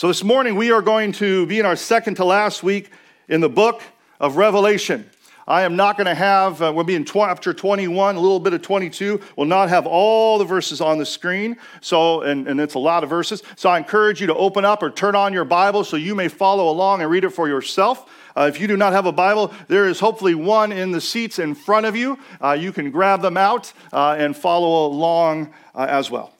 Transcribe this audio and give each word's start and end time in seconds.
So 0.00 0.08
this 0.08 0.24
morning 0.24 0.54
we 0.54 0.72
are 0.72 0.80
going 0.80 1.12
to 1.12 1.44
be 1.44 1.58
in 1.58 1.66
our 1.66 1.76
second 1.76 2.14
to 2.14 2.24
last 2.24 2.62
week 2.62 2.90
in 3.28 3.42
the 3.42 3.50
book 3.50 3.82
of 4.18 4.38
Revelation. 4.38 5.04
I 5.46 5.60
am 5.60 5.76
not 5.76 5.98
going 5.98 6.06
to 6.06 6.14
have, 6.14 6.62
uh, 6.62 6.72
we'll 6.74 6.84
be 6.84 6.94
in 6.94 7.04
chapter 7.04 7.52
21, 7.52 8.16
a 8.16 8.18
little 8.18 8.40
bit 8.40 8.54
of 8.54 8.62
22. 8.62 9.20
We'll 9.36 9.46
not 9.46 9.68
have 9.68 9.86
all 9.86 10.38
the 10.38 10.46
verses 10.46 10.80
on 10.80 10.96
the 10.96 11.04
screen. 11.04 11.58
So, 11.82 12.22
and, 12.22 12.48
and 12.48 12.58
it's 12.62 12.72
a 12.76 12.78
lot 12.78 13.04
of 13.04 13.10
verses. 13.10 13.42
So 13.56 13.68
I 13.68 13.76
encourage 13.76 14.22
you 14.22 14.26
to 14.28 14.34
open 14.34 14.64
up 14.64 14.82
or 14.82 14.88
turn 14.88 15.14
on 15.14 15.34
your 15.34 15.44
Bible 15.44 15.84
so 15.84 15.98
you 15.98 16.14
may 16.14 16.28
follow 16.28 16.70
along 16.70 17.02
and 17.02 17.10
read 17.10 17.24
it 17.24 17.30
for 17.34 17.46
yourself. 17.46 18.10
Uh, 18.34 18.48
if 18.50 18.58
you 18.58 18.66
do 18.66 18.78
not 18.78 18.94
have 18.94 19.04
a 19.04 19.12
Bible, 19.12 19.52
there 19.68 19.86
is 19.86 20.00
hopefully 20.00 20.34
one 20.34 20.72
in 20.72 20.92
the 20.92 21.00
seats 21.02 21.38
in 21.38 21.54
front 21.54 21.84
of 21.84 21.94
you. 21.94 22.18
Uh, 22.42 22.52
you 22.52 22.72
can 22.72 22.90
grab 22.90 23.20
them 23.20 23.36
out 23.36 23.70
uh, 23.92 24.16
and 24.18 24.34
follow 24.34 24.86
along 24.86 25.52
uh, 25.74 25.84
as 25.90 26.10
well. 26.10 26.32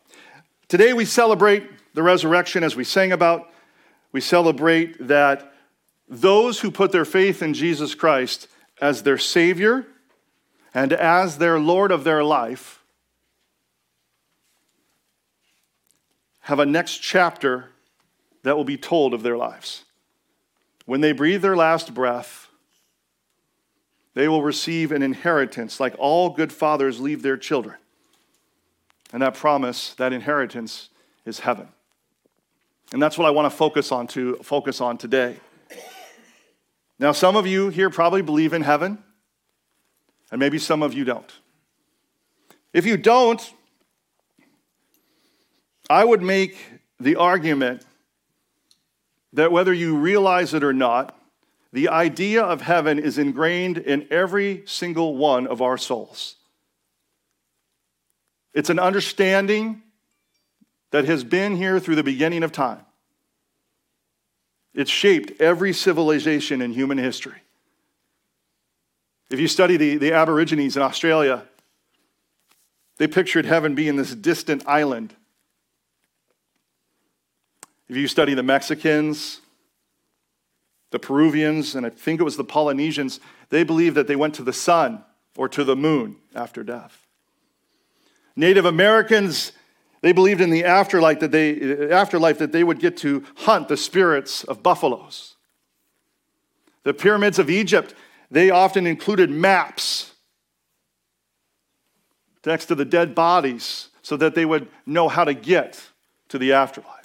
Today 0.68 0.94
we 0.94 1.04
celebrate 1.04 1.68
the 1.92 2.02
resurrection 2.02 2.64
as 2.64 2.74
we 2.74 2.84
sang 2.84 3.12
about. 3.12 3.49
We 4.12 4.20
celebrate 4.20 5.06
that 5.08 5.52
those 6.08 6.60
who 6.60 6.70
put 6.70 6.92
their 6.92 7.04
faith 7.04 7.42
in 7.42 7.54
Jesus 7.54 7.94
Christ 7.94 8.48
as 8.80 9.02
their 9.02 9.18
Savior 9.18 9.86
and 10.74 10.92
as 10.92 11.38
their 11.38 11.58
Lord 11.58 11.92
of 11.92 12.04
their 12.04 12.24
life 12.24 12.82
have 16.40 16.58
a 16.58 16.66
next 16.66 16.98
chapter 16.98 17.70
that 18.42 18.56
will 18.56 18.64
be 18.64 18.76
told 18.76 19.14
of 19.14 19.22
their 19.22 19.36
lives. 19.36 19.84
When 20.86 21.00
they 21.00 21.12
breathe 21.12 21.42
their 21.42 21.56
last 21.56 21.94
breath, 21.94 22.48
they 24.14 24.26
will 24.26 24.42
receive 24.42 24.90
an 24.90 25.02
inheritance 25.02 25.78
like 25.78 25.94
all 25.98 26.30
good 26.30 26.52
fathers 26.52 26.98
leave 26.98 27.22
their 27.22 27.36
children. 27.36 27.76
And 29.12 29.22
that 29.22 29.34
promise, 29.34 29.94
that 29.94 30.12
inheritance, 30.12 30.88
is 31.24 31.40
heaven. 31.40 31.68
And 32.92 33.00
that's 33.00 33.16
what 33.16 33.26
I 33.26 33.30
want 33.30 33.50
to 33.50 33.56
focus 33.56 33.92
on 33.92 34.06
to 34.08 34.36
focus 34.42 34.80
on 34.80 34.98
today. 34.98 35.36
Now, 36.98 37.12
some 37.12 37.36
of 37.36 37.46
you 37.46 37.68
here 37.68 37.88
probably 37.88 38.20
believe 38.20 38.52
in 38.52 38.62
heaven, 38.62 38.98
and 40.30 40.38
maybe 40.38 40.58
some 40.58 40.82
of 40.82 40.92
you 40.92 41.04
don't. 41.04 41.32
If 42.72 42.84
you 42.84 42.96
don't, 42.96 43.40
I 45.88 46.04
would 46.04 46.22
make 46.22 46.56
the 46.98 47.16
argument 47.16 47.84
that 49.32 49.50
whether 49.50 49.72
you 49.72 49.96
realize 49.96 50.52
it 50.52 50.62
or 50.62 50.72
not, 50.72 51.16
the 51.72 51.88
idea 51.88 52.42
of 52.42 52.60
heaven 52.60 52.98
is 52.98 53.16
ingrained 53.16 53.78
in 53.78 54.06
every 54.10 54.64
single 54.66 55.16
one 55.16 55.46
of 55.46 55.62
our 55.62 55.78
souls. 55.78 56.36
It's 58.52 58.70
an 58.70 58.80
understanding 58.80 59.82
that 60.90 61.04
has 61.04 61.24
been 61.24 61.56
here 61.56 61.78
through 61.80 61.96
the 61.96 62.02
beginning 62.02 62.42
of 62.42 62.52
time. 62.52 62.84
It's 64.74 64.90
shaped 64.90 65.40
every 65.40 65.72
civilization 65.72 66.60
in 66.62 66.72
human 66.72 66.98
history. 66.98 67.42
If 69.30 69.38
you 69.38 69.48
study 69.48 69.76
the, 69.76 69.96
the 69.96 70.12
Aborigines 70.12 70.76
in 70.76 70.82
Australia, 70.82 71.44
they 72.98 73.06
pictured 73.06 73.46
heaven 73.46 73.74
being 73.74 73.96
this 73.96 74.14
distant 74.14 74.66
island. 74.66 75.14
If 77.88 77.96
you 77.96 78.06
study 78.06 78.34
the 78.34 78.42
Mexicans, 78.42 79.40
the 80.90 80.98
Peruvians, 80.98 81.74
and 81.74 81.86
I 81.86 81.90
think 81.90 82.20
it 82.20 82.24
was 82.24 82.36
the 82.36 82.44
Polynesians, 82.44 83.20
they 83.48 83.64
believed 83.64 83.96
that 83.96 84.06
they 84.06 84.16
went 84.16 84.34
to 84.34 84.42
the 84.42 84.52
sun 84.52 85.04
or 85.36 85.48
to 85.48 85.64
the 85.64 85.76
moon 85.76 86.16
after 86.34 86.62
death. 86.62 87.06
Native 88.36 88.64
Americans 88.64 89.52
they 90.02 90.12
believed 90.12 90.40
in 90.40 90.50
the 90.50 90.64
afterlife 90.64 91.20
that 91.20 91.30
they, 91.30 91.90
afterlife 91.90 92.38
that 92.38 92.52
they 92.52 92.64
would 92.64 92.78
get 92.78 92.96
to 92.98 93.24
hunt 93.36 93.68
the 93.68 93.76
spirits 93.76 94.44
of 94.44 94.62
buffaloes. 94.62 95.36
The 96.84 96.94
pyramids 96.94 97.38
of 97.38 97.50
Egypt, 97.50 97.94
they 98.30 98.50
often 98.50 98.86
included 98.86 99.30
maps 99.30 100.14
next 102.46 102.66
to 102.66 102.74
the 102.74 102.86
dead 102.86 103.14
bodies 103.14 103.88
so 104.02 104.16
that 104.16 104.34
they 104.34 104.46
would 104.46 104.68
know 104.86 105.08
how 105.08 105.24
to 105.24 105.34
get 105.34 105.82
to 106.28 106.38
the 106.38 106.52
afterlife. 106.54 106.96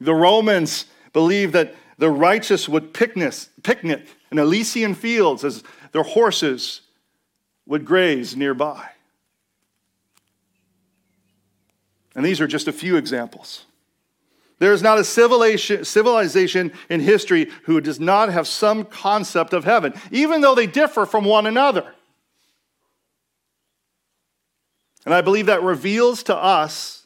The 0.00 0.14
Romans 0.14 0.86
believed 1.12 1.52
that 1.52 1.74
the 1.98 2.10
righteous 2.10 2.68
would 2.68 2.92
picnic, 2.92 3.34
picnic 3.62 4.06
in 4.32 4.38
Elysian 4.38 4.94
fields 4.94 5.44
as 5.44 5.62
their 5.92 6.02
horses 6.02 6.80
would 7.66 7.84
graze 7.84 8.36
nearby. 8.36 8.88
And 12.14 12.24
these 12.24 12.40
are 12.40 12.46
just 12.46 12.68
a 12.68 12.72
few 12.72 12.96
examples. 12.96 13.64
There 14.60 14.72
is 14.72 14.82
not 14.82 14.98
a 14.98 15.04
civilization 15.04 16.72
in 16.88 17.00
history 17.00 17.50
who 17.64 17.80
does 17.80 17.98
not 17.98 18.30
have 18.30 18.46
some 18.46 18.84
concept 18.84 19.52
of 19.52 19.64
heaven, 19.64 19.94
even 20.12 20.40
though 20.40 20.54
they 20.54 20.68
differ 20.68 21.06
from 21.06 21.24
one 21.24 21.46
another. 21.46 21.92
And 25.04 25.12
I 25.12 25.20
believe 25.20 25.46
that 25.46 25.62
reveals 25.62 26.22
to 26.24 26.36
us 26.36 27.04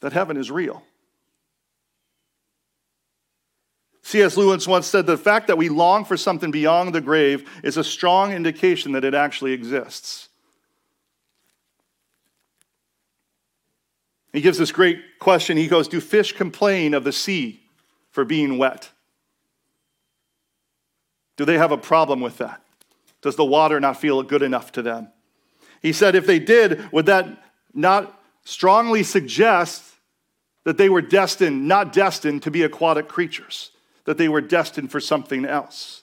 that 0.00 0.12
heaven 0.12 0.36
is 0.36 0.50
real. 0.50 0.82
C.S. 4.02 4.36
Lewis 4.36 4.68
once 4.68 4.86
said 4.86 5.06
the 5.06 5.16
fact 5.16 5.48
that 5.48 5.58
we 5.58 5.68
long 5.68 6.04
for 6.04 6.16
something 6.16 6.52
beyond 6.52 6.94
the 6.94 7.00
grave 7.00 7.50
is 7.64 7.76
a 7.76 7.82
strong 7.82 8.32
indication 8.32 8.92
that 8.92 9.02
it 9.02 9.14
actually 9.14 9.52
exists. 9.52 10.28
He 14.36 14.42
gives 14.42 14.58
this 14.58 14.70
great 14.70 15.18
question. 15.18 15.56
He 15.56 15.66
goes, 15.66 15.88
Do 15.88 15.98
fish 15.98 16.34
complain 16.34 16.92
of 16.92 17.04
the 17.04 17.12
sea 17.12 17.62
for 18.10 18.22
being 18.22 18.58
wet? 18.58 18.90
Do 21.38 21.46
they 21.46 21.56
have 21.56 21.72
a 21.72 21.78
problem 21.78 22.20
with 22.20 22.36
that? 22.36 22.60
Does 23.22 23.36
the 23.36 23.46
water 23.46 23.80
not 23.80 23.98
feel 23.98 24.22
good 24.22 24.42
enough 24.42 24.72
to 24.72 24.82
them? 24.82 25.08
He 25.80 25.94
said, 25.94 26.14
If 26.14 26.26
they 26.26 26.38
did, 26.38 26.92
would 26.92 27.06
that 27.06 27.44
not 27.72 28.20
strongly 28.44 29.02
suggest 29.04 29.82
that 30.64 30.76
they 30.76 30.90
were 30.90 31.00
destined, 31.00 31.66
not 31.66 31.94
destined 31.94 32.42
to 32.42 32.50
be 32.50 32.62
aquatic 32.62 33.08
creatures, 33.08 33.70
that 34.04 34.18
they 34.18 34.28
were 34.28 34.42
destined 34.42 34.92
for 34.92 35.00
something 35.00 35.46
else? 35.46 36.02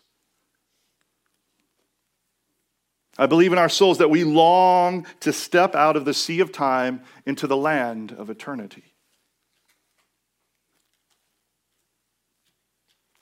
I 3.17 3.27
believe 3.27 3.53
in 3.53 3.59
our 3.59 3.69
souls 3.69 3.99
that 3.99 4.09
we 4.09 4.23
long 4.23 5.05
to 5.19 5.31
step 5.31 5.75
out 5.75 5.95
of 5.95 6.05
the 6.05 6.13
sea 6.13 6.39
of 6.39 6.51
time 6.51 7.01
into 7.25 7.45
the 7.45 7.57
land 7.57 8.11
of 8.11 8.29
eternity. 8.29 8.83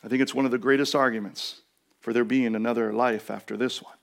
I 0.03 0.07
think 0.07 0.21
it's 0.21 0.33
one 0.33 0.45
of 0.45 0.51
the 0.51 0.57
greatest 0.57 0.95
arguments 0.95 1.61
for 1.99 2.13
there 2.13 2.23
being 2.23 2.55
another 2.55 2.93
life 2.93 3.29
after 3.29 3.57
this 3.57 3.81
one. 3.81 3.93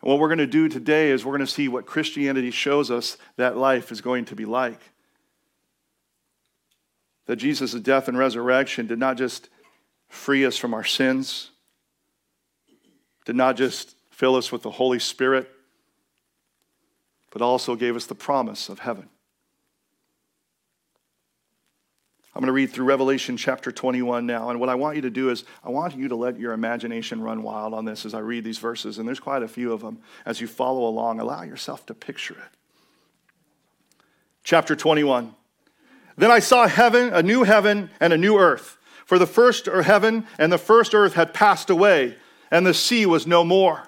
And 0.00 0.10
what 0.10 0.18
we're 0.18 0.28
going 0.28 0.38
to 0.38 0.46
do 0.46 0.68
today 0.68 1.10
is 1.10 1.24
we're 1.24 1.36
going 1.36 1.46
to 1.46 1.52
see 1.52 1.68
what 1.68 1.86
Christianity 1.86 2.50
shows 2.50 2.90
us 2.90 3.18
that 3.36 3.56
life 3.56 3.92
is 3.92 4.00
going 4.00 4.24
to 4.26 4.34
be 4.34 4.44
like. 4.44 4.80
That 7.26 7.36
Jesus' 7.36 7.74
death 7.74 8.08
and 8.08 8.16
resurrection 8.16 8.86
did 8.86 8.98
not 8.98 9.18
just 9.18 9.50
free 10.08 10.46
us 10.46 10.56
from 10.56 10.72
our 10.72 10.84
sins, 10.84 11.50
did 13.26 13.36
not 13.36 13.56
just 13.56 13.94
fill 14.18 14.34
us 14.34 14.50
with 14.50 14.62
the 14.62 14.70
Holy 14.72 14.98
Spirit, 14.98 15.48
but 17.30 17.40
also 17.40 17.76
gave 17.76 17.94
us 17.94 18.06
the 18.06 18.16
promise 18.16 18.68
of 18.68 18.80
heaven. 18.80 19.08
I'm 22.34 22.40
going 22.40 22.48
to 22.48 22.52
read 22.52 22.72
through 22.72 22.86
Revelation 22.86 23.36
chapter 23.36 23.70
21 23.70 24.26
now. 24.26 24.50
And 24.50 24.58
what 24.58 24.68
I 24.68 24.74
want 24.74 24.96
you 24.96 25.02
to 25.02 25.10
do 25.10 25.30
is, 25.30 25.44
I 25.62 25.70
want 25.70 25.96
you 25.96 26.08
to 26.08 26.16
let 26.16 26.36
your 26.36 26.52
imagination 26.52 27.22
run 27.22 27.44
wild 27.44 27.72
on 27.72 27.84
this 27.84 28.04
as 28.04 28.12
I 28.12 28.18
read 28.18 28.42
these 28.42 28.58
verses. 28.58 28.98
And 28.98 29.06
there's 29.06 29.20
quite 29.20 29.44
a 29.44 29.48
few 29.48 29.72
of 29.72 29.82
them. 29.82 29.98
As 30.26 30.40
you 30.40 30.48
follow 30.48 30.88
along, 30.88 31.20
allow 31.20 31.42
yourself 31.42 31.86
to 31.86 31.94
picture 31.94 32.34
it. 32.34 33.98
Chapter 34.42 34.74
21. 34.74 35.32
Then 36.16 36.32
I 36.32 36.40
saw 36.40 36.66
heaven, 36.66 37.12
a 37.12 37.22
new 37.22 37.44
heaven, 37.44 37.88
and 38.00 38.12
a 38.12 38.18
new 38.18 38.36
earth. 38.36 38.78
For 39.06 39.16
the 39.16 39.26
first 39.26 39.68
er, 39.68 39.82
heaven 39.82 40.26
and 40.38 40.52
the 40.52 40.58
first 40.58 40.92
earth 40.92 41.14
had 41.14 41.32
passed 41.32 41.70
away, 41.70 42.16
and 42.50 42.66
the 42.66 42.74
sea 42.74 43.06
was 43.06 43.24
no 43.24 43.44
more. 43.44 43.87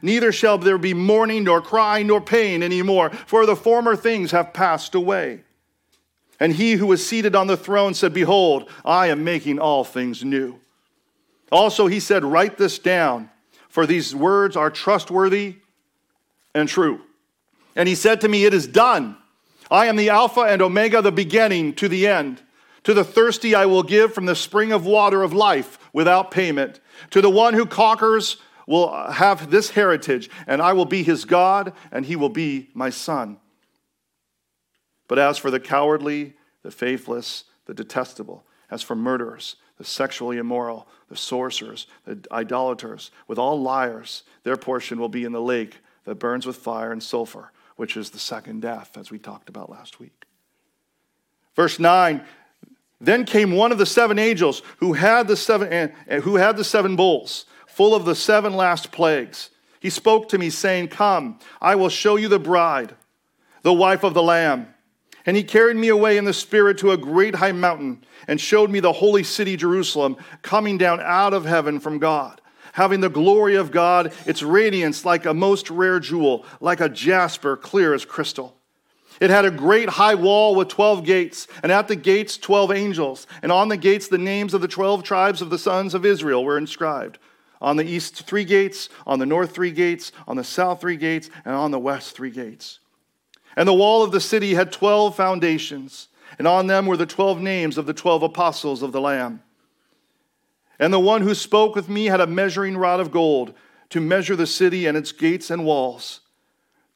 Neither 0.00 0.32
shall 0.32 0.58
there 0.58 0.78
be 0.78 0.94
mourning, 0.94 1.44
nor 1.44 1.60
crying, 1.60 2.06
nor 2.06 2.20
pain 2.20 2.62
any 2.62 2.82
more, 2.82 3.10
for 3.10 3.44
the 3.44 3.56
former 3.56 3.96
things 3.96 4.30
have 4.30 4.54
passed 4.54 4.94
away. 4.94 5.42
And 6.40 6.54
he 6.54 6.72
who 6.72 6.86
was 6.86 7.06
seated 7.06 7.36
on 7.36 7.46
the 7.46 7.56
throne 7.56 7.94
said, 7.94 8.14
Behold, 8.14 8.68
I 8.84 9.08
am 9.08 9.22
making 9.22 9.58
all 9.58 9.84
things 9.84 10.24
new. 10.24 10.58
Also, 11.52 11.86
he 11.86 12.00
said, 12.00 12.24
Write 12.24 12.58
this 12.58 12.78
down, 12.78 13.30
for 13.68 13.86
these 13.86 14.14
words 14.14 14.56
are 14.56 14.70
trustworthy 14.70 15.56
and 16.54 16.68
true. 16.68 17.00
And 17.76 17.88
he 17.88 17.94
said 17.94 18.20
to 18.22 18.28
me, 18.28 18.44
It 18.44 18.54
is 18.54 18.66
done. 18.66 19.16
I 19.70 19.86
am 19.86 19.96
the 19.96 20.10
Alpha 20.10 20.40
and 20.40 20.60
Omega, 20.60 21.00
the 21.00 21.12
beginning 21.12 21.74
to 21.74 21.88
the 21.88 22.06
end. 22.06 22.42
To 22.84 22.94
the 22.94 23.04
thirsty 23.04 23.54
I 23.54 23.66
will 23.66 23.84
give 23.84 24.12
from 24.12 24.26
the 24.26 24.34
spring 24.34 24.72
of 24.72 24.84
water 24.84 25.22
of 25.22 25.32
life 25.32 25.78
without 25.92 26.30
payment. 26.30 26.80
To 27.10 27.20
the 27.20 27.30
one 27.30 27.54
who 27.54 27.66
conquers 27.66 28.38
will 28.66 28.92
have 29.12 29.50
this 29.50 29.70
heritage, 29.70 30.30
and 30.46 30.62
I 30.62 30.72
will 30.72 30.84
be 30.84 31.02
his 31.02 31.24
God, 31.24 31.72
and 31.90 32.06
he 32.06 32.16
will 32.16 32.28
be 32.28 32.70
my 32.74 32.90
son. 32.90 33.38
But 35.08 35.18
as 35.18 35.38
for 35.38 35.50
the 35.50 35.60
cowardly, 35.60 36.34
the 36.62 36.70
faithless, 36.70 37.44
the 37.66 37.74
detestable, 37.74 38.44
as 38.70 38.82
for 38.82 38.94
murderers, 38.94 39.56
the 39.78 39.84
sexually 39.84 40.38
immoral, 40.38 40.86
the 41.08 41.16
sorcerers, 41.16 41.86
the 42.04 42.24
idolaters, 42.30 43.10
with 43.26 43.38
all 43.38 43.60
liars, 43.60 44.22
their 44.44 44.56
portion 44.56 44.98
will 44.98 45.08
be 45.08 45.24
in 45.24 45.32
the 45.32 45.40
lake 45.40 45.78
that 46.04 46.16
burns 46.16 46.46
with 46.46 46.56
fire 46.56 46.92
and 46.92 47.02
sulfur, 47.02 47.52
which 47.76 47.96
is 47.96 48.10
the 48.10 48.18
second 48.18 48.62
death, 48.62 48.96
as 48.96 49.10
we 49.10 49.18
talked 49.18 49.48
about 49.48 49.70
last 49.70 50.00
week. 50.00 50.24
Verse 51.54 51.78
9 51.78 52.24
Then 53.00 53.24
came 53.24 53.52
one 53.52 53.72
of 53.72 53.78
the 53.78 53.86
seven 53.86 54.18
angels 54.18 54.62
who 54.78 54.94
had 54.94 55.28
the 55.28 55.36
seven, 55.36 55.72
eh, 55.72 55.88
eh, 56.08 56.20
who 56.20 56.36
had 56.36 56.56
the 56.56 56.64
seven 56.64 56.96
bowls, 56.96 57.46
full 57.72 57.94
of 57.94 58.04
the 58.04 58.14
seven 58.14 58.54
last 58.54 58.92
plagues. 58.92 59.50
He 59.80 59.90
spoke 59.90 60.28
to 60.28 60.38
me, 60.38 60.50
saying, 60.50 60.88
Come, 60.88 61.38
I 61.60 61.74
will 61.74 61.88
show 61.88 62.16
you 62.16 62.28
the 62.28 62.38
bride, 62.38 62.94
the 63.62 63.72
wife 63.72 64.04
of 64.04 64.14
the 64.14 64.22
Lamb. 64.22 64.72
And 65.24 65.36
he 65.36 65.42
carried 65.42 65.76
me 65.76 65.88
away 65.88 66.18
in 66.18 66.24
the 66.24 66.34
Spirit 66.34 66.78
to 66.78 66.90
a 66.90 66.96
great 66.96 67.36
high 67.36 67.52
mountain 67.52 68.04
and 68.28 68.40
showed 68.40 68.70
me 68.70 68.80
the 68.80 68.92
holy 68.92 69.22
city, 69.22 69.56
Jerusalem, 69.56 70.16
coming 70.42 70.76
down 70.78 71.00
out 71.00 71.32
of 71.32 71.46
heaven 71.46 71.80
from 71.80 71.98
God, 71.98 72.40
having 72.72 73.00
the 73.00 73.08
glory 73.08 73.54
of 73.54 73.70
God, 73.70 74.12
its 74.26 74.42
radiance 74.42 75.04
like 75.04 75.24
a 75.24 75.34
most 75.34 75.70
rare 75.70 76.00
jewel, 76.00 76.44
like 76.60 76.80
a 76.80 76.88
jasper, 76.88 77.56
clear 77.56 77.94
as 77.94 78.04
crystal. 78.04 78.56
It 79.20 79.30
had 79.30 79.44
a 79.44 79.50
great 79.50 79.88
high 79.88 80.16
wall 80.16 80.54
with 80.54 80.68
12 80.68 81.04
gates, 81.04 81.46
and 81.62 81.70
at 81.70 81.88
the 81.88 81.96
gates, 81.96 82.36
12 82.36 82.72
angels. 82.72 83.26
And 83.42 83.52
on 83.52 83.68
the 83.68 83.76
gates, 83.76 84.08
the 84.08 84.18
names 84.18 84.52
of 84.52 84.60
the 84.60 84.68
12 84.68 85.04
tribes 85.04 85.40
of 85.40 85.50
the 85.50 85.58
sons 85.58 85.94
of 85.94 86.04
Israel 86.04 86.44
were 86.44 86.58
inscribed. 86.58 87.18
On 87.62 87.76
the 87.76 87.84
east, 87.84 88.24
three 88.26 88.44
gates, 88.44 88.88
on 89.06 89.20
the 89.20 89.26
north, 89.26 89.52
three 89.54 89.70
gates, 89.70 90.10
on 90.26 90.36
the 90.36 90.42
south, 90.42 90.80
three 90.80 90.96
gates, 90.96 91.30
and 91.44 91.54
on 91.54 91.70
the 91.70 91.78
west, 91.78 92.16
three 92.16 92.30
gates. 92.30 92.80
And 93.56 93.68
the 93.68 93.72
wall 93.72 94.02
of 94.02 94.10
the 94.10 94.20
city 94.20 94.54
had 94.54 94.72
12 94.72 95.14
foundations, 95.14 96.08
and 96.38 96.48
on 96.48 96.66
them 96.66 96.86
were 96.86 96.96
the 96.96 97.06
12 97.06 97.40
names 97.40 97.78
of 97.78 97.86
the 97.86 97.94
12 97.94 98.24
apostles 98.24 98.82
of 98.82 98.90
the 98.90 99.00
Lamb. 99.00 99.42
And 100.80 100.92
the 100.92 100.98
one 100.98 101.22
who 101.22 101.34
spoke 101.34 101.76
with 101.76 101.88
me 101.88 102.06
had 102.06 102.20
a 102.20 102.26
measuring 102.26 102.76
rod 102.76 102.98
of 102.98 103.12
gold 103.12 103.54
to 103.90 104.00
measure 104.00 104.34
the 104.34 104.46
city 104.46 104.86
and 104.86 104.96
its 104.96 105.12
gates 105.12 105.48
and 105.48 105.64
walls. 105.64 106.20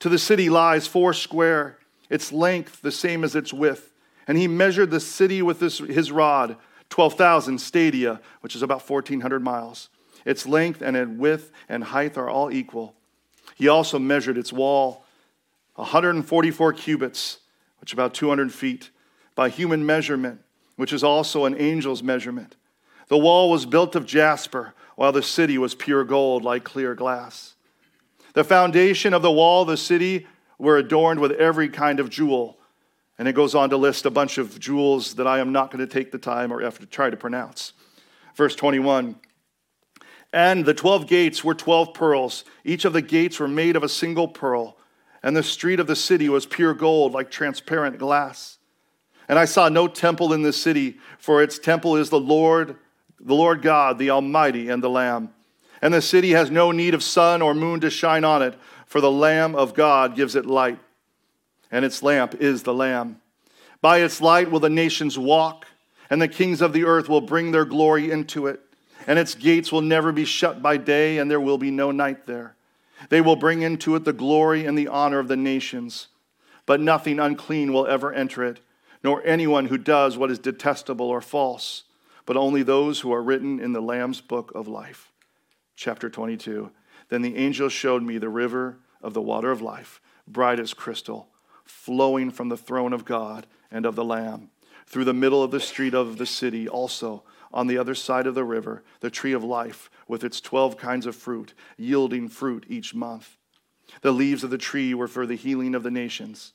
To 0.00 0.08
the 0.08 0.19
city 0.19 0.50
lies 0.50 0.88
four 0.88 1.12
square, 1.12 1.78
its 2.10 2.32
length 2.32 2.82
the 2.82 2.90
same 2.90 3.22
as 3.22 3.36
its 3.36 3.52
width. 3.52 3.92
And 4.26 4.36
he 4.36 4.48
measured 4.48 4.90
the 4.90 4.98
city 4.98 5.42
with 5.42 5.60
his 5.60 6.10
rod, 6.10 6.56
12,000 6.88 7.60
stadia, 7.60 8.20
which 8.40 8.56
is 8.56 8.62
about 8.62 8.88
1,400 8.88 9.40
miles. 9.40 9.90
Its 10.26 10.44
length 10.44 10.82
and 10.82 10.96
its 10.96 11.11
width 11.11 11.52
and 11.69 11.84
height 11.84 12.19
are 12.19 12.28
all 12.28 12.50
equal. 12.50 12.94
He 13.55 13.69
also 13.69 13.99
measured 13.99 14.37
its 14.37 14.52
wall 14.52 15.05
144 15.76 16.73
cubits, 16.73 17.38
which 17.81 17.90
is 17.90 17.94
about 17.94 18.12
200 18.12 18.52
feet, 18.52 18.90
by 19.34 19.49
human 19.49 19.84
measurement, 19.87 20.40
which 20.76 20.93
is 20.93 21.05
also 21.05 21.44
an 21.44 21.55
angel's 21.55 22.02
measurement. 22.02 22.56
The 23.08 23.19
wall 23.19 23.50
was 23.50 23.67
built 23.67 23.94
of 23.94 24.05
jasper, 24.05 24.75
while 24.96 25.12
the 25.12 25.23
city 25.23 25.58
was 25.58 25.75
pure 25.75 26.02
gold, 26.02 26.43
like 26.43 26.64
clear 26.64 26.94
glass. 26.94 27.55
The 28.32 28.43
foundation 28.43 29.14
of 29.14 29.22
the 29.22 29.31
wall 29.31 29.62
of 29.62 29.69
the 29.69 29.76
city 29.76 30.26
were 30.58 30.79
adorned 30.79 31.20
with 31.20 31.32
every 31.32 31.69
kind 31.69 32.00
of 32.00 32.11
jewel. 32.11 32.58
And 33.19 33.29
it 33.29 33.34
goes 33.34 33.55
on 33.55 33.70
to 33.70 33.76
list 33.76 34.06
a 34.06 34.11
bunch 34.11 34.38
of 34.38 34.58
jewels 34.58 35.14
that 35.14 35.26
I 35.26 35.38
am 35.38 35.52
not 35.52 35.70
going 35.70 35.87
to 35.87 35.93
take 35.93 36.11
the 36.11 36.19
time 36.19 36.52
or 36.52 36.62
effort 36.62 36.81
to 36.81 36.87
try 36.87 37.11
to 37.11 37.17
pronounce. 37.17 37.75
Verse 38.34 38.55
21 38.55 39.17
And 40.36 40.64
the 40.64 40.74
12 40.74 41.08
gates 41.08 41.42
were 41.42 41.54
12 41.54 41.94
pearls. 41.94 42.44
Each 42.62 42.84
of 42.84 42.92
the 42.92 43.02
gates 43.02 43.40
were 43.40 43.48
made 43.48 43.74
of 43.74 43.82
a 43.82 43.88
single 43.88 44.28
pearl 44.28 44.76
and 45.26 45.36
the 45.36 45.42
street 45.42 45.80
of 45.80 45.88
the 45.88 45.96
city 45.96 46.28
was 46.28 46.46
pure 46.46 46.72
gold, 46.72 47.12
like 47.12 47.32
transparent 47.32 47.98
glass. 47.98 48.58
And 49.28 49.40
I 49.40 49.44
saw 49.44 49.68
no 49.68 49.88
temple 49.88 50.32
in 50.32 50.42
the 50.42 50.52
city, 50.52 50.98
for 51.18 51.42
its 51.42 51.58
temple 51.58 51.96
is 51.96 52.10
the 52.10 52.20
Lord, 52.20 52.76
the 53.18 53.34
Lord 53.34 53.60
God, 53.60 53.98
the 53.98 54.10
Almighty, 54.10 54.68
and 54.68 54.80
the 54.80 54.88
Lamb. 54.88 55.30
And 55.82 55.92
the 55.92 56.00
city 56.00 56.30
has 56.30 56.48
no 56.48 56.70
need 56.70 56.94
of 56.94 57.02
sun 57.02 57.42
or 57.42 57.54
moon 57.54 57.80
to 57.80 57.90
shine 57.90 58.22
on 58.22 58.40
it, 58.40 58.56
for 58.86 59.00
the 59.00 59.10
Lamb 59.10 59.56
of 59.56 59.74
God 59.74 60.14
gives 60.14 60.36
it 60.36 60.46
light, 60.46 60.78
and 61.72 61.84
its 61.84 62.04
lamp 62.04 62.36
is 62.36 62.62
the 62.62 62.72
Lamb. 62.72 63.20
By 63.80 63.98
its 63.98 64.20
light 64.20 64.48
will 64.48 64.60
the 64.60 64.70
nations 64.70 65.18
walk, 65.18 65.66
and 66.08 66.22
the 66.22 66.28
kings 66.28 66.60
of 66.60 66.72
the 66.72 66.84
earth 66.84 67.08
will 67.08 67.20
bring 67.20 67.50
their 67.50 67.64
glory 67.64 68.12
into 68.12 68.46
it. 68.46 68.60
And 69.06 69.19
its 69.19 69.35
gates 69.35 69.70
will 69.70 69.82
never 69.82 70.11
be 70.12 70.25
shut 70.25 70.62
by 70.62 70.76
day, 70.76 71.19
and 71.19 71.31
there 71.31 71.41
will 71.41 71.58
be 71.58 71.70
no 71.70 71.91
night 71.91 72.26
there. 72.26 72.56
They 73.08 73.20
will 73.20 73.37
bring 73.37 73.62
into 73.62 73.94
it 73.94 74.05
the 74.05 74.12
glory 74.12 74.64
and 74.64 74.76
the 74.76 74.88
honor 74.88 75.19
of 75.19 75.29
the 75.29 75.37
nations, 75.37 76.08
but 76.64 76.81
nothing 76.81 77.20
unclean 77.20 77.73
will 77.73 77.87
ever 77.87 78.12
enter 78.12 78.43
it, 78.43 78.61
nor 79.05 79.23
anyone 79.25 79.67
who 79.67 79.79
does 79.79 80.19
what 80.19 80.31
is 80.31 80.38
detestable 80.38 81.08
or 81.08 81.20
false, 81.20 81.85
but 82.25 82.37
only 82.37 82.62
those 82.62 83.00
who 83.00 83.12
are 83.12 83.23
written 83.23 83.61
in 83.61 83.73
the 83.73 83.81
Lamb's 83.81 84.20
book 84.20 84.50
of 84.55 84.67
life. 84.67 85.12
Chapter 85.76 86.11
22. 86.11 86.70
Then 87.08 87.23
the 87.23 87.37
angel 87.37 87.69
showed 87.69 88.03
me 88.03 88.19
the 88.19 88.29
river 88.29 88.79
of 89.00 89.14
the 89.14 89.23
water 89.23 89.53
of 89.53 89.62
life, 89.62 90.00
bright 90.26 90.58
as 90.58 90.75
crystal, 90.75 91.29
flowing 91.64 92.31
from 92.31 92.49
the 92.49 92.56
throne 92.56 92.93
of 92.93 93.05
God 93.05 93.47
and 93.70 93.87
of 93.87 93.94
the 93.94 94.05
Lamb. 94.05 94.50
Through 94.87 95.05
the 95.05 95.12
middle 95.12 95.43
of 95.43 95.50
the 95.50 95.61
street 95.61 95.94
of 95.94 96.19
the 96.19 96.26
city, 96.26 96.69
also 96.69 97.23
on 97.56 97.67
the 97.67 97.79
other 97.79 97.94
side 97.94 98.26
of 98.26 98.35
the 98.35 98.44
river, 98.44 98.82
the 99.00 99.08
tree 99.08 99.32
of 99.32 99.43
life 99.43 99.91
with 100.06 100.23
its 100.23 100.43
12 100.43 100.76
kinds 100.76 101.06
of 101.06 101.17
fruit, 101.17 101.55
yielding 101.79 102.29
fruit 102.29 102.67
each 102.69 102.94
month. 102.94 103.38
The 104.03 104.12
leaves 104.12 104.44
of 104.44 104.50
the 104.50 104.58
tree 104.58 104.93
were 104.93 105.08
for 105.08 105.25
the 105.26 105.37
healing 105.37 105.75
of 105.75 105.82
the 105.82 105.91
nations. 105.91 106.53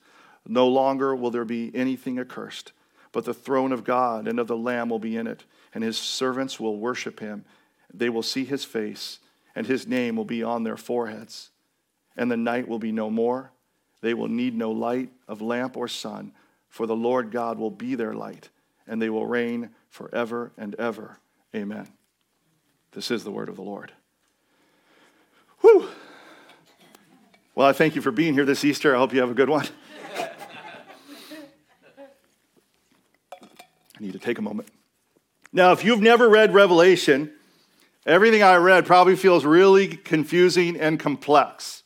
No 0.48 0.68
longer 0.68 1.15
will 1.15 1.31
there 1.31 1.44
be 1.44 1.71
anything 1.74 2.19
accursed, 2.19 2.71
but 3.12 3.25
the 3.25 3.33
throne 3.33 3.71
of 3.71 3.83
God 3.83 4.27
and 4.27 4.39
of 4.39 4.45
the 4.45 4.56
Lamb 4.56 4.89
will 4.89 5.00
be 5.00 5.18
in 5.18 5.25
it, 5.25 5.44
and 5.74 5.83
his 5.83 5.98
servants 5.98 6.59
will 6.59 6.77
worship 6.77 7.19
him. 7.19 7.45
They 7.92 8.09
will 8.09 8.21
see 8.21 8.45
his 8.45 8.63
face, 8.63 9.17
and 9.55 9.65
his 9.65 9.88
name 9.88 10.15
will 10.15 10.25
be 10.25 10.43
on 10.43 10.63
their 10.63 10.77
foreheads. 10.77 11.50
And 12.15 12.29
the 12.29 12.38
night 12.38 12.67
will 12.67 12.79
be 12.79 12.91
no 12.91 13.10
more. 13.10 13.51
They 14.01 14.13
will 14.13 14.27
need 14.27 14.55
no 14.55 14.70
light 14.70 15.10
of 15.27 15.41
lamp 15.41 15.75
or 15.75 15.88
sun, 15.88 16.34
for 16.70 16.86
the 16.86 16.96
Lord 16.96 17.31
God 17.31 17.58
will 17.58 17.72
be 17.72 17.96
their 17.96 18.13
light, 18.13 18.50
and 18.91 19.01
they 19.01 19.10
will 19.10 19.25
reign 19.25 19.69
forever 19.89 20.51
and 20.57 20.75
ever. 20.75 21.17
Amen. 21.55 21.88
This 22.91 23.10
is 23.10 23.24
the 23.24 23.31
word 23.31 23.48
of 23.48 23.55
the 23.55 23.62
Lord. 23.62 23.93
Whew. 25.62 25.88
Well, 27.55 27.67
I 27.67 27.71
thank 27.71 27.95
you 27.95 28.01
for 28.01 28.12
being 28.12 28.33
here 28.33 28.43
this 28.43 28.65
Easter. 28.65 28.93
I 28.93 29.00
hope 29.00 29.13
you 29.13 29.21
have 29.21 29.31
a 29.31 29.33
good 29.33 29.50
one. 29.50 29.65
I 33.98 34.01
need 34.01 34.12
to 34.12 34.19
take 34.19 34.39
a 34.39 34.41
moment. 34.41 34.67
Now, 35.53 35.71
if 35.71 35.86
you've 35.86 36.01
never 36.01 36.27
read 36.27 36.53
Revelation, 36.53 37.31
everything 38.05 38.43
I 38.43 38.57
read 38.57 38.86
probably 38.86 39.15
feels 39.15 39.45
really 39.45 39.88
confusing 39.88 40.77
and 40.77 41.00
complex. 41.00 41.80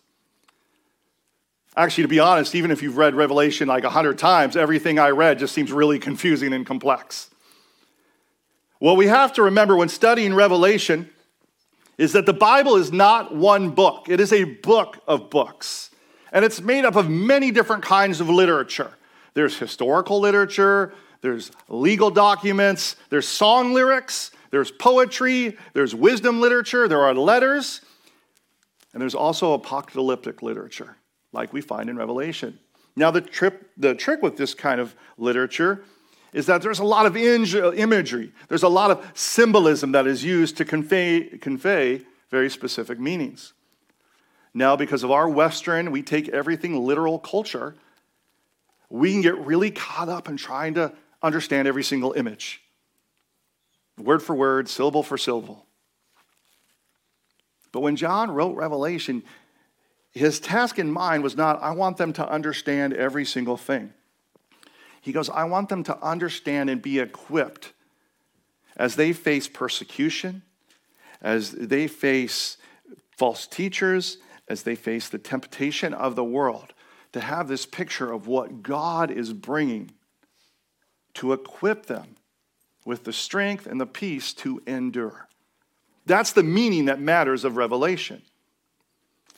Actually, 1.77 2.03
to 2.03 2.07
be 2.07 2.19
honest, 2.19 2.55
even 2.55 2.71
if 2.71 2.81
you've 2.81 2.97
read 2.97 3.15
Revelation 3.15 3.67
like 3.67 3.83
a 3.83 3.89
hundred 3.89 4.17
times, 4.17 4.55
everything 4.55 4.97
I 4.97 5.09
read 5.09 5.39
just 5.39 5.53
seems 5.53 5.71
really 5.71 5.99
confusing 5.99 6.53
and 6.53 6.65
complex. 6.65 7.29
What 8.79 8.97
we 8.97 9.07
have 9.07 9.33
to 9.33 9.43
remember 9.43 9.75
when 9.75 9.89
studying 9.89 10.33
Revelation 10.33 11.09
is 11.97 12.13
that 12.13 12.25
the 12.25 12.33
Bible 12.33 12.75
is 12.75 12.91
not 12.91 13.35
one 13.35 13.71
book, 13.71 14.07
it 14.09 14.19
is 14.19 14.33
a 14.33 14.43
book 14.43 14.99
of 15.07 15.29
books. 15.29 15.89
And 16.31 16.43
it's 16.43 16.59
made 16.59 16.83
up 16.83 16.95
of 16.95 17.09
many 17.09 17.51
different 17.51 17.83
kinds 17.83 18.19
of 18.19 18.29
literature. 18.29 18.91
There's 19.33 19.57
historical 19.57 20.19
literature, 20.19 20.93
there's 21.21 21.51
legal 21.69 22.11
documents, 22.11 22.95
there's 23.09 23.27
song 23.27 23.73
lyrics, 23.73 24.31
there's 24.51 24.71
poetry, 24.71 25.57
there's 25.73 25.95
wisdom 25.95 26.39
literature, 26.39 26.87
there 26.87 27.01
are 27.01 27.13
letters, 27.13 27.81
and 28.93 29.01
there's 29.01 29.15
also 29.15 29.53
apocalyptic 29.53 30.41
literature, 30.41 30.95
like 31.35 31.53
we 31.53 31.61
find 31.61 31.89
in 31.89 31.97
Revelation. 31.97 32.57
Now, 32.95 33.11
the, 33.11 33.21
trip, 33.21 33.69
the 33.77 33.93
trick 33.93 34.23
with 34.23 34.37
this 34.37 34.55
kind 34.55 34.79
of 34.79 34.95
literature 35.17 35.83
is 36.33 36.47
that 36.47 36.61
there's 36.61 36.79
a 36.79 36.83
lot 36.83 37.05
of 37.05 37.15
uh, 37.15 37.73
imagery, 37.73 38.33
there's 38.47 38.63
a 38.63 38.69
lot 38.69 38.89
of 38.91 39.05
symbolism 39.13 39.91
that 39.91 40.07
is 40.07 40.23
used 40.23 40.57
to 40.57 40.65
convey, 40.65 41.23
convey 41.39 42.01
very 42.29 42.49
specific 42.49 42.99
meanings. 42.99 43.53
Now, 44.53 44.75
because 44.75 45.03
of 45.03 45.11
our 45.11 45.29
Western, 45.29 45.91
we 45.91 46.01
take 46.01 46.29
everything 46.29 46.85
literal 46.85 47.19
culture, 47.19 47.75
we 48.89 49.11
can 49.11 49.21
get 49.21 49.37
really 49.39 49.71
caught 49.71 50.09
up 50.09 50.27
in 50.29 50.37
trying 50.37 50.73
to 50.75 50.93
understand 51.21 51.67
every 51.67 51.83
single 51.83 52.13
image, 52.13 52.61
word 53.97 54.23
for 54.23 54.35
word, 54.35 54.69
syllable 54.69 55.03
for 55.03 55.17
syllable. 55.17 55.65
But 57.71 57.81
when 57.81 57.97
John 57.97 58.31
wrote 58.31 58.55
Revelation, 58.55 59.23
his 60.15 60.39
task 60.39 60.79
in 60.79 60.89
mind 60.89 61.23
was 61.23 61.35
not, 61.35 61.61
I 61.61 61.71
want 61.71 61.97
them 61.97 62.13
to 62.13 62.27
understand 62.27 62.93
every 62.93 63.25
single 63.25 63.57
thing. 63.57 63.93
He 65.01 65.11
goes, 65.11 65.29
I 65.29 65.43
want 65.43 65.67
them 65.67 65.83
to 65.83 65.97
understand 66.01 66.69
and 66.69 66.81
be 66.81 66.99
equipped 66.99 67.73
as 68.77 68.95
they 68.95 69.11
face 69.11 69.47
persecution, 69.47 70.41
as 71.21 71.51
they 71.51 71.87
face 71.87 72.57
false 73.11 73.45
teachers, 73.45 74.17
as 74.47 74.63
they 74.63 74.75
face 74.75 75.09
the 75.09 75.17
temptation 75.17 75.93
of 75.93 76.15
the 76.15 76.23
world, 76.23 76.73
to 77.11 77.19
have 77.19 77.49
this 77.49 77.65
picture 77.65 78.11
of 78.11 78.25
what 78.25 78.63
God 78.63 79.11
is 79.11 79.33
bringing 79.33 79.91
to 81.15 81.33
equip 81.33 81.87
them 81.87 82.15
with 82.85 83.03
the 83.03 83.13
strength 83.13 83.67
and 83.67 83.81
the 83.81 83.85
peace 83.85 84.33
to 84.33 84.61
endure. 84.65 85.27
That's 86.05 86.31
the 86.31 86.43
meaning 86.43 86.85
that 86.85 86.99
matters 86.99 87.43
of 87.43 87.57
Revelation. 87.57 88.21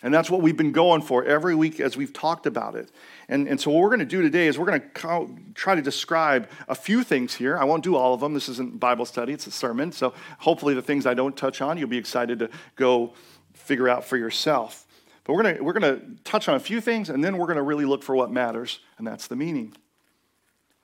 And 0.04 0.14
that's 0.14 0.30
what 0.30 0.42
we've 0.42 0.56
been 0.56 0.72
going 0.72 1.02
for 1.02 1.26
every 1.26 1.56
week 1.56 1.80
as 1.80 1.98
we've 1.98 2.14
talked 2.14 2.46
about 2.46 2.76
it. 2.76 2.92
And, 3.28 3.48
and 3.48 3.60
so, 3.60 3.72
what 3.72 3.82
we're 3.82 3.90
going 3.90 4.00
to 4.00 4.06
do 4.06 4.22
today 4.22 4.48
is 4.48 4.60
we're 4.60 4.68
going 4.68 4.82
to 4.82 5.28
try 5.56 5.74
to 5.74 5.82
describe 5.82 6.48
a 6.68 6.76
few 6.76 7.04
things 7.04 7.34
here. 7.34 7.58
I 7.58 7.64
won't 7.64 7.84
do 7.84 7.96
all 7.96 8.14
of 8.14 8.20
them. 8.20 8.34
This 8.34 8.48
isn't 8.48 8.80
Bible 8.80 9.06
study, 9.06 9.34
it's 9.34 9.48
a 9.48 9.52
sermon. 9.52 9.92
So, 9.92 10.14
hopefully, 10.38 10.76
the 10.76 10.84
things 10.84 11.08
I 11.08 11.16
don't 11.16 11.36
touch 11.36 11.62
on, 11.62 11.78
you'll 11.78 11.90
be 11.90 11.98
excited 11.98 12.40
to 12.40 12.50
go 12.76 13.14
figure 13.54 13.90
out 13.90 14.06
for 14.06 14.18
yourself. 14.18 14.86
But 15.24 15.34
we're 15.34 15.44
going 15.44 15.64
we're 15.64 15.74
going 15.74 16.00
to 16.00 16.24
touch 16.24 16.48
on 16.48 16.56
a 16.56 16.60
few 16.60 16.80
things, 16.80 17.10
and 17.10 17.24
then 17.24 17.38
we're 17.38 17.48
going 17.48 17.58
to 17.58 17.64
really 17.64 17.86
look 17.86 18.04
for 18.04 18.16
what 18.16 18.32
matters, 18.32 18.80
and 19.00 19.08
that's 19.08 19.28
the 19.28 19.36
meaning. 19.36 19.74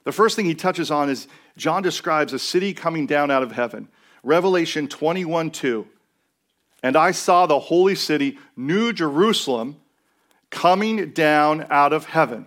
The 0.05 0.11
first 0.11 0.35
thing 0.35 0.45
he 0.45 0.55
touches 0.55 0.91
on 0.91 1.09
is 1.09 1.27
John 1.55 1.83
describes 1.83 2.33
a 2.33 2.39
city 2.39 2.73
coming 2.73 3.05
down 3.05 3.31
out 3.31 3.43
of 3.43 3.51
heaven. 3.51 3.87
Revelation 4.23 4.87
21 4.87 5.51
2. 5.51 5.87
And 6.83 6.97
I 6.97 7.11
saw 7.11 7.45
the 7.45 7.59
holy 7.59 7.95
city, 7.95 8.37
New 8.57 8.91
Jerusalem, 8.91 9.77
coming 10.49 11.11
down 11.11 11.65
out 11.69 11.93
of 11.93 12.05
heaven 12.05 12.45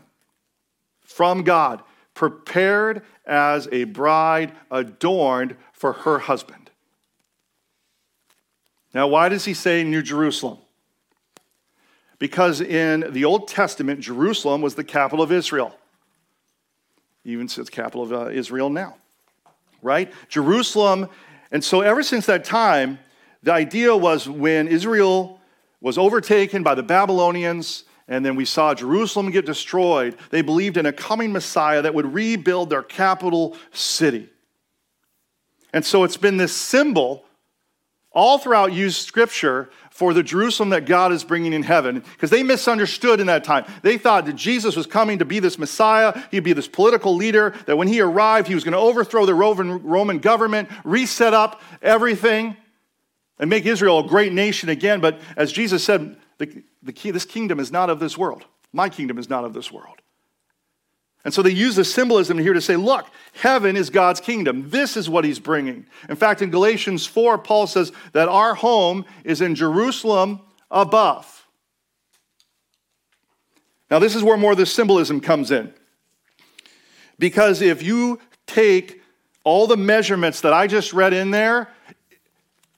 from 1.01 1.43
God, 1.43 1.83
prepared 2.13 3.03
as 3.25 3.67
a 3.73 3.85
bride 3.85 4.53
adorned 4.71 5.57
for 5.73 5.95
her 5.95 6.19
husband. 6.19 6.71
Now, 8.93 9.09
why 9.09 9.29
does 9.29 9.47
he 9.47 9.55
say 9.55 9.83
New 9.83 10.03
Jerusalem? 10.03 10.59
Because 12.19 12.61
in 12.61 13.13
the 13.13 13.25
Old 13.25 13.49
Testament, 13.49 14.01
Jerusalem 14.01 14.63
was 14.63 14.75
the 14.75 14.85
capital 14.85 15.23
of 15.23 15.33
Israel. 15.33 15.77
Even 17.25 17.49
since 17.49 17.69
capital 17.69 18.03
of 18.03 18.13
uh, 18.13 18.29
Israel 18.29 18.71
now, 18.71 18.97
right? 19.83 20.13
Jerusalem, 20.29 21.09
and 21.51 21.63
so 21.63 21.81
ever 21.81 22.03
since 22.03 22.27
that 22.27 22.45
time, 22.45 22.99
the 23.43 23.53
idea 23.53 23.97
was 23.97 24.29
when 24.29 24.69
Israel 24.69 25.41
was 25.81 25.99
overtaken 25.99 26.63
by 26.63 26.75
the 26.75 26.83
Babylonians, 26.83 27.85
and 28.09 28.25
then 28.25 28.37
we 28.37 28.45
saw 28.45 28.75
Jerusalem 28.75 29.31
get 29.31 29.47
destroyed, 29.47 30.17
they 30.31 30.43
believed 30.43 30.77
in 30.77 30.87
a 30.87 30.93
coming 30.93 31.33
Messiah 31.33 31.83
that 31.83 31.95
would 31.95 32.13
rebuild 32.13 32.71
their 32.71 32.83
capital 32.83 33.57
city. 33.73 34.29
And 35.73 35.85
so 35.85 36.05
it's 36.05 36.17
been 36.17 36.37
this 36.37 36.55
symbol 36.55 37.25
all 38.13 38.39
throughout 38.39 38.73
used 38.73 39.07
scripture 39.07 39.69
for 39.91 40.15
the 40.15 40.23
Jerusalem 40.23 40.71
that 40.71 40.87
God 40.87 41.13
is 41.13 41.23
bringing 41.23 41.53
in 41.53 41.63
heaven 41.63 42.01
because 42.01 42.31
they 42.31 42.43
misunderstood 42.43 43.21
in 43.21 43.27
that 43.27 43.45
time. 43.45 43.67
They 43.83 43.99
thought 43.99 44.25
that 44.25 44.37
Jesus 44.37 44.75
was 44.75 44.87
coming 44.87 45.19
to 45.19 45.27
be 45.27 45.39
this 45.39 45.59
Messiah, 45.59 46.19
he'd 46.31 46.41
be 46.41 46.55
this 46.55 46.69
political 46.69 47.15
leader, 47.15 47.55
that 47.67 47.77
when 47.77 47.89
he 47.89 48.01
arrived, 48.01 48.49
he 48.49 48.55
was 48.55 48.65
going 48.65 48.73
to 48.73 48.79
overthrow 48.79 49.27
the 49.27 49.35
Roman 49.35 50.19
government, 50.19 50.71
reset 50.85 51.35
up 51.35 51.61
everything 51.83 52.57
and 53.39 53.51
make 53.51 53.67
Israel 53.67 54.01
a 54.01 54.07
great 54.07 54.33
nation 54.33 54.69
again. 54.69 55.01
But 55.01 55.21
as 55.37 55.53
Jesus 55.53 55.85
said, 55.85 56.17
the, 56.39 56.63
the 56.83 56.93
key, 56.93 57.11
this 57.11 57.25
kingdom 57.25 57.61
is 57.61 57.71
not 57.71 57.91
of 57.91 58.01
this 58.01 58.17
world. 58.17 58.45
My 58.73 58.89
kingdom 58.89 59.19
is 59.19 59.29
not 59.29 59.45
of 59.45 59.53
this 59.53 59.71
world. 59.71 60.01
And 61.25 61.35
so 61.35 61.43
they 61.43 61.51
use 61.51 61.75
the 61.75 61.85
symbolism 61.85 62.39
here 62.39 62.53
to 62.53 62.61
say, 62.61 62.77
look, 62.77 63.07
heaven 63.33 63.77
is 63.77 63.91
God's 63.91 64.21
kingdom. 64.21 64.71
This 64.71 64.97
is 64.97 65.11
what 65.11 65.25
he's 65.25 65.41
bringing. 65.41 65.87
In 66.09 66.15
fact, 66.15 66.41
in 66.41 66.51
Galatians 66.51 67.05
4, 67.05 67.39
Paul 67.39 67.67
says 67.67 67.91
that 68.13 68.29
our 68.29 68.55
home 68.55 69.05
is 69.25 69.41
in 69.41 69.57
Jerusalem 69.57 70.41
above. 70.71 71.49
Now, 73.91 73.99
this 73.99 74.15
is 74.15 74.23
where 74.23 74.37
more 74.37 74.53
of 74.53 74.59
the 74.59 74.67
symbolism 74.67 75.21
comes 75.21 75.51
in. 75.51 75.73
Because 77.19 77.61
if 77.61 77.83
you 77.83 78.21
take 78.47 79.03
all 79.43 79.67
the 79.67 79.77
measurements 79.77 80.43
that 80.43 80.53
I 80.53 80.67
just 80.67 80.93
read 80.93 81.13
in 81.13 81.31
there 81.31 81.69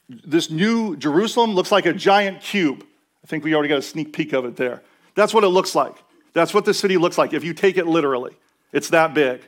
this 0.08 0.50
new 0.50 0.96
Jerusalem 0.96 1.54
looks 1.54 1.70
like 1.70 1.86
a 1.86 1.92
giant 1.92 2.40
cube. 2.40 2.84
I 3.22 3.26
think 3.26 3.44
we 3.44 3.54
already 3.54 3.68
got 3.68 3.78
a 3.78 3.82
sneak 3.82 4.12
peek 4.12 4.32
of 4.32 4.44
it 4.44 4.56
there. 4.56 4.82
That's 5.14 5.34
what 5.34 5.44
it 5.44 5.48
looks 5.48 5.74
like. 5.74 5.94
That's 6.32 6.54
what 6.54 6.64
the 6.64 6.74
city 6.74 6.96
looks 6.96 7.18
like 7.18 7.32
if 7.32 7.44
you 7.44 7.52
take 7.52 7.76
it 7.76 7.86
literally. 7.86 8.36
It's 8.72 8.90
that 8.90 9.14
big. 9.14 9.42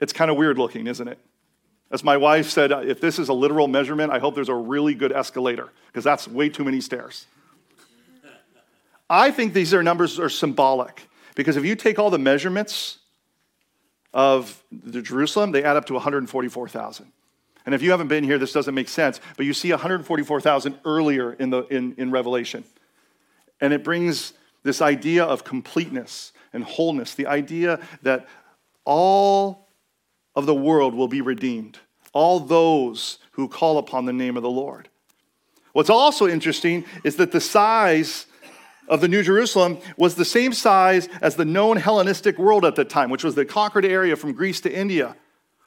It's 0.00 0.12
kind 0.12 0.30
of 0.30 0.36
weird 0.36 0.58
looking, 0.58 0.86
isn't 0.86 1.06
it? 1.06 1.18
As 1.90 2.02
my 2.02 2.16
wife 2.16 2.48
said, 2.48 2.72
uh, 2.72 2.78
if 2.78 3.00
this 3.00 3.18
is 3.18 3.28
a 3.28 3.32
literal 3.32 3.68
measurement, 3.68 4.12
I 4.12 4.18
hope 4.18 4.34
there's 4.34 4.48
a 4.48 4.54
really 4.54 4.94
good 4.94 5.12
escalator 5.12 5.70
because 5.86 6.04
that's 6.04 6.26
way 6.26 6.48
too 6.48 6.64
many 6.64 6.80
stairs. 6.80 7.26
I 9.10 9.30
think 9.30 9.52
these 9.52 9.74
are 9.74 9.82
numbers 9.82 10.18
are 10.18 10.30
symbolic 10.30 11.06
because 11.34 11.56
if 11.56 11.64
you 11.64 11.76
take 11.76 11.98
all 11.98 12.08
the 12.08 12.18
measurements 12.18 12.98
of 14.14 14.62
the 14.70 15.02
Jerusalem, 15.02 15.52
they 15.52 15.62
add 15.62 15.76
up 15.76 15.84
to 15.86 15.94
144,000. 15.94 17.12
And 17.64 17.74
if 17.74 17.82
you 17.82 17.90
haven't 17.90 18.08
been 18.08 18.24
here, 18.24 18.38
this 18.38 18.52
doesn't 18.52 18.74
make 18.74 18.88
sense, 18.88 19.20
but 19.36 19.46
you 19.46 19.54
see 19.54 19.70
144,000 19.70 20.78
earlier 20.84 21.32
in, 21.34 21.50
the, 21.50 21.62
in, 21.68 21.94
in 21.96 22.10
Revelation. 22.10 22.64
And 23.60 23.72
it 23.72 23.84
brings 23.84 24.32
this 24.62 24.82
idea 24.82 25.24
of 25.24 25.44
completeness 25.44 26.32
and 26.52 26.64
wholeness, 26.64 27.14
the 27.14 27.26
idea 27.26 27.80
that 28.02 28.26
all 28.84 29.68
of 30.34 30.46
the 30.46 30.54
world 30.54 30.94
will 30.94 31.08
be 31.08 31.20
redeemed, 31.20 31.78
all 32.12 32.40
those 32.40 33.18
who 33.32 33.48
call 33.48 33.78
upon 33.78 34.04
the 34.04 34.12
name 34.12 34.36
of 34.36 34.42
the 34.42 34.50
Lord. 34.50 34.88
What's 35.72 35.90
also 35.90 36.28
interesting 36.28 36.84
is 37.04 37.16
that 37.16 37.32
the 37.32 37.40
size 37.40 38.26
of 38.88 39.00
the 39.00 39.08
New 39.08 39.22
Jerusalem 39.22 39.78
was 39.96 40.16
the 40.16 40.24
same 40.24 40.52
size 40.52 41.08
as 41.20 41.36
the 41.36 41.44
known 41.44 41.76
Hellenistic 41.76 42.38
world 42.38 42.64
at 42.64 42.74
the 42.74 42.84
time, 42.84 43.10
which 43.10 43.24
was 43.24 43.34
the 43.34 43.44
conquered 43.44 43.84
area 43.84 44.16
from 44.16 44.32
Greece 44.32 44.60
to 44.62 44.72
India. 44.72 45.16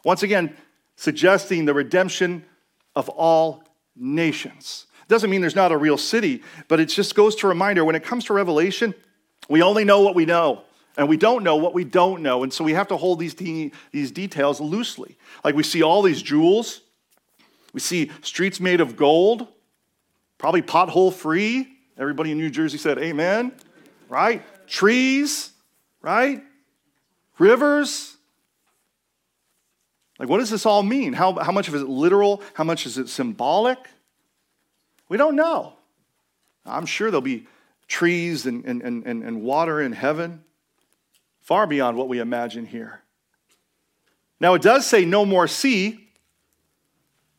Once 0.04 0.22
again, 0.22 0.56
suggesting 0.96 1.66
the 1.66 1.74
redemption 1.74 2.46
of 2.96 3.10
all 3.10 3.64
nations. 3.96 4.88
Doesn't 5.08 5.30
mean 5.30 5.42
there's 5.42 5.56
not 5.56 5.72
a 5.72 5.78
real 5.78 5.98
city, 5.98 6.42
but 6.68 6.80
it 6.80 6.86
just 6.86 7.16
goes 7.16 7.36
to 7.38 7.48
reminder 7.48 7.86
when 7.86 7.96
it 7.96 8.04
comes 8.04 8.26
to 8.26 8.34
Revelation, 8.34 8.96
we 9.50 9.62
only 9.62 9.84
know 9.84 10.02
what 10.02 10.16
we 10.16 10.26
know. 10.26 10.64
And 10.98 11.10
we 11.10 11.18
don't 11.18 11.44
know 11.44 11.58
what 11.58 11.74
we 11.74 11.84
don't 11.84 12.22
know. 12.22 12.44
And 12.44 12.54
so 12.54 12.64
we 12.64 12.74
have 12.74 12.88
to 12.88 12.98
hold 12.98 13.20
these, 13.20 13.34
de- 13.34 13.72
these 13.92 14.12
details 14.12 14.62
loosely. 14.62 15.18
Like 15.44 15.54
we 15.54 15.64
see 15.64 15.84
all 15.84 16.02
these 16.02 16.22
jewels, 16.22 16.82
we 17.74 17.82
see 17.82 18.12
streets 18.22 18.62
made 18.62 18.80
of 18.80 18.96
gold, 18.96 19.48
probably 20.38 20.62
pothole 20.62 21.14
free. 21.14 21.68
Everybody 21.98 22.32
in 22.32 22.38
New 22.38 22.50
Jersey 22.50 22.78
said, 22.78 22.98
Amen. 22.98 23.52
Right? 24.08 24.42
Trees, 24.68 25.52
right? 26.02 26.42
Rivers, 27.38 28.15
like, 30.20 30.30
what 30.30 30.38
does 30.38 30.50
this 30.50 30.66
all 30.66 30.84
mean? 30.84 31.14
How, 31.14 31.34
how 31.34 31.52
much 31.52 31.68
of 31.68 31.76
it 31.76 31.78
is 31.78 31.84
literal? 31.84 32.42
How 32.54 32.64
much 32.64 32.86
is 32.86 32.98
it 32.98 33.10
symbolic? 33.10 33.78
We 35.10 35.18
don't 35.18 35.36
know. 35.36 35.74
I'm 36.66 36.86
sure 36.86 37.12
there'll 37.12 37.22
be 37.22 37.48
trees 37.88 38.46
and, 38.46 38.66
and, 38.66 38.82
and, 38.82 39.06
and 39.06 39.42
water 39.42 39.82
in 39.82 39.92
heaven, 39.92 40.44
far 41.42 41.68
beyond 41.68 41.98
what 41.98 42.08
we 42.08 42.20
imagine 42.20 42.66
here. 42.66 43.02
Now, 44.40 44.54
it 44.54 44.62
does 44.62 44.86
say 44.86 45.06
no 45.06 45.26
more 45.26 45.48
sea. 45.48 46.00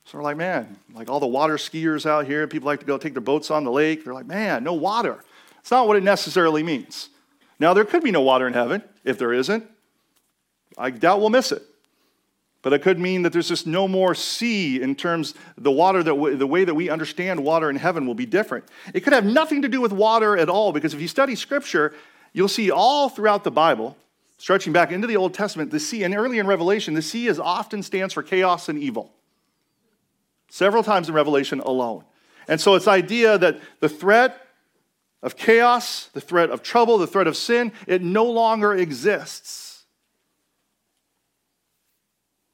So 0.04 0.18
we're 0.18 0.24
like, 0.24 0.36
man, 0.36 0.78
like 0.94 1.10
all 1.10 1.18
the 1.18 1.26
water 1.26 1.56
skiers 1.56 2.06
out 2.06 2.26
here, 2.26 2.46
people 2.46 2.66
like 2.66 2.80
to 2.80 2.86
go 2.86 2.96
take 2.96 3.14
their 3.14 3.22
boats 3.22 3.50
on 3.50 3.64
the 3.64 3.72
lake. 3.72 4.04
They're 4.04 4.14
like, 4.14 4.26
man, 4.26 4.62
no 4.62 4.74
water. 4.74 5.24
It's 5.58 5.70
not 5.70 5.88
what 5.88 5.96
it 5.96 6.04
necessarily 6.04 6.62
means. 6.62 7.08
Now, 7.58 7.74
there 7.74 7.84
could 7.84 8.04
be 8.04 8.12
no 8.12 8.20
water 8.20 8.46
in 8.46 8.52
heaven. 8.52 8.82
If 9.02 9.18
there 9.18 9.32
isn't, 9.32 9.66
I 10.78 10.90
doubt 10.90 11.20
we'll 11.20 11.30
miss 11.30 11.50
it. 11.52 11.62
But 12.66 12.72
it 12.72 12.82
could 12.82 12.98
mean 12.98 13.22
that 13.22 13.32
there's 13.32 13.46
just 13.46 13.68
no 13.68 13.86
more 13.86 14.12
sea 14.12 14.82
in 14.82 14.96
terms 14.96 15.34
the 15.56 15.70
water 15.70 16.02
that 16.02 16.10
w- 16.10 16.34
the 16.34 16.48
way 16.48 16.64
that 16.64 16.74
we 16.74 16.90
understand 16.90 17.44
water 17.44 17.70
in 17.70 17.76
heaven 17.76 18.08
will 18.08 18.16
be 18.16 18.26
different. 18.26 18.64
It 18.92 19.02
could 19.02 19.12
have 19.12 19.24
nothing 19.24 19.62
to 19.62 19.68
do 19.68 19.80
with 19.80 19.92
water 19.92 20.36
at 20.36 20.48
all 20.48 20.72
because 20.72 20.92
if 20.92 21.00
you 21.00 21.06
study 21.06 21.36
scripture, 21.36 21.94
you'll 22.32 22.48
see 22.48 22.72
all 22.72 23.08
throughout 23.08 23.44
the 23.44 23.52
Bible, 23.52 23.96
stretching 24.38 24.72
back 24.72 24.90
into 24.90 25.06
the 25.06 25.16
Old 25.16 25.32
Testament, 25.32 25.70
the 25.70 25.78
sea 25.78 26.02
and 26.02 26.12
early 26.12 26.40
in 26.40 26.48
Revelation, 26.48 26.94
the 26.94 27.02
sea 27.02 27.28
is 27.28 27.38
often 27.38 27.84
stands 27.84 28.12
for 28.12 28.24
chaos 28.24 28.68
and 28.68 28.80
evil. 28.80 29.12
Several 30.50 30.82
times 30.82 31.08
in 31.08 31.14
Revelation 31.14 31.60
alone. 31.60 32.02
And 32.48 32.60
so 32.60 32.74
it's 32.74 32.88
idea 32.88 33.38
that 33.38 33.60
the 33.78 33.88
threat 33.88 34.44
of 35.22 35.36
chaos, 35.36 36.08
the 36.14 36.20
threat 36.20 36.50
of 36.50 36.64
trouble, 36.64 36.98
the 36.98 37.06
threat 37.06 37.28
of 37.28 37.36
sin, 37.36 37.70
it 37.86 38.02
no 38.02 38.24
longer 38.24 38.74
exists. 38.74 39.65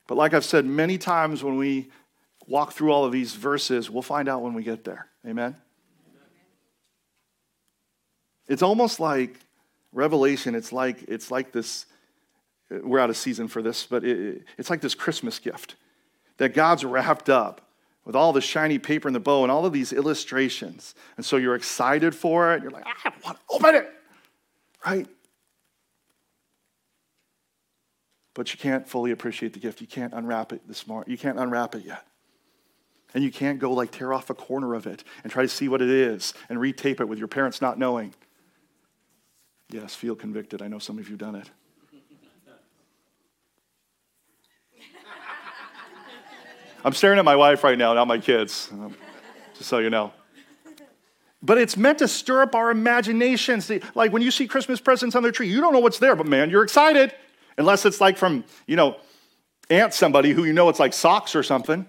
But 0.06 0.16
like 0.16 0.34
I've 0.34 0.44
said 0.44 0.64
many 0.64 0.98
times 0.98 1.42
when 1.42 1.56
we 1.56 1.90
walk 2.46 2.72
through 2.72 2.92
all 2.92 3.04
of 3.04 3.12
these 3.12 3.34
verses, 3.34 3.90
we'll 3.90 4.02
find 4.02 4.28
out 4.28 4.42
when 4.42 4.54
we 4.54 4.62
get 4.62 4.84
there. 4.84 5.08
Amen? 5.26 5.56
It's 8.48 8.62
almost 8.62 9.00
like 9.00 9.36
Revelation, 9.92 10.54
it's 10.54 10.72
like, 10.72 11.02
it's 11.04 11.30
like 11.30 11.52
this, 11.52 11.86
we're 12.70 12.98
out 12.98 13.10
of 13.10 13.16
season 13.16 13.46
for 13.46 13.62
this, 13.62 13.86
but 13.86 14.04
it, 14.04 14.44
it's 14.58 14.70
like 14.70 14.80
this 14.80 14.94
Christmas 14.94 15.38
gift 15.38 15.76
that 16.38 16.54
God's 16.54 16.84
wrapped 16.84 17.28
up 17.28 17.68
with 18.04 18.16
all 18.16 18.32
the 18.32 18.40
shiny 18.40 18.78
paper 18.78 19.08
and 19.08 19.14
the 19.14 19.20
bow 19.20 19.42
and 19.42 19.52
all 19.52 19.64
of 19.64 19.72
these 19.72 19.92
illustrations. 19.92 20.94
And 21.16 21.24
so 21.24 21.36
you're 21.36 21.54
excited 21.54 22.14
for 22.14 22.54
it. 22.54 22.62
You're 22.62 22.72
like, 22.72 22.84
ah, 22.86 22.94
I 23.04 23.12
want 23.24 23.38
to 23.38 23.54
open 23.54 23.74
it, 23.76 23.92
right? 24.84 25.06
But 28.34 28.52
you 28.52 28.58
can't 28.58 28.88
fully 28.88 29.10
appreciate 29.10 29.52
the 29.52 29.58
gift. 29.58 29.80
You 29.80 29.86
can't 29.86 30.14
unwrap 30.14 30.52
it 30.52 30.66
this 30.66 30.86
morning. 30.86 31.10
You 31.10 31.18
can't 31.18 31.38
unwrap 31.38 31.74
it 31.74 31.84
yet. 31.84 32.06
And 33.14 33.22
you 33.22 33.30
can't 33.30 33.58
go 33.58 33.72
like 33.72 33.90
tear 33.90 34.14
off 34.14 34.30
a 34.30 34.34
corner 34.34 34.74
of 34.74 34.86
it 34.86 35.04
and 35.22 35.30
try 35.30 35.42
to 35.42 35.48
see 35.48 35.68
what 35.68 35.82
it 35.82 35.90
is 35.90 36.32
and 36.48 36.58
retape 36.58 37.00
it 37.00 37.08
with 37.08 37.18
your 37.18 37.28
parents 37.28 37.60
not 37.60 37.78
knowing. 37.78 38.14
Yes, 39.70 39.94
feel 39.94 40.14
convicted. 40.14 40.62
I 40.62 40.68
know 40.68 40.78
some 40.78 40.98
of 40.98 41.08
you 41.08 41.12
have 41.12 41.18
done 41.18 41.34
it. 41.34 41.50
I'm 46.84 46.94
staring 46.94 47.18
at 47.18 47.24
my 47.24 47.36
wife 47.36 47.64
right 47.64 47.76
now, 47.76 47.92
not 47.92 48.08
my 48.08 48.18
kids, 48.18 48.70
um, 48.72 48.94
just 49.56 49.68
so 49.68 49.78
you 49.78 49.90
know. 49.90 50.12
But 51.42 51.58
it's 51.58 51.76
meant 51.76 51.98
to 51.98 52.08
stir 52.08 52.42
up 52.42 52.54
our 52.54 52.70
imaginations. 52.70 53.70
Like 53.94 54.12
when 54.12 54.22
you 54.22 54.30
see 54.30 54.46
Christmas 54.46 54.80
presents 54.80 55.16
on 55.16 55.22
the 55.22 55.32
tree, 55.32 55.48
you 55.48 55.60
don't 55.60 55.72
know 55.72 55.80
what's 55.80 55.98
there, 55.98 56.14
but 56.14 56.26
man, 56.26 56.48
you're 56.50 56.62
excited. 56.62 57.12
Unless 57.58 57.84
it's 57.84 58.00
like 58.00 58.16
from, 58.16 58.44
you 58.66 58.76
know, 58.76 58.96
Aunt 59.70 59.94
somebody 59.94 60.32
who 60.32 60.44
you 60.44 60.52
know 60.52 60.68
it's 60.68 60.80
like 60.80 60.92
socks 60.92 61.34
or 61.34 61.42
something. 61.42 61.86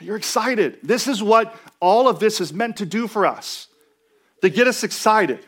You're 0.00 0.16
excited. 0.16 0.78
This 0.82 1.06
is 1.06 1.22
what 1.22 1.54
all 1.80 2.08
of 2.08 2.18
this 2.18 2.40
is 2.40 2.52
meant 2.52 2.78
to 2.78 2.86
do 2.86 3.06
for 3.06 3.26
us, 3.26 3.68
to 4.40 4.48
get 4.48 4.66
us 4.66 4.82
excited. 4.82 5.44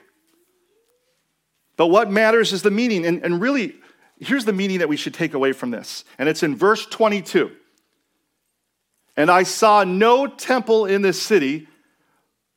But 1.76 1.86
what 1.86 2.10
matters 2.10 2.52
is 2.52 2.60
the 2.62 2.70
meaning. 2.70 3.06
And, 3.06 3.24
and 3.24 3.40
really, 3.40 3.76
here's 4.20 4.44
the 4.44 4.52
meaning 4.52 4.80
that 4.80 4.88
we 4.88 4.98
should 4.98 5.14
take 5.14 5.32
away 5.32 5.52
from 5.52 5.70
this. 5.70 6.04
And 6.18 6.28
it's 6.28 6.42
in 6.42 6.54
verse 6.54 6.84
22. 6.84 7.50
And 9.16 9.30
I 9.30 9.44
saw 9.44 9.84
no 9.84 10.26
temple 10.26 10.84
in 10.84 11.00
this 11.00 11.20
city, 11.20 11.68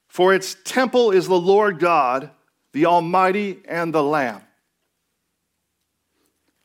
for 0.07 0.33
its 0.33 0.55
temple 0.65 1.11
is 1.11 1.27
the 1.27 1.39
Lord 1.39 1.79
God, 1.79 2.31
the 2.73 2.85
Almighty, 2.85 3.61
and 3.65 3.93
the 3.93 4.03
Lamb. 4.03 4.41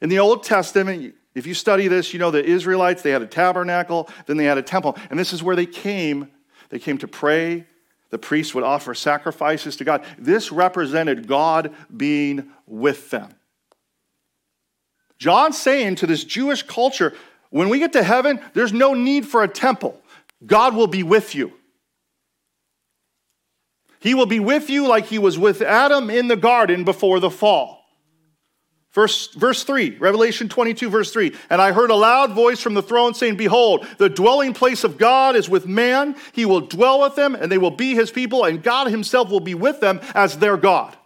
In 0.00 0.08
the 0.08 0.18
Old 0.18 0.42
Testament, 0.42 1.14
if 1.34 1.46
you 1.46 1.54
study 1.54 1.88
this, 1.88 2.12
you 2.12 2.18
know 2.18 2.30
the 2.30 2.44
Israelites, 2.44 3.02
they 3.02 3.10
had 3.10 3.22
a 3.22 3.26
tabernacle, 3.26 4.08
then 4.26 4.36
they 4.36 4.44
had 4.44 4.58
a 4.58 4.62
temple. 4.62 4.96
And 5.10 5.18
this 5.18 5.32
is 5.32 5.42
where 5.42 5.56
they 5.56 5.66
came. 5.66 6.30
They 6.70 6.78
came 6.78 6.98
to 6.98 7.08
pray. 7.08 7.66
The 8.10 8.18
priests 8.18 8.54
would 8.54 8.64
offer 8.64 8.94
sacrifices 8.94 9.76
to 9.76 9.84
God. 9.84 10.04
This 10.18 10.50
represented 10.50 11.28
God 11.28 11.72
being 11.96 12.50
with 12.66 13.10
them. 13.10 13.34
John's 15.18 15.58
saying 15.58 15.96
to 15.96 16.06
this 16.06 16.24
Jewish 16.24 16.62
culture, 16.62 17.14
when 17.50 17.68
we 17.68 17.78
get 17.78 17.92
to 17.92 18.02
heaven, 18.02 18.40
there's 18.54 18.72
no 18.72 18.94
need 18.94 19.26
for 19.26 19.42
a 19.42 19.48
temple. 19.48 20.00
God 20.44 20.74
will 20.74 20.86
be 20.86 21.02
with 21.02 21.34
you. 21.34 21.52
He 24.00 24.14
will 24.14 24.26
be 24.26 24.40
with 24.40 24.70
you 24.70 24.88
like 24.88 25.06
he 25.06 25.18
was 25.18 25.38
with 25.38 25.60
Adam 25.60 26.08
in 26.08 26.28
the 26.28 26.36
garden 26.36 26.84
before 26.84 27.20
the 27.20 27.30
fall. 27.30 27.79
Verse, 28.92 29.28
verse 29.34 29.62
3, 29.62 29.98
Revelation 29.98 30.48
22, 30.48 30.90
verse 30.90 31.12
3. 31.12 31.32
And 31.48 31.62
I 31.62 31.70
heard 31.70 31.90
a 31.90 31.94
loud 31.94 32.32
voice 32.32 32.60
from 32.60 32.74
the 32.74 32.82
throne 32.82 33.14
saying, 33.14 33.36
Behold, 33.36 33.86
the 33.98 34.08
dwelling 34.08 34.52
place 34.52 34.82
of 34.82 34.98
God 34.98 35.36
is 35.36 35.48
with 35.48 35.66
man. 35.66 36.16
He 36.32 36.44
will 36.44 36.60
dwell 36.60 37.00
with 37.00 37.14
them, 37.14 37.36
and 37.36 37.52
they 37.52 37.58
will 37.58 37.70
be 37.70 37.94
his 37.94 38.10
people, 38.10 38.44
and 38.44 38.62
God 38.62 38.88
himself 38.88 39.30
will 39.30 39.40
be 39.40 39.54
with 39.54 39.80
them 39.80 40.00
as 40.14 40.38
their 40.38 40.56
God. 40.56 40.96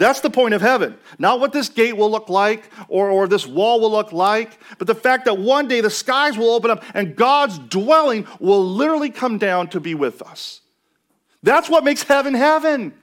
That's 0.00 0.20
the 0.20 0.30
point 0.30 0.54
of 0.54 0.62
heaven. 0.62 0.96
Not 1.18 1.40
what 1.40 1.52
this 1.52 1.68
gate 1.68 1.94
will 1.94 2.10
look 2.10 2.30
like 2.30 2.70
or, 2.88 3.10
or 3.10 3.28
this 3.28 3.46
wall 3.46 3.80
will 3.80 3.90
look 3.90 4.12
like, 4.12 4.58
but 4.78 4.86
the 4.86 4.94
fact 4.94 5.26
that 5.26 5.36
one 5.36 5.68
day 5.68 5.82
the 5.82 5.90
skies 5.90 6.38
will 6.38 6.50
open 6.50 6.70
up 6.70 6.82
and 6.94 7.14
God's 7.14 7.58
dwelling 7.58 8.26
will 8.38 8.64
literally 8.64 9.10
come 9.10 9.36
down 9.36 9.68
to 9.68 9.80
be 9.80 9.94
with 9.94 10.22
us. 10.22 10.62
That's 11.42 11.68
what 11.68 11.84
makes 11.84 12.02
heaven 12.02 12.32
heaven. 12.32 12.94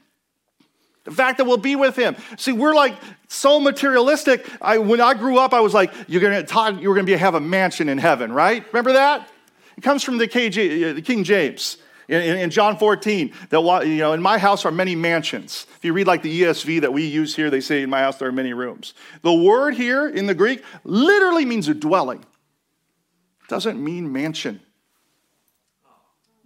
The 1.07 1.13
fact 1.13 1.37
that 1.37 1.45
we'll 1.45 1.55
be 1.55 1.77
with 1.77 1.95
him. 1.95 2.17
See, 2.35 2.51
we're 2.51 2.75
like 2.75 2.93
so 3.29 3.61
materialistic. 3.61 4.45
I, 4.61 4.77
when 4.77 4.99
I 4.99 5.13
grew 5.13 5.37
up, 5.37 5.53
I 5.53 5.61
was 5.61 5.73
like, 5.73 5.93
you're 6.09 6.19
gonna 6.19 7.03
be, 7.03 7.13
have 7.13 7.33
a 7.33 7.39
mansion 7.39 7.87
in 7.87 7.97
heaven, 7.97 8.33
right? 8.33 8.65
Remember 8.73 8.91
that? 8.91 9.29
It 9.77 9.81
comes 9.81 10.03
from 10.03 10.17
the, 10.17 10.27
KJ, 10.27 10.53
the 10.53 10.99
uh, 10.99 11.01
King 11.01 11.23
James. 11.23 11.77
In, 12.09 12.21
in, 12.21 12.49
John 12.51 12.77
14, 12.77 13.33
that 13.49 13.85
you 13.85 13.97
know, 13.97 14.13
in 14.13 14.21
my 14.21 14.37
house 14.37 14.63
are 14.63 14.71
many 14.71 14.95
mansions. 14.95 15.67
If 15.77 15.83
you 15.83 15.91
read 15.91 16.07
like 16.07 16.21
the 16.21 16.41
ESV 16.41 16.81
that 16.81 16.93
we 16.93 17.05
use 17.05 17.35
here, 17.35 17.49
they 17.49 17.59
say 17.59 17.81
in 17.81 17.89
my 17.89 17.99
house 17.99 18.17
there 18.17 18.29
are 18.29 18.33
many 18.33 18.53
rooms. 18.53 18.93
The 19.23 19.33
word 19.33 19.75
here 19.75 20.07
in 20.07 20.25
the 20.25 20.33
Greek 20.33 20.63
literally 20.85 21.43
means 21.43 21.67
a 21.67 21.73
dwelling. 21.73 22.19
It 22.19 23.49
doesn't 23.49 23.81
mean 23.81 24.11
mansion. 24.11 24.61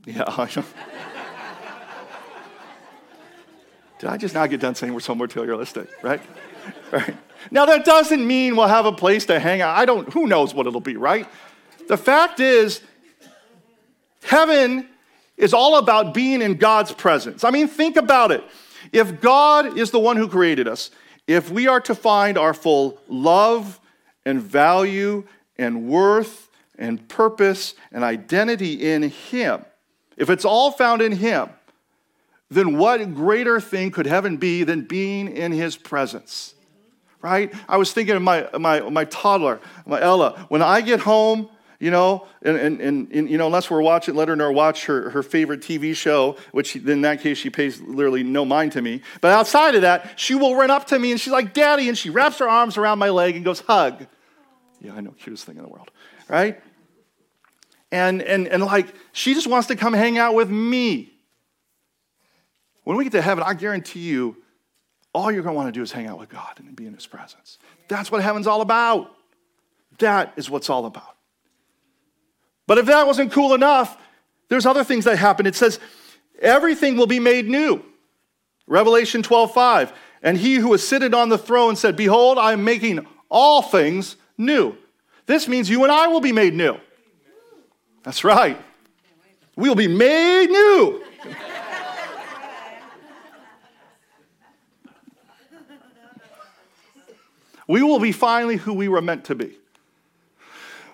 Yeah. 0.05 0.47
Did 4.01 4.09
I 4.09 4.17
just 4.17 4.33
not 4.33 4.49
get 4.49 4.59
done 4.59 4.73
saying 4.73 4.95
we're 4.95 4.99
so 4.99 5.13
materialistic, 5.13 5.87
right? 6.01 6.21
right? 6.91 7.15
Now 7.51 7.67
that 7.67 7.85
doesn't 7.85 8.25
mean 8.25 8.55
we'll 8.55 8.65
have 8.65 8.87
a 8.87 8.91
place 8.91 9.27
to 9.27 9.39
hang 9.39 9.61
out. 9.61 9.77
I 9.77 9.85
don't, 9.85 10.11
who 10.11 10.25
knows 10.25 10.55
what 10.55 10.65
it'll 10.65 10.81
be, 10.81 10.97
right? 10.97 11.27
The 11.87 11.97
fact 11.97 12.39
is, 12.39 12.81
heaven 14.23 14.89
is 15.37 15.53
all 15.53 15.77
about 15.77 16.15
being 16.15 16.41
in 16.41 16.55
God's 16.55 16.91
presence. 16.91 17.43
I 17.43 17.51
mean, 17.51 17.67
think 17.67 17.95
about 17.95 18.31
it. 18.31 18.43
If 18.91 19.21
God 19.21 19.77
is 19.77 19.91
the 19.91 19.99
one 19.99 20.17
who 20.17 20.27
created 20.27 20.67
us, 20.67 20.89
if 21.27 21.51
we 21.51 21.67
are 21.67 21.81
to 21.81 21.93
find 21.93 22.39
our 22.39 22.55
full 22.55 22.99
love 23.07 23.79
and 24.25 24.41
value 24.41 25.25
and 25.59 25.87
worth 25.87 26.49
and 26.75 27.07
purpose 27.07 27.75
and 27.91 28.03
identity 28.03 28.91
in 28.91 29.03
Him, 29.03 29.63
if 30.17 30.31
it's 30.31 30.43
all 30.43 30.71
found 30.71 31.03
in 31.03 31.11
Him, 31.11 31.49
then 32.51 32.77
what 32.77 33.15
greater 33.15 33.61
thing 33.61 33.91
could 33.91 34.05
heaven 34.05 34.37
be 34.37 34.63
than 34.63 34.81
being 34.81 35.35
in 35.35 35.53
his 35.53 35.77
presence? 35.77 36.53
Right? 37.21 37.53
I 37.67 37.77
was 37.77 37.93
thinking 37.93 38.15
of 38.15 38.21
my, 38.21 38.47
my, 38.59 38.81
my 38.81 39.05
toddler, 39.05 39.61
my 39.85 40.01
Ella. 40.01 40.45
When 40.49 40.61
I 40.61 40.81
get 40.81 40.99
home, 40.99 41.49
you 41.79 41.91
know, 41.91 42.27
and, 42.41 42.57
and, 42.57 42.81
and, 42.81 43.11
and, 43.11 43.29
you 43.29 43.37
know, 43.37 43.45
unless 43.45 43.71
we're 43.71 43.81
watching, 43.81 44.15
let 44.15 44.27
her 44.27 44.51
watch 44.51 44.85
her, 44.85 45.11
her 45.11 45.23
favorite 45.23 45.61
TV 45.61 45.95
show, 45.95 46.35
which 46.51 46.75
in 46.75 47.01
that 47.01 47.21
case 47.21 47.37
she 47.37 47.49
pays 47.49 47.79
literally 47.81 48.21
no 48.21 48.43
mind 48.43 48.73
to 48.73 48.81
me. 48.81 49.01
But 49.21 49.31
outside 49.31 49.75
of 49.75 49.81
that, 49.83 50.19
she 50.19 50.35
will 50.35 50.55
run 50.55 50.69
up 50.69 50.87
to 50.87 50.99
me 50.99 51.11
and 51.11 51.19
she's 51.19 51.33
like, 51.33 51.53
Daddy, 51.53 51.87
and 51.87 51.97
she 51.97 52.09
wraps 52.09 52.39
her 52.39 52.49
arms 52.49 52.77
around 52.77 52.99
my 52.99 53.09
leg 53.09 53.35
and 53.35 53.45
goes, 53.45 53.61
hug. 53.61 54.05
Yeah, 54.81 54.93
I 54.93 55.01
know, 55.01 55.11
cutest 55.11 55.45
thing 55.45 55.57
in 55.57 55.63
the 55.63 55.69
world, 55.69 55.89
right? 56.27 56.61
And, 57.91 58.21
and, 58.21 58.47
and 58.47 58.63
like, 58.63 58.93
she 59.13 59.33
just 59.33 59.47
wants 59.47 59.67
to 59.69 59.75
come 59.75 59.93
hang 59.93 60.17
out 60.17 60.35
with 60.35 60.49
me. 60.49 61.10
When 62.83 62.97
we 62.97 63.03
get 63.03 63.13
to 63.13 63.21
heaven, 63.21 63.43
I 63.45 63.53
guarantee 63.53 64.01
you, 64.01 64.37
all 65.13 65.31
you're 65.31 65.43
going 65.43 65.53
to 65.53 65.57
want 65.57 65.67
to 65.67 65.77
do 65.77 65.83
is 65.83 65.91
hang 65.91 66.07
out 66.07 66.19
with 66.19 66.29
God 66.29 66.57
and 66.57 66.75
be 66.75 66.85
in 66.85 66.93
His 66.93 67.05
presence. 67.05 67.57
That's 67.87 68.11
what 68.11 68.23
heaven's 68.23 68.47
all 68.47 68.61
about. 68.61 69.11
That 69.99 70.33
is 70.35 70.49
what's 70.49 70.69
all 70.69 70.85
about. 70.85 71.17
But 72.65 72.77
if 72.77 72.85
that 72.85 73.05
wasn't 73.05 73.31
cool 73.31 73.53
enough, 73.53 73.97
there's 74.47 74.65
other 74.65 74.83
things 74.83 75.05
that 75.05 75.17
happen. 75.17 75.45
It 75.45 75.55
says, 75.55 75.79
everything 76.39 76.95
will 76.95 77.07
be 77.07 77.19
made 77.19 77.47
new. 77.47 77.83
Revelation 78.67 79.21
12, 79.21 79.53
5. 79.53 79.93
And 80.23 80.37
he 80.37 80.55
who 80.55 80.69
was 80.69 80.87
seated 80.87 81.13
on 81.13 81.29
the 81.29 81.37
throne 81.37 81.75
said, 81.75 81.95
Behold, 81.95 82.37
I 82.37 82.53
am 82.53 82.63
making 82.63 83.05
all 83.29 83.61
things 83.61 84.15
new. 84.37 84.77
This 85.25 85.47
means 85.47 85.69
you 85.69 85.83
and 85.83 85.91
I 85.91 86.07
will 86.07 86.21
be 86.21 86.31
made 86.31 86.53
new. 86.53 86.77
That's 88.03 88.23
right. 88.23 88.57
We 89.55 89.67
will 89.67 89.75
be 89.75 89.87
made 89.87 90.47
new. 90.47 91.03
We 97.71 97.83
will 97.83 97.99
be 97.99 98.11
finally 98.11 98.57
who 98.57 98.73
we 98.73 98.89
were 98.89 99.01
meant 99.01 99.23
to 99.25 99.35
be. 99.35 99.57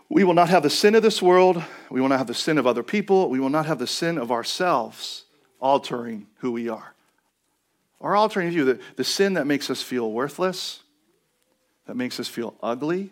We 0.09 0.23
will 0.23 0.35
not 0.35 0.49
have 0.49 0.61
the 0.61 0.69
sin 0.69 0.93
of 0.93 1.01
this 1.01 1.23
world. 1.23 1.63
We 1.89 1.99
will 1.99 2.07
not 2.07 2.19
have 2.19 2.27
the 2.27 2.35
sin 2.35 2.59
of 2.59 2.67
other 2.67 2.83
people. 2.83 3.31
We 3.31 3.39
will 3.39 3.49
not 3.49 3.65
have 3.65 3.79
the 3.79 3.87
sin 3.87 4.19
of 4.19 4.31
ourselves 4.31 5.23
altering 5.59 6.27
who 6.37 6.51
we 6.51 6.69
are. 6.69 6.93
Or 7.99 8.15
altering 8.15 8.51
view, 8.51 8.63
the, 8.63 8.79
the 8.95 9.03
sin 9.03 9.33
that 9.33 9.47
makes 9.47 9.71
us 9.71 9.81
feel 9.81 10.11
worthless, 10.11 10.83
that 11.87 11.97
makes 11.97 12.19
us 12.19 12.27
feel 12.27 12.53
ugly, 12.61 13.09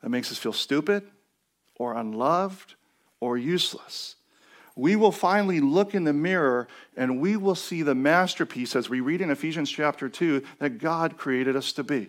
that 0.00 0.10
makes 0.10 0.30
us 0.30 0.38
feel 0.38 0.52
stupid 0.52 1.02
or 1.74 1.94
unloved 1.94 2.76
or 3.18 3.36
useless 3.36 4.14
we 4.80 4.96
will 4.96 5.12
finally 5.12 5.60
look 5.60 5.94
in 5.94 6.04
the 6.04 6.12
mirror 6.12 6.66
and 6.96 7.20
we 7.20 7.36
will 7.36 7.54
see 7.54 7.82
the 7.82 7.94
masterpiece, 7.94 8.74
as 8.74 8.88
we 8.88 9.00
read 9.00 9.20
in 9.20 9.30
Ephesians 9.30 9.70
chapter 9.70 10.08
2, 10.08 10.42
that 10.58 10.78
God 10.78 11.18
created 11.18 11.54
us 11.54 11.72
to 11.72 11.84
be. 11.84 12.08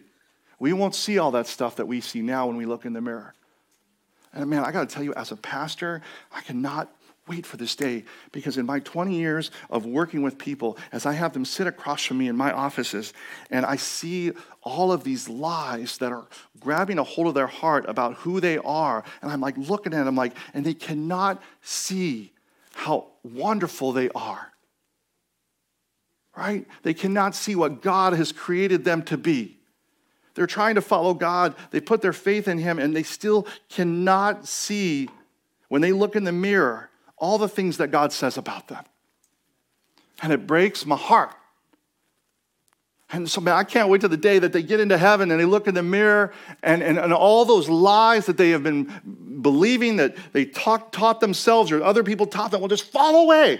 we 0.57 0.71
won't 0.71 0.95
see 0.95 1.17
all 1.17 1.31
that 1.31 1.47
stuff 1.47 1.75
that 1.75 1.87
we 1.87 1.99
see 1.99 2.21
now 2.21 2.47
when 2.47 2.55
we 2.55 2.65
look 2.65 2.85
in 2.85 2.93
the 2.93 3.01
mirror. 3.01 3.33
And 4.33 4.49
man, 4.49 4.63
I 4.63 4.71
got 4.71 4.87
to 4.87 4.95
tell 4.95 5.03
you, 5.03 5.13
as 5.15 5.31
a 5.31 5.35
pastor, 5.35 6.01
I 6.31 6.39
cannot 6.41 6.89
wait 7.27 7.45
for 7.45 7.57
this 7.57 7.75
day 7.75 8.05
because 8.31 8.57
in 8.57 8.65
my 8.65 8.79
20 8.79 9.15
years 9.15 9.51
of 9.69 9.85
working 9.85 10.21
with 10.21 10.37
people, 10.37 10.77
as 10.93 11.05
I 11.05 11.11
have 11.13 11.33
them 11.33 11.43
sit 11.43 11.67
across 11.67 12.05
from 12.05 12.19
me 12.19 12.29
in 12.29 12.37
my 12.37 12.53
offices, 12.53 13.11
and 13.49 13.65
I 13.65 13.75
see 13.75 14.31
all 14.61 14.93
of 14.93 15.03
these 15.03 15.27
lies 15.27 15.97
that 15.97 16.13
are 16.13 16.27
grabbing 16.59 16.99
a 16.99 17.03
hold 17.03 17.27
of 17.27 17.33
their 17.33 17.47
heart 17.47 17.83
about 17.89 18.13
who 18.15 18.39
they 18.39 18.59
are, 18.59 19.03
and 19.21 19.29
I'm 19.29 19.41
like 19.41 19.57
looking 19.57 19.93
at 19.93 20.05
them 20.05 20.15
like, 20.15 20.33
and 20.53 20.65
they 20.65 20.73
cannot 20.73 21.41
see 21.61 22.31
how 22.73 23.07
wonderful 23.23 23.91
they 23.91 24.09
are. 24.09 24.51
Right? 26.35 26.65
They 26.83 26.93
cannot 26.93 27.35
see 27.35 27.55
what 27.55 27.81
God 27.81 28.13
has 28.13 28.31
created 28.31 28.85
them 28.85 29.03
to 29.03 29.17
be. 29.17 29.57
They're 30.33 30.47
trying 30.47 30.75
to 30.75 30.81
follow 30.81 31.13
God. 31.13 31.55
They 31.71 31.81
put 31.81 32.01
their 32.01 32.13
faith 32.13 32.47
in 32.47 32.57
Him, 32.57 32.79
and 32.79 32.95
they 32.95 33.03
still 33.03 33.47
cannot 33.69 34.47
see 34.47 35.09
when 35.67 35.81
they 35.81 35.91
look 35.91 36.15
in 36.15 36.23
the 36.23 36.31
mirror 36.31 36.89
all 37.17 37.37
the 37.37 37.49
things 37.49 37.77
that 37.77 37.89
God 37.89 38.13
says 38.13 38.37
about 38.37 38.67
them. 38.67 38.83
And 40.23 40.31
it 40.31 40.47
breaks 40.47 40.85
my 40.85 40.95
heart. 40.95 41.35
And 43.13 43.29
so, 43.29 43.41
man, 43.41 43.55
I 43.55 43.65
can't 43.65 43.89
wait 43.89 44.01
to 44.01 44.07
the 44.07 44.15
day 44.15 44.39
that 44.39 44.53
they 44.53 44.63
get 44.63 44.79
into 44.79 44.97
heaven 44.97 45.31
and 45.31 45.39
they 45.39 45.45
look 45.45 45.67
in 45.67 45.73
the 45.73 45.83
mirror 45.83 46.31
and, 46.63 46.81
and, 46.81 46.97
and 46.97 47.11
all 47.11 47.43
those 47.43 47.67
lies 47.67 48.25
that 48.27 48.37
they 48.37 48.51
have 48.51 48.63
been 48.63 49.39
believing 49.41 49.97
that 49.97 50.15
they 50.31 50.45
taught, 50.45 50.93
taught 50.93 51.19
themselves 51.19 51.71
or 51.71 51.83
other 51.83 52.03
people 52.03 52.25
taught 52.25 52.51
them 52.51 52.61
will 52.61 52.69
just 52.69 52.89
fall 52.89 53.23
away. 53.23 53.59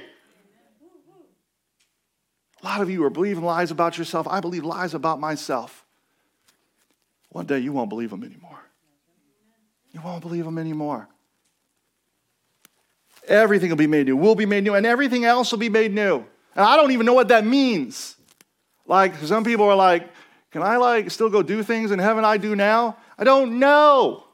A 2.62 2.66
lot 2.66 2.82
of 2.82 2.90
you 2.90 3.04
are 3.04 3.10
believing 3.10 3.44
lies 3.44 3.72
about 3.72 3.98
yourself. 3.98 4.28
I 4.28 4.40
believe 4.40 4.64
lies 4.64 4.94
about 4.94 5.20
myself. 5.20 5.86
One 7.30 7.46
day 7.46 7.60
you 7.60 7.74
won't 7.74 7.90
believe 7.90 8.12
them 8.12 8.24
anymore. 8.24 8.60
You 9.92 10.02
won't 10.02 10.22
believe 10.22 10.46
them 10.46 10.58
anymore. 10.58 11.10
Everything 13.28 13.70
will 13.70 13.78
be 13.78 13.88
made 13.88 14.08
new. 14.08 14.16
We'll 14.16 14.36
be 14.36 14.46
made 14.46 14.64
new, 14.64 14.74
and 14.76 14.86
everything 14.86 15.26
else 15.26 15.52
will 15.52 15.60
be 15.60 15.70
made 15.70 15.94
new. 15.94 16.26
And 16.56 16.66
I 16.66 16.76
don't 16.76 16.92
even 16.92 17.06
know 17.06 17.14
what 17.14 17.30
that 17.30 17.46
means. 17.46 18.16
Like 18.92 19.16
some 19.20 19.46
people 19.46 19.68
are 19.68 19.76
like, 19.76 20.10
can 20.52 20.64
I 20.64 20.76
like 20.76 21.12
still 21.12 21.30
go 21.30 21.42
do 21.42 21.64
things 21.64 21.92
in 21.92 22.00
heaven 22.00 22.26
I 22.26 22.36
do 22.36 22.58
now? 22.58 22.98
I 23.18 23.24
don't 23.24 23.58
know. 23.58 24.26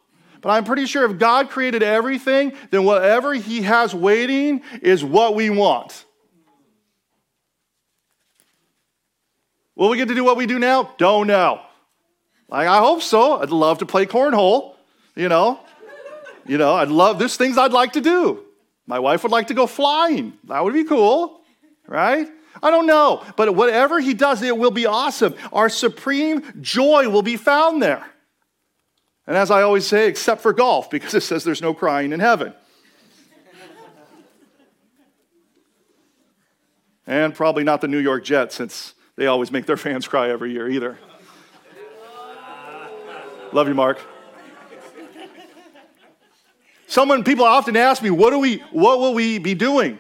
But 0.42 0.50
I'm 0.50 0.64
pretty 0.64 0.88
sure 0.88 1.06
if 1.06 1.20
God 1.20 1.52
created 1.52 1.84
everything, 1.84 2.54
then 2.72 2.84
whatever 2.84 3.36
He 3.36 3.62
has 3.62 3.94
waiting 3.94 4.64
is 4.82 5.04
what 5.04 5.36
we 5.36 5.52
want. 5.52 6.06
Will 9.76 9.90
we 9.90 9.98
get 9.98 10.08
to 10.08 10.16
do 10.16 10.24
what 10.24 10.38
we 10.38 10.48
do 10.48 10.58
now? 10.58 10.92
Don't 10.98 11.28
know. 11.28 11.62
Like, 12.50 12.68
I 12.68 12.80
hope 12.80 13.04
so. 13.04 13.40
I'd 13.40 13.52
love 13.52 13.78
to 13.78 13.86
play 13.86 14.08
cornhole, 14.08 14.74
you 15.16 15.30
know. 15.30 15.60
You 16.48 16.58
know, 16.58 16.74
I'd 16.74 16.90
love, 16.90 17.20
there's 17.20 17.38
things 17.38 17.60
I'd 17.60 17.74
like 17.74 17.94
to 17.94 18.02
do. 18.02 18.44
My 18.88 18.98
wife 18.98 19.22
would 19.22 19.32
like 19.32 19.48
to 19.48 19.54
go 19.54 19.68
flying. 19.68 20.34
That 20.46 20.64
would 20.64 20.74
be 20.74 20.84
cool, 20.84 21.42
right? 21.86 22.28
I 22.62 22.70
don't 22.70 22.86
know. 22.86 23.24
But 23.36 23.56
whatever 23.56 24.00
he 24.00 24.14
does, 24.14 24.42
it 24.42 24.58
will 24.58 24.72
be 24.72 24.86
awesome. 24.86 25.36
Our 25.54 25.70
supreme 25.70 26.62
joy 26.62 27.10
will 27.10 27.22
be 27.22 27.38
found 27.38 27.82
there. 27.82 28.06
And 29.26 29.36
as 29.36 29.52
I 29.52 29.62
always 29.62 29.86
say, 29.86 30.08
except 30.08 30.42
for 30.42 30.54
golf, 30.54 30.90
because 30.90 31.14
it 31.14 31.22
says 31.22 31.44
there's 31.44 31.62
no 31.62 31.74
crying 31.74 32.14
in 32.14 32.20
heaven. 32.20 32.54
and 37.06 37.34
probably 37.36 37.64
not 37.64 37.82
the 37.82 37.88
New 37.88 38.00
York 38.00 38.24
Jets, 38.24 38.56
since 38.56 38.94
they 39.16 39.28
always 39.28 39.52
make 39.52 39.66
their 39.66 39.78
fans 39.78 40.08
cry 40.08 40.30
every 40.30 40.52
year 40.52 40.70
either. 40.70 40.98
Love 43.52 43.68
you, 43.68 43.76
Mark. 43.76 44.00
Someone, 46.88 47.24
people 47.26 47.46
often 47.46 47.76
ask 47.76 48.02
me, 48.02 48.10
what, 48.10 48.32
do 48.32 48.40
we, 48.40 48.58
what 48.72 49.00
will 49.00 49.14
we 49.14 49.40
be 49.40 49.54
doing? 49.54 50.00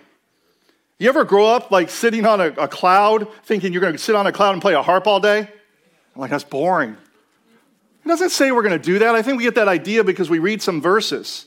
You 0.99 1.09
ever 1.09 1.25
grow 1.25 1.45
up 1.47 1.69
like 1.69 1.89
sitting 1.89 2.25
on 2.25 2.41
a, 2.41 2.47
a 2.47 2.67
cloud, 2.67 3.27
thinking 3.43 3.71
you're 3.71 3.81
going 3.81 3.93
to 3.93 3.99
sit 3.99 4.15
on 4.15 4.25
a 4.25 4.31
cloud 4.31 4.53
and 4.53 4.61
play 4.61 4.73
a 4.73 4.81
harp 4.81 5.05
all 5.05 5.19
day? 5.19 5.39
I'm 5.39 6.21
like, 6.21 6.31
that's 6.31 6.43
boring. 6.43 6.97
It 8.03 8.07
doesn't 8.07 8.31
say 8.31 8.51
we're 8.51 8.63
going 8.63 8.79
to 8.79 8.83
do 8.83 8.99
that. 8.99 9.13
I 9.15 9.21
think 9.21 9.37
we 9.37 9.43
get 9.43 9.55
that 9.55 9.67
idea 9.67 10.03
because 10.03 10.29
we 10.29 10.39
read 10.39 10.61
some 10.61 10.81
verses. 10.81 11.45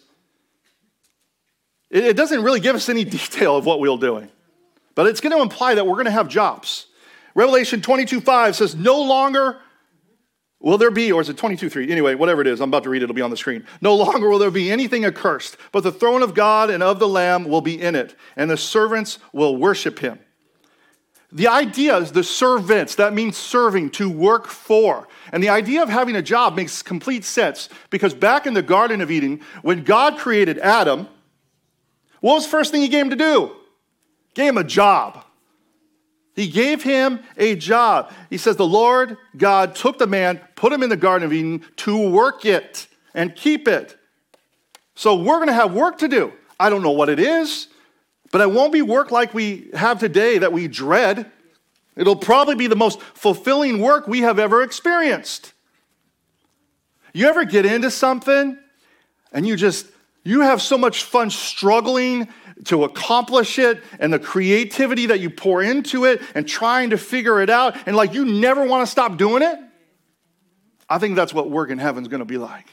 It, 1.90 2.04
it 2.04 2.16
doesn't 2.16 2.42
really 2.42 2.60
give 2.60 2.76
us 2.76 2.88
any 2.88 3.04
detail 3.16 3.56
of 3.56 3.66
what 3.66 3.80
we'll 3.80 3.96
doing, 3.96 4.28
but 4.94 5.06
it's 5.06 5.20
going 5.20 5.34
to 5.36 5.42
imply 5.42 5.74
that 5.74 5.86
we're 5.86 5.94
going 5.94 6.04
to 6.04 6.12
have 6.12 6.28
jobs. 6.28 6.86
Revelation 7.34 7.80
22 7.80 8.20
5 8.20 8.56
says, 8.56 8.76
No 8.76 9.00
longer 9.02 9.60
Will 10.60 10.76
there 10.76 10.90
be, 10.90 11.10
or 11.10 11.22
is 11.22 11.30
it 11.30 11.38
22 11.38 11.70
3? 11.70 11.90
Anyway, 11.90 12.14
whatever 12.14 12.42
it 12.42 12.46
is, 12.46 12.60
I'm 12.60 12.68
about 12.68 12.82
to 12.84 12.90
read 12.90 13.00
it, 13.00 13.04
it'll 13.04 13.14
be 13.14 13.22
on 13.22 13.30
the 13.30 13.36
screen. 13.36 13.64
No 13.80 13.94
longer 13.94 14.28
will 14.28 14.38
there 14.38 14.50
be 14.50 14.70
anything 14.70 15.06
accursed, 15.06 15.56
but 15.72 15.82
the 15.82 15.92
throne 15.92 16.22
of 16.22 16.34
God 16.34 16.68
and 16.68 16.82
of 16.82 16.98
the 16.98 17.08
Lamb 17.08 17.44
will 17.44 17.62
be 17.62 17.80
in 17.80 17.94
it, 17.94 18.14
and 18.36 18.50
the 18.50 18.58
servants 18.58 19.18
will 19.32 19.56
worship 19.56 20.00
him. 20.00 20.18
The 21.32 21.46
idea 21.46 21.96
is 21.96 22.12
the 22.12 22.24
servants, 22.24 22.96
that 22.96 23.14
means 23.14 23.38
serving, 23.38 23.90
to 23.92 24.10
work 24.10 24.48
for. 24.48 25.08
And 25.32 25.42
the 25.42 25.48
idea 25.48 25.82
of 25.82 25.88
having 25.88 26.16
a 26.16 26.22
job 26.22 26.56
makes 26.56 26.82
complete 26.82 27.24
sense 27.24 27.68
because 27.88 28.14
back 28.14 28.46
in 28.46 28.54
the 28.54 28.62
Garden 28.62 29.00
of 29.00 29.10
Eden, 29.10 29.40
when 29.62 29.84
God 29.84 30.18
created 30.18 30.58
Adam, 30.58 31.08
what 32.20 32.34
was 32.34 32.44
the 32.44 32.50
first 32.50 32.72
thing 32.72 32.82
he 32.82 32.88
gave 32.88 33.04
him 33.04 33.10
to 33.10 33.16
do? 33.16 33.52
Gave 34.34 34.50
him 34.50 34.58
a 34.58 34.64
job. 34.64 35.24
He 36.34 36.48
gave 36.48 36.82
him 36.82 37.20
a 37.36 37.56
job. 37.56 38.12
He 38.30 38.38
says, 38.38 38.56
The 38.56 38.66
Lord 38.66 39.16
God 39.36 39.74
took 39.74 39.98
the 39.98 40.06
man, 40.06 40.40
put 40.54 40.72
him 40.72 40.82
in 40.82 40.88
the 40.88 40.96
Garden 40.96 41.26
of 41.26 41.32
Eden 41.32 41.64
to 41.76 42.08
work 42.10 42.44
it 42.44 42.86
and 43.14 43.34
keep 43.34 43.66
it. 43.66 43.96
So 44.94 45.16
we're 45.16 45.36
going 45.36 45.48
to 45.48 45.54
have 45.54 45.72
work 45.72 45.98
to 45.98 46.08
do. 46.08 46.32
I 46.58 46.70
don't 46.70 46.82
know 46.82 46.90
what 46.90 47.08
it 47.08 47.18
is, 47.18 47.68
but 48.32 48.40
it 48.40 48.50
won't 48.50 48.72
be 48.72 48.82
work 48.82 49.10
like 49.10 49.34
we 49.34 49.70
have 49.74 49.98
today 49.98 50.38
that 50.38 50.52
we 50.52 50.68
dread. 50.68 51.30
It'll 51.96 52.16
probably 52.16 52.54
be 52.54 52.66
the 52.66 52.76
most 52.76 53.00
fulfilling 53.02 53.80
work 53.80 54.06
we 54.06 54.20
have 54.20 54.38
ever 54.38 54.62
experienced. 54.62 55.52
You 57.12 57.26
ever 57.26 57.44
get 57.44 57.66
into 57.66 57.90
something 57.90 58.58
and 59.32 59.46
you 59.46 59.56
just 59.56 59.86
you 60.22 60.42
have 60.42 60.60
so 60.60 60.76
much 60.76 61.04
fun 61.04 61.30
struggling 61.30 62.28
to 62.66 62.84
accomplish 62.84 63.58
it 63.58 63.82
and 63.98 64.12
the 64.12 64.18
creativity 64.18 65.06
that 65.06 65.20
you 65.20 65.30
pour 65.30 65.62
into 65.62 66.04
it 66.04 66.20
and 66.34 66.46
trying 66.46 66.90
to 66.90 66.98
figure 66.98 67.40
it 67.40 67.50
out 67.50 67.76
and 67.86 67.96
like 67.96 68.14
you 68.14 68.24
never 68.24 68.64
want 68.64 68.84
to 68.84 68.90
stop 68.90 69.16
doing 69.16 69.42
it 69.42 69.58
i 70.88 70.98
think 70.98 71.16
that's 71.16 71.32
what 71.32 71.50
work 71.50 71.70
in 71.70 71.78
heaven's 71.78 72.08
going 72.08 72.20
to 72.20 72.24
be 72.24 72.38
like. 72.38 72.66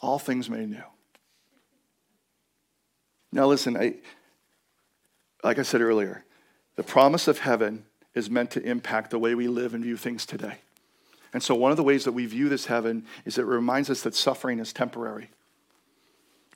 All 0.00 0.18
things 0.18 0.50
made 0.50 0.68
new. 0.68 0.82
Now 3.32 3.46
listen 3.46 3.74
I, 3.74 3.94
like 5.42 5.58
i 5.58 5.62
said 5.62 5.80
earlier 5.80 6.24
the 6.76 6.82
promise 6.82 7.28
of 7.28 7.38
heaven 7.38 7.84
is 8.14 8.30
meant 8.30 8.50
to 8.52 8.62
impact 8.62 9.10
the 9.10 9.18
way 9.18 9.34
we 9.34 9.48
live 9.48 9.74
and 9.74 9.82
view 9.82 9.96
things 9.96 10.24
today. 10.24 10.58
And 11.32 11.42
so, 11.42 11.54
one 11.54 11.70
of 11.72 11.76
the 11.76 11.82
ways 11.82 12.04
that 12.04 12.12
we 12.12 12.26
view 12.26 12.48
this 12.48 12.66
heaven 12.66 13.04
is 13.24 13.38
it 13.38 13.44
reminds 13.44 13.90
us 13.90 14.02
that 14.02 14.14
suffering 14.14 14.60
is 14.60 14.72
temporary, 14.72 15.30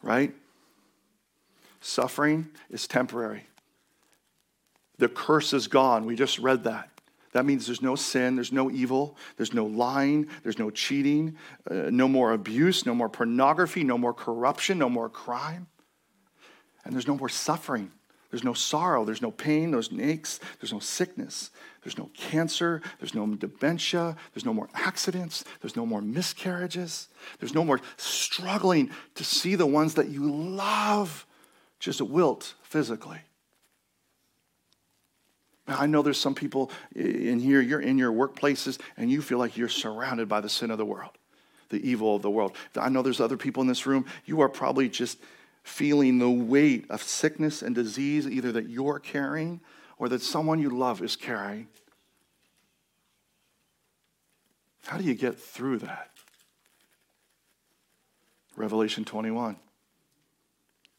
right? 0.03 0.33
Suffering 1.81 2.49
is 2.71 2.87
temporary. 2.87 3.47
The 4.99 5.09
curse 5.09 5.53
is 5.53 5.67
gone. 5.69 6.07
We 6.07 6.17
just 6.17 6.39
read 6.39 6.65
that. 6.65 6.91
That 7.33 7.45
means 7.45 7.67
there's 7.67 7.83
no 7.83 7.95
sin, 7.95 8.37
there's 8.37 8.53
no 8.53 8.71
evil, 8.71 9.17
there's 9.37 9.53
no 9.53 9.67
lying, 9.67 10.29
there's 10.43 10.59
no 10.59 10.71
cheating, 10.71 11.37
uh, 11.71 11.91
no 11.91 12.09
more 12.09 12.33
abuse, 12.33 12.87
no 12.87 12.95
more 12.95 13.09
pornography, 13.09 13.85
no 13.85 13.99
more 13.99 14.15
corruption, 14.15 14.79
no 14.79 14.89
more 14.89 15.09
crime, 15.09 15.67
and 16.85 16.95
there's 16.95 17.07
no 17.07 17.17
more 17.17 17.29
suffering. 17.29 17.93
There's 18.31 18.45
no 18.45 18.53
sorrow, 18.53 19.05
there's 19.05 19.23
no 19.23 19.31
pain, 19.31 19.71
there's 19.71 19.91
no 19.91 20.05
aches, 20.05 20.39
there's 20.61 20.73
no 20.73 20.81
sickness, 20.81 21.51
there's 21.83 21.97
no 21.97 22.11
cancer, 22.15 22.83
there's 22.99 23.15
no 23.15 23.27
dementia, 23.27 24.17
there's 24.35 24.45
no 24.45 24.53
more 24.53 24.69
accidents, 24.75 25.45
there's 25.63 25.77
no 25.77 25.87
more 25.87 26.03
miscarriages, 26.03 27.09
there's 27.41 27.55
no 27.55 27.65
more 27.65 27.81
struggling 27.97 28.91
to 29.15 29.25
see 29.25 29.55
the 29.55 29.67
ones 29.67 29.95
that 29.95 30.09
you 30.09 30.31
love 30.31 31.27
just 31.79 32.03
wilt 32.03 32.55
physically. 32.63 33.21
I 35.67 35.87
know 35.87 36.03
there's 36.03 36.21
some 36.21 36.35
people 36.35 36.71
in 36.95 37.41
here, 37.41 37.61
you're 37.61 37.81
in 37.81 37.99
your 37.99 38.13
workplaces, 38.13 38.79
and 38.97 39.11
you 39.11 39.23
feel 39.23 39.39
like 39.39 39.57
you're 39.57 39.69
surrounded 39.69 40.29
by 40.29 40.41
the 40.41 40.49
sin 40.49 40.71
of 40.71 40.79
the 40.79 40.85
world, 40.85 41.13
the 41.71 41.87
evil 41.89 42.17
of 42.17 42.23
the 42.23 42.31
world. 42.31 42.57
I 42.77 42.91
know 42.91 43.01
there's 43.01 43.21
other 43.21 43.37
people 43.39 43.63
in 43.63 43.69
this 43.69 43.87
room, 43.87 44.05
you 44.27 44.41
are 44.43 44.49
probably 44.49 44.89
just 44.89 45.19
feeling 45.69 46.19
the 46.19 46.31
weight 46.31 46.91
of 46.91 47.03
sickness 47.03 47.63
and 47.63 47.75
disease, 47.75 48.27
either 48.27 48.51
that 48.53 48.69
you're 48.69 48.99
carrying 48.99 49.61
or 49.99 50.09
that 50.09 50.23
someone 50.23 50.59
you 50.59 50.71
love 50.71 51.03
is 51.03 51.15
carrying. 51.15 51.69
How 54.87 54.97
do 54.97 55.05
you 55.05 55.15
get 55.15 55.39
through 55.39 55.79
that? 55.81 56.11
Revelation 58.57 59.05
21. 59.05 59.57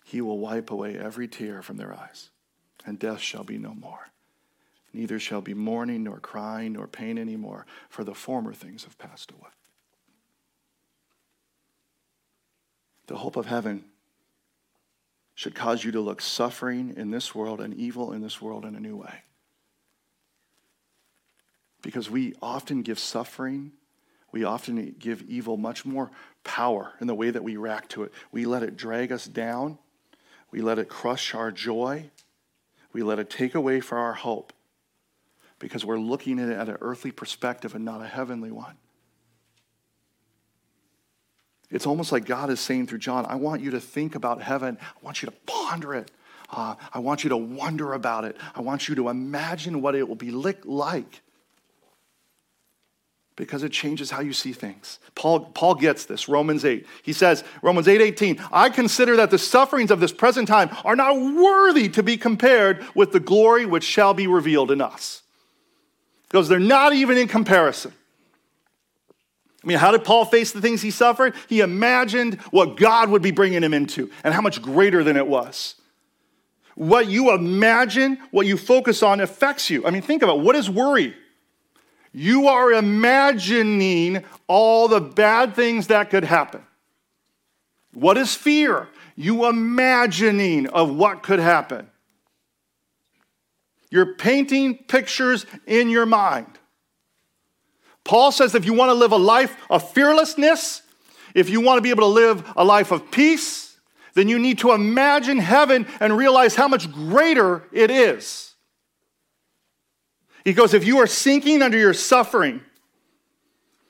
he 0.05 0.21
will 0.21 0.39
wipe 0.39 0.71
away 0.71 0.97
every 0.97 1.27
tear 1.27 1.61
from 1.61 1.77
their 1.77 1.93
eyes, 1.93 2.29
and 2.85 2.97
death 2.97 3.19
shall 3.19 3.43
be 3.43 3.57
no 3.57 3.73
more. 3.73 4.09
Neither 4.93 5.19
shall 5.19 5.41
be 5.41 5.53
mourning, 5.53 6.03
nor 6.03 6.19
crying, 6.19 6.73
nor 6.73 6.87
pain 6.87 7.17
anymore, 7.17 7.65
for 7.89 8.03
the 8.03 8.15
former 8.15 8.53
things 8.53 8.85
have 8.85 8.97
passed 8.97 9.31
away. 9.31 9.51
The 13.07 13.17
hope 13.17 13.35
of 13.35 13.45
heaven 13.45 13.85
should 15.39 15.55
cause 15.55 15.83
you 15.83 15.91
to 15.91 16.01
look 16.01 16.21
suffering 16.21 16.93
in 16.97 17.11
this 17.11 17.33
world 17.33 17.61
and 17.61 17.73
evil 17.73 18.11
in 18.11 18.21
this 18.21 18.41
world 18.41 18.65
in 18.65 18.75
a 18.75 18.79
new 18.79 18.97
way. 18.97 19.23
Because 21.81 22.09
we 22.09 22.33
often 22.41 22.81
give 22.81 22.99
suffering, 22.99 23.71
we 24.31 24.43
often 24.43 24.95
give 24.99 25.21
evil 25.23 25.55
much 25.55 25.85
more 25.85 26.11
power 26.43 26.93
in 26.99 27.07
the 27.07 27.15
way 27.15 27.29
that 27.29 27.43
we 27.43 27.55
react 27.55 27.91
to 27.91 28.03
it. 28.03 28.11
We 28.31 28.45
let 28.45 28.63
it 28.63 28.75
drag 28.75 29.11
us 29.11 29.25
down 29.25 29.77
we 30.51 30.61
let 30.61 30.79
it 30.79 30.89
crush 30.89 31.35
our 31.35 31.51
joy. 31.51 32.09
We 32.91 33.03
let 33.03 33.19
it 33.19 33.29
take 33.29 33.55
away 33.55 33.81
from 33.81 33.99
our 33.99 34.13
hope 34.13 34.53
because 35.59 35.85
we're 35.85 35.99
looking 35.99 36.39
at 36.39 36.49
it 36.49 36.57
at 36.57 36.69
an 36.69 36.77
earthly 36.81 37.11
perspective 37.11 37.75
and 37.75 37.85
not 37.85 38.01
a 38.01 38.07
heavenly 38.07 38.51
one. 38.51 38.77
It's 41.71 41.85
almost 41.85 42.11
like 42.11 42.25
God 42.25 42.49
is 42.49 42.59
saying 42.59 42.87
through 42.87 42.97
John, 42.99 43.25
I 43.27 43.35
want 43.35 43.61
you 43.61 43.71
to 43.71 43.79
think 43.79 44.15
about 44.15 44.41
heaven. 44.41 44.77
I 44.81 45.05
want 45.05 45.21
you 45.21 45.27
to 45.27 45.35
ponder 45.45 45.93
it. 45.93 46.11
Uh, 46.51 46.75
I 46.93 46.99
want 46.99 47.23
you 47.23 47.29
to 47.29 47.37
wonder 47.37 47.93
about 47.93 48.25
it. 48.25 48.35
I 48.55 48.61
want 48.61 48.89
you 48.89 48.95
to 48.95 49.09
imagine 49.09 49.81
what 49.81 49.93
it 49.95 50.07
will 50.07 50.15
be 50.15 50.31
like 50.31 51.21
because 53.39 53.63
it 53.63 53.71
changes 53.71 54.11
how 54.11 54.19
you 54.19 54.33
see 54.33 54.51
things. 54.51 54.99
Paul, 55.15 55.39
Paul 55.39 55.75
gets 55.75 56.03
this, 56.03 56.27
Romans 56.27 56.65
8. 56.65 56.85
He 57.03 57.13
says, 57.13 57.45
Romans 57.61 57.87
8 57.87 58.01
18, 58.01 58.37
I 58.51 58.69
consider 58.69 59.15
that 59.15 59.31
the 59.31 59.37
sufferings 59.37 59.91
of 59.91 60.01
this 60.01 60.11
present 60.11 60.49
time 60.49 60.69
are 60.83 60.95
not 60.95 61.15
worthy 61.15 61.87
to 61.89 62.03
be 62.03 62.17
compared 62.17 62.85
with 62.93 63.13
the 63.13 63.19
glory 63.21 63.65
which 63.65 63.85
shall 63.85 64.13
be 64.13 64.27
revealed 64.27 64.71
in 64.71 64.81
us. 64.81 65.21
Because 66.27 66.49
they're 66.49 66.59
not 66.59 66.93
even 66.93 67.17
in 67.17 67.29
comparison. 67.29 67.93
I 69.63 69.67
mean, 69.67 69.77
how 69.77 69.91
did 69.91 70.03
Paul 70.03 70.25
face 70.25 70.51
the 70.51 70.61
things 70.61 70.81
he 70.81 70.91
suffered? 70.91 71.35
He 71.47 71.59
imagined 71.59 72.35
what 72.51 72.77
God 72.77 73.09
would 73.09 73.21
be 73.21 73.31
bringing 73.31 73.61
him 73.61 73.73
into 73.73 74.09
and 74.23 74.33
how 74.33 74.41
much 74.41 74.61
greater 74.61 75.03
than 75.03 75.17
it 75.17 75.27
was. 75.27 75.75
What 76.75 77.07
you 77.07 77.31
imagine, 77.31 78.19
what 78.31 78.47
you 78.47 78.57
focus 78.57 79.03
on 79.03 79.19
affects 79.19 79.69
you. 79.69 79.85
I 79.85 79.89
mean, 79.89 80.01
think 80.01 80.23
about 80.23 80.37
it. 80.37 80.43
what 80.43 80.55
is 80.55 80.69
worry? 80.69 81.13
You 82.13 82.47
are 82.47 82.71
imagining 82.71 84.23
all 84.47 84.87
the 84.87 85.01
bad 85.01 85.55
things 85.55 85.87
that 85.87 86.09
could 86.09 86.23
happen. 86.23 86.63
What 87.93 88.17
is 88.17 88.35
fear? 88.35 88.87
You 89.15 89.47
imagining 89.47 90.67
of 90.67 90.95
what 90.95 91.21
could 91.21 91.39
happen. 91.39 91.89
You're 93.91 94.15
painting 94.15 94.77
pictures 94.77 95.45
in 95.67 95.89
your 95.89 96.05
mind. 96.05 96.58
Paul 98.09 98.31
says 98.31 98.55
if 98.55 98.65
you 98.65 98.73
want 98.73 98.89
to 98.89 98.95
live 98.95 99.11
a 99.11 99.17
life 99.17 99.55
of 99.69 99.87
fearlessness, 99.91 100.81
if 101.35 101.47
you 101.47 101.61
want 101.61 101.77
to 101.77 101.81
be 101.83 101.91
able 101.91 102.01
to 102.01 102.07
live 102.07 102.43
a 102.55 102.65
life 102.65 102.91
of 102.91 103.11
peace, 103.11 103.77
then 104.15 104.27
you 104.27 104.39
need 104.39 104.57
to 104.57 104.71
imagine 104.71 105.37
heaven 105.37 105.85
and 105.99 106.17
realize 106.17 106.55
how 106.55 106.67
much 106.67 106.91
greater 106.91 107.67
it 107.71 107.91
is. 107.91 108.55
He 110.43 110.53
goes, 110.53 110.73
if 110.73 110.87
you 110.87 110.97
are 110.97 111.05
sinking 111.05 111.61
under 111.61 111.77
your 111.77 111.93
suffering, 111.93 112.61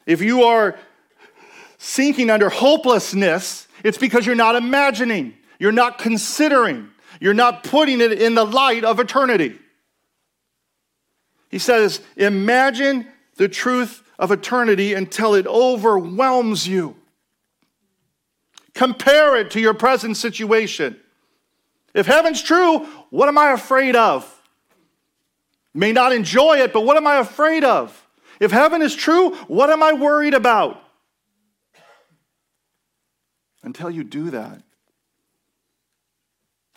if 0.05 0.21
you 0.21 0.43
are 0.43 0.77
sinking 1.77 2.29
under 2.29 2.49
hopelessness, 2.49 3.69
it's 3.85 3.97
because 3.97 4.25
you're 4.25 4.35
not 4.35 4.57
imagining, 4.57 5.33
you're 5.59 5.71
not 5.71 5.97
considering, 5.97 6.89
you're 7.21 7.33
not 7.33 7.63
putting 7.63 8.01
it 8.01 8.11
in 8.21 8.35
the 8.35 8.45
light 8.45 8.83
of 8.83 8.99
eternity. 8.99 9.57
He 11.49 11.57
says, 11.57 12.01
imagine 12.17 13.07
the 13.37 13.47
truth 13.47 14.03
of 14.19 14.31
eternity 14.31 14.93
until 14.93 15.33
it 15.33 15.47
overwhelms 15.47 16.67
you. 16.67 16.95
Compare 18.75 19.37
it 19.37 19.51
to 19.51 19.59
your 19.59 19.73
present 19.73 20.17
situation. 20.17 20.99
If 21.93 22.05
heaven's 22.05 22.43
true, 22.43 22.85
what 23.09 23.29
am 23.29 23.37
I 23.37 23.51
afraid 23.51 23.95
of? 23.95 24.35
May 25.73 25.93
not 25.93 26.11
enjoy 26.11 26.57
it, 26.57 26.73
but 26.73 26.81
what 26.81 26.97
am 26.97 27.07
I 27.07 27.17
afraid 27.17 27.63
of? 27.63 28.05
If 28.39 28.51
heaven 28.51 28.81
is 28.81 28.95
true, 28.95 29.35
what 29.47 29.69
am 29.69 29.81
I 29.81 29.93
worried 29.93 30.33
about? 30.33 30.83
Until 33.63 33.89
you 33.89 34.03
do 34.03 34.29
that. 34.31 34.61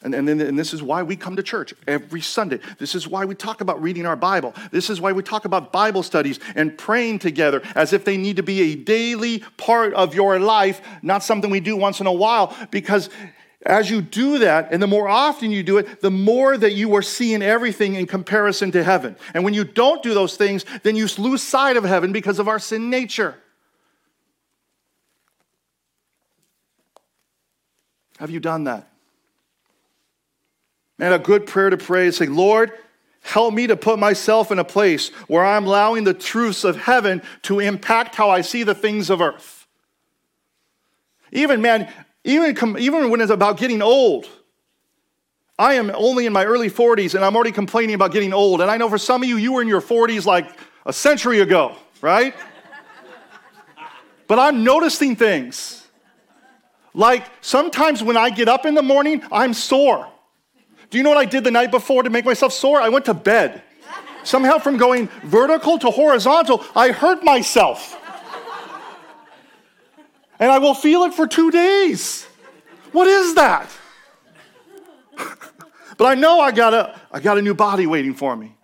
And, 0.04 0.14
and, 0.14 0.28
and 0.28 0.58
this 0.58 0.74
is 0.74 0.82
why 0.82 1.02
we 1.02 1.14
come 1.14 1.36
to 1.36 1.42
church 1.42 1.74
every 1.86 2.20
Sunday. 2.20 2.58
This 2.78 2.94
is 2.94 3.06
why 3.06 3.24
we 3.24 3.34
talk 3.34 3.60
about 3.60 3.80
reading 3.80 4.04
our 4.04 4.16
Bible. 4.16 4.54
This 4.70 4.90
is 4.90 5.00
why 5.00 5.12
we 5.12 5.22
talk 5.22 5.44
about 5.44 5.72
Bible 5.72 6.02
studies 6.02 6.40
and 6.56 6.76
praying 6.76 7.20
together 7.20 7.62
as 7.74 7.92
if 7.92 8.04
they 8.04 8.16
need 8.16 8.36
to 8.36 8.42
be 8.42 8.72
a 8.72 8.74
daily 8.74 9.40
part 9.56 9.94
of 9.94 10.14
your 10.14 10.40
life, 10.40 10.80
not 11.02 11.22
something 11.22 11.50
we 11.50 11.60
do 11.60 11.76
once 11.76 12.00
in 12.00 12.06
a 12.06 12.12
while, 12.12 12.56
because 12.70 13.10
as 13.64 13.90
you 13.90 14.02
do 14.02 14.38
that, 14.40 14.72
and 14.72 14.82
the 14.82 14.88
more 14.88 15.08
often 15.08 15.52
you 15.52 15.62
do 15.62 15.78
it, 15.78 16.00
the 16.00 16.10
more 16.10 16.56
that 16.56 16.72
you 16.72 16.94
are 16.96 17.02
seeing 17.02 17.42
everything 17.42 17.94
in 17.94 18.06
comparison 18.06 18.72
to 18.72 18.82
heaven. 18.82 19.16
And 19.34 19.44
when 19.44 19.54
you 19.54 19.62
don't 19.62 20.02
do 20.02 20.14
those 20.14 20.36
things, 20.36 20.64
then 20.82 20.96
you 20.96 21.06
lose 21.18 21.44
sight 21.44 21.76
of 21.76 21.84
heaven 21.84 22.10
because 22.10 22.40
of 22.40 22.48
our 22.48 22.58
sin 22.58 22.90
nature. 22.90 23.36
Have 28.18 28.30
you 28.30 28.40
done 28.40 28.64
that? 28.64 28.91
And 31.02 31.12
a 31.12 31.18
good 31.18 31.48
prayer 31.48 31.68
to 31.68 31.76
pray 31.76 32.06
is 32.06 32.16
say, 32.18 32.26
Lord, 32.26 32.70
help 33.22 33.52
me 33.52 33.66
to 33.66 33.76
put 33.76 33.98
myself 33.98 34.52
in 34.52 34.60
a 34.60 34.64
place 34.64 35.08
where 35.26 35.44
I'm 35.44 35.66
allowing 35.66 36.04
the 36.04 36.14
truths 36.14 36.62
of 36.62 36.76
heaven 36.76 37.22
to 37.42 37.58
impact 37.58 38.14
how 38.14 38.30
I 38.30 38.40
see 38.40 38.62
the 38.62 38.74
things 38.74 39.10
of 39.10 39.20
earth. 39.20 39.66
Even, 41.32 41.60
man, 41.60 41.92
even, 42.22 42.78
even 42.78 43.10
when 43.10 43.20
it's 43.20 43.32
about 43.32 43.58
getting 43.58 43.82
old, 43.82 44.28
I 45.58 45.74
am 45.74 45.90
only 45.92 46.26
in 46.26 46.32
my 46.32 46.44
early 46.44 46.70
40s 46.70 47.16
and 47.16 47.24
I'm 47.24 47.34
already 47.34 47.50
complaining 47.50 47.96
about 47.96 48.12
getting 48.12 48.32
old. 48.32 48.60
And 48.60 48.70
I 48.70 48.76
know 48.76 48.88
for 48.88 48.96
some 48.96 49.24
of 49.24 49.28
you, 49.28 49.38
you 49.38 49.54
were 49.54 49.62
in 49.62 49.66
your 49.66 49.82
40s 49.82 50.24
like 50.24 50.56
a 50.86 50.92
century 50.92 51.40
ago, 51.40 51.74
right? 52.00 52.32
but 54.28 54.38
I'm 54.38 54.62
noticing 54.62 55.16
things. 55.16 55.84
Like 56.94 57.26
sometimes 57.40 58.04
when 58.04 58.16
I 58.16 58.30
get 58.30 58.46
up 58.46 58.66
in 58.66 58.76
the 58.76 58.82
morning, 58.82 59.24
I'm 59.32 59.52
sore. 59.52 60.11
Do 60.92 60.98
you 60.98 61.02
know 61.04 61.08
what 61.08 61.18
I 61.18 61.24
did 61.24 61.42
the 61.42 61.50
night 61.50 61.70
before 61.70 62.02
to 62.02 62.10
make 62.10 62.26
myself 62.26 62.52
sore? 62.52 62.78
I 62.78 62.90
went 62.90 63.06
to 63.06 63.14
bed. 63.14 63.62
Somehow, 64.24 64.58
from 64.58 64.76
going 64.76 65.08
vertical 65.24 65.78
to 65.78 65.90
horizontal, 65.90 66.62
I 66.76 66.92
hurt 66.92 67.24
myself 67.24 67.98
and 70.38 70.50
I 70.50 70.58
will 70.58 70.74
feel 70.74 71.04
it 71.04 71.14
for 71.14 71.26
two 71.26 71.50
days. 71.50 72.24
What 72.90 73.08
is 73.08 73.36
that? 73.36 73.70
but 75.96 76.04
I 76.04 76.14
know 76.14 76.40
I 76.40 76.50
got, 76.50 76.74
a, 76.74 77.00
I 77.10 77.20
got 77.20 77.38
a 77.38 77.42
new 77.42 77.54
body 77.54 77.86
waiting 77.86 78.12
for 78.12 78.36
me. 78.36 78.54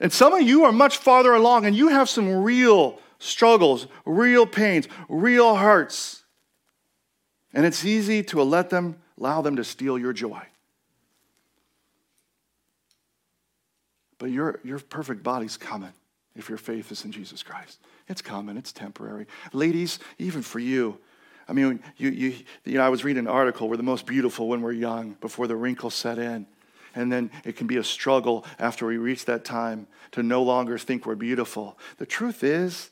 And 0.00 0.12
some 0.12 0.34
of 0.34 0.42
you 0.42 0.64
are 0.64 0.72
much 0.72 0.98
farther 0.98 1.32
along 1.32 1.64
and 1.64 1.74
you 1.74 1.88
have 1.88 2.10
some 2.10 2.42
real 2.42 2.98
struggles, 3.20 3.86
real 4.04 4.44
pains, 4.44 4.86
real 5.08 5.56
hurts. 5.56 6.24
And 7.54 7.64
it's 7.64 7.86
easy 7.86 8.22
to 8.24 8.42
let 8.42 8.68
them, 8.68 9.01
allow 9.22 9.40
them 9.40 9.54
to 9.54 9.62
steal 9.62 9.96
your 9.96 10.12
joy. 10.12 10.42
But 14.18 14.30
your, 14.30 14.58
your 14.64 14.80
perfect 14.80 15.22
body's 15.22 15.56
coming 15.56 15.92
if 16.34 16.48
your 16.48 16.58
faith 16.58 16.90
is 16.90 17.04
in 17.04 17.12
Jesus 17.12 17.40
Christ. 17.42 17.78
It's 18.08 18.20
coming, 18.20 18.56
it's 18.56 18.72
temporary. 18.72 19.26
Ladies, 19.52 20.00
even 20.18 20.42
for 20.42 20.58
you, 20.58 20.98
I 21.48 21.52
mean, 21.52 21.80
you, 21.96 22.10
you, 22.10 22.34
you 22.64 22.74
know, 22.74 22.84
I 22.84 22.88
was 22.88 23.04
reading 23.04 23.20
an 23.20 23.28
article, 23.28 23.68
we're 23.68 23.76
the 23.76 23.84
most 23.84 24.06
beautiful 24.06 24.48
when 24.48 24.60
we're 24.60 24.72
young, 24.72 25.16
before 25.20 25.46
the 25.46 25.54
wrinkles 25.54 25.94
set 25.94 26.18
in. 26.18 26.46
And 26.96 27.12
then 27.12 27.30
it 27.44 27.56
can 27.56 27.68
be 27.68 27.76
a 27.76 27.84
struggle 27.84 28.44
after 28.58 28.86
we 28.86 28.96
reach 28.96 29.24
that 29.26 29.44
time 29.44 29.86
to 30.12 30.24
no 30.24 30.42
longer 30.42 30.78
think 30.78 31.06
we're 31.06 31.14
beautiful. 31.14 31.78
The 31.98 32.06
truth 32.06 32.42
is, 32.42 32.90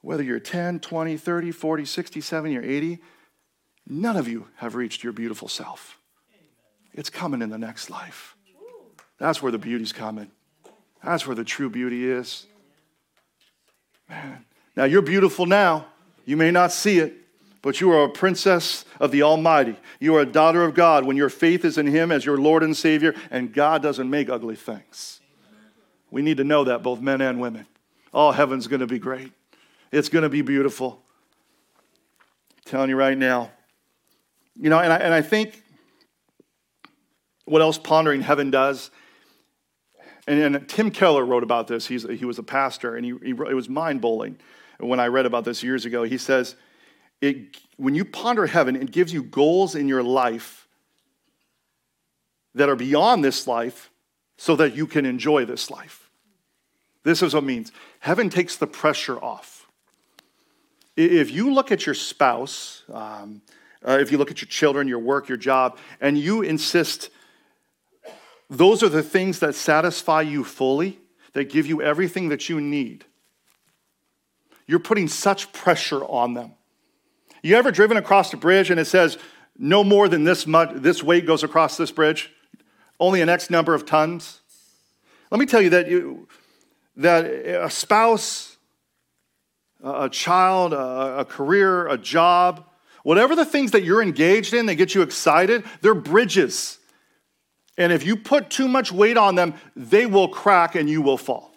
whether 0.00 0.24
you're 0.24 0.40
10, 0.40 0.80
20, 0.80 1.16
30, 1.16 1.52
40, 1.52 1.84
60, 1.84 2.20
70, 2.20 2.56
or 2.56 2.62
80, 2.62 2.98
none 3.88 4.16
of 4.16 4.28
you 4.28 4.48
have 4.56 4.74
reached 4.74 5.02
your 5.02 5.12
beautiful 5.12 5.48
self. 5.48 5.98
It's 6.94 7.10
coming 7.10 7.42
in 7.42 7.50
the 7.50 7.58
next 7.58 7.90
life. 7.90 8.36
That's 9.18 9.42
where 9.42 9.52
the 9.52 9.58
beauty's 9.58 9.92
coming. 9.92 10.30
That's 11.02 11.26
where 11.26 11.36
the 11.36 11.44
true 11.44 11.70
beauty 11.70 12.10
is. 12.10 12.46
Man. 14.08 14.44
Now, 14.76 14.84
you're 14.84 15.02
beautiful 15.02 15.46
now. 15.46 15.86
You 16.24 16.36
may 16.36 16.50
not 16.50 16.72
see 16.72 16.98
it, 16.98 17.14
but 17.60 17.80
you 17.80 17.90
are 17.92 18.04
a 18.04 18.08
princess 18.08 18.84
of 19.00 19.10
the 19.10 19.22
Almighty. 19.22 19.76
You 20.00 20.16
are 20.16 20.20
a 20.20 20.26
daughter 20.26 20.64
of 20.64 20.74
God 20.74 21.04
when 21.04 21.16
your 21.16 21.28
faith 21.28 21.64
is 21.64 21.78
in 21.78 21.86
Him 21.86 22.10
as 22.10 22.24
your 22.24 22.38
Lord 22.38 22.62
and 22.62 22.76
Savior, 22.76 23.14
and 23.30 23.52
God 23.52 23.82
doesn't 23.82 24.08
make 24.08 24.28
ugly 24.28 24.56
things. 24.56 25.20
We 26.10 26.22
need 26.22 26.36
to 26.38 26.44
know 26.44 26.64
that, 26.64 26.82
both 26.82 27.00
men 27.00 27.20
and 27.20 27.40
women. 27.40 27.66
Oh, 28.12 28.30
heaven's 28.30 28.66
going 28.66 28.80
to 28.80 28.86
be 28.86 28.98
great. 28.98 29.32
It's 29.90 30.08
going 30.08 30.22
to 30.22 30.28
be 30.28 30.42
beautiful. 30.42 31.02
I'm 32.56 32.62
telling 32.64 32.90
you 32.90 32.96
right 32.96 33.16
now, 33.16 33.50
You 34.58 34.70
know, 34.70 34.78
and 34.78 34.92
I, 34.92 34.96
and 34.96 35.14
I 35.14 35.22
think 35.22 35.62
what 37.44 37.62
else 37.62 37.78
pondering 37.78 38.20
heaven 38.20 38.50
does, 38.50 38.90
and, 40.26 40.56
and 40.56 40.68
Tim 40.68 40.90
Keller 40.90 41.24
wrote 41.24 41.42
about 41.42 41.66
this. 41.66 41.86
He's, 41.86 42.08
he 42.08 42.24
was 42.24 42.38
a 42.38 42.42
pastor, 42.42 42.94
and 42.96 43.04
he, 43.04 43.12
he 43.22 43.30
it 43.30 43.54
was 43.54 43.68
mind 43.68 44.00
blowing 44.00 44.38
when 44.78 45.00
I 45.00 45.06
read 45.06 45.26
about 45.26 45.44
this 45.44 45.62
years 45.62 45.84
ago. 45.84 46.04
He 46.04 46.18
says, 46.18 46.54
it, 47.20 47.56
when 47.76 47.94
you 47.94 48.04
ponder 48.04 48.46
heaven, 48.46 48.76
it 48.76 48.90
gives 48.90 49.12
you 49.12 49.22
goals 49.22 49.74
in 49.74 49.88
your 49.88 50.02
life 50.02 50.68
that 52.54 52.68
are 52.68 52.76
beyond 52.76 53.24
this 53.24 53.46
life 53.46 53.90
so 54.36 54.56
that 54.56 54.74
you 54.74 54.86
can 54.86 55.06
enjoy 55.06 55.44
this 55.44 55.70
life. 55.70 56.10
This 57.04 57.22
is 57.22 57.34
what 57.34 57.44
means. 57.44 57.72
Heaven 58.00 58.28
takes 58.28 58.56
the 58.56 58.66
pressure 58.66 59.18
off. 59.22 59.66
If 60.96 61.30
you 61.30 61.52
look 61.52 61.72
at 61.72 61.86
your 61.86 61.94
spouse, 61.94 62.82
um, 62.92 63.40
uh, 63.86 63.98
if 64.00 64.12
you 64.12 64.18
look 64.18 64.30
at 64.30 64.40
your 64.40 64.48
children, 64.48 64.88
your 64.88 64.98
work, 64.98 65.28
your 65.28 65.38
job, 65.38 65.78
and 66.00 66.16
you 66.18 66.42
insist 66.42 67.10
those 68.52 68.82
are 68.82 68.88
the 68.90 69.02
things 69.02 69.38
that 69.38 69.54
satisfy 69.54 70.20
you 70.20 70.44
fully, 70.44 70.98
that 71.32 71.48
give 71.48 71.66
you 71.66 71.80
everything 71.80 72.28
that 72.28 72.50
you 72.50 72.60
need, 72.60 73.06
you're 74.66 74.78
putting 74.78 75.08
such 75.08 75.52
pressure 75.52 76.04
on 76.04 76.34
them. 76.34 76.52
You 77.42 77.56
ever 77.56 77.70
driven 77.70 77.96
across 77.96 78.32
a 78.34 78.36
bridge 78.36 78.70
and 78.70 78.78
it 78.78 78.84
says, 78.84 79.16
no 79.56 79.82
more 79.82 80.06
than 80.06 80.24
this 80.24 80.46
much, 80.46 80.70
this 80.74 81.02
weight 81.02 81.26
goes 81.26 81.42
across 81.42 81.78
this 81.78 81.90
bridge, 81.90 82.30
only 83.00 83.22
an 83.22 83.30
X 83.30 83.48
number 83.48 83.74
of 83.74 83.86
tons? 83.86 84.42
Let 85.30 85.40
me 85.40 85.46
tell 85.46 85.62
you 85.62 85.70
that, 85.70 85.88
you, 85.88 86.28
that 86.96 87.24
a 87.24 87.70
spouse, 87.70 88.58
a 89.82 90.10
child, 90.10 90.74
a, 90.74 91.20
a 91.20 91.24
career, 91.24 91.88
a 91.88 91.96
job, 91.96 92.66
whatever 93.02 93.34
the 93.34 93.44
things 93.44 93.72
that 93.72 93.84
you're 93.84 94.02
engaged 94.02 94.54
in 94.54 94.66
that 94.66 94.76
get 94.76 94.94
you 94.94 95.02
excited, 95.02 95.64
they're 95.80 95.94
bridges. 95.94 96.78
And 97.78 97.92
if 97.92 98.04
you 98.04 98.16
put 98.16 98.50
too 98.50 98.68
much 98.68 98.92
weight 98.92 99.16
on 99.16 99.34
them, 99.34 99.54
they 99.74 100.06
will 100.06 100.28
crack 100.28 100.74
and 100.74 100.88
you 100.88 101.02
will 101.02 101.16
fall. 101.16 101.52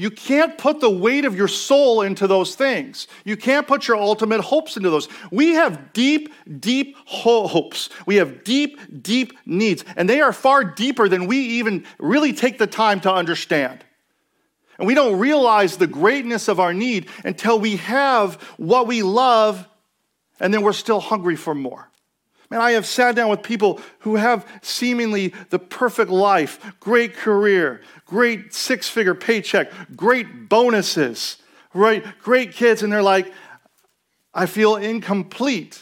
You 0.00 0.10
can't 0.10 0.56
put 0.56 0.80
the 0.80 0.88
weight 0.88 1.26
of 1.26 1.36
your 1.36 1.46
soul 1.46 2.00
into 2.00 2.26
those 2.26 2.54
things. 2.54 3.06
You 3.24 3.36
can't 3.36 3.66
put 3.66 3.86
your 3.86 3.98
ultimate 3.98 4.40
hopes 4.40 4.78
into 4.78 4.88
those. 4.88 5.08
We 5.30 5.50
have 5.50 5.92
deep, 5.92 6.32
deep 6.58 6.96
hopes. 7.04 7.90
We 8.06 8.16
have 8.16 8.42
deep, 8.42 9.02
deep 9.02 9.36
needs, 9.44 9.84
and 9.96 10.08
they 10.08 10.22
are 10.22 10.32
far 10.32 10.64
deeper 10.64 11.06
than 11.06 11.26
we 11.26 11.38
even 11.38 11.84
really 11.98 12.32
take 12.32 12.56
the 12.56 12.66
time 12.66 13.00
to 13.00 13.12
understand. 13.12 13.84
And 14.78 14.86
we 14.86 14.94
don't 14.94 15.18
realize 15.18 15.76
the 15.76 15.86
greatness 15.86 16.48
of 16.48 16.58
our 16.58 16.72
need 16.72 17.10
until 17.22 17.60
we 17.60 17.76
have 17.76 18.36
what 18.56 18.86
we 18.86 19.02
love, 19.02 19.68
and 20.40 20.52
then 20.52 20.62
we're 20.62 20.72
still 20.72 21.00
hungry 21.00 21.36
for 21.36 21.54
more. 21.54 21.88
Man, 22.50 22.60
I 22.60 22.72
have 22.72 22.86
sat 22.86 23.14
down 23.14 23.30
with 23.30 23.44
people 23.44 23.80
who 24.00 24.16
have 24.16 24.44
seemingly 24.62 25.34
the 25.50 25.58
perfect 25.60 26.10
life, 26.10 26.74
great 26.80 27.14
career, 27.14 27.80
great 28.06 28.52
six 28.52 28.88
figure 28.88 29.14
paycheck, 29.14 29.70
great 29.94 30.48
bonuses, 30.48 31.36
right? 31.72 32.04
Great 32.22 32.52
kids, 32.52 32.82
and 32.82 32.92
they're 32.92 33.02
like, 33.02 33.32
I 34.34 34.46
feel 34.46 34.74
incomplete. 34.74 35.80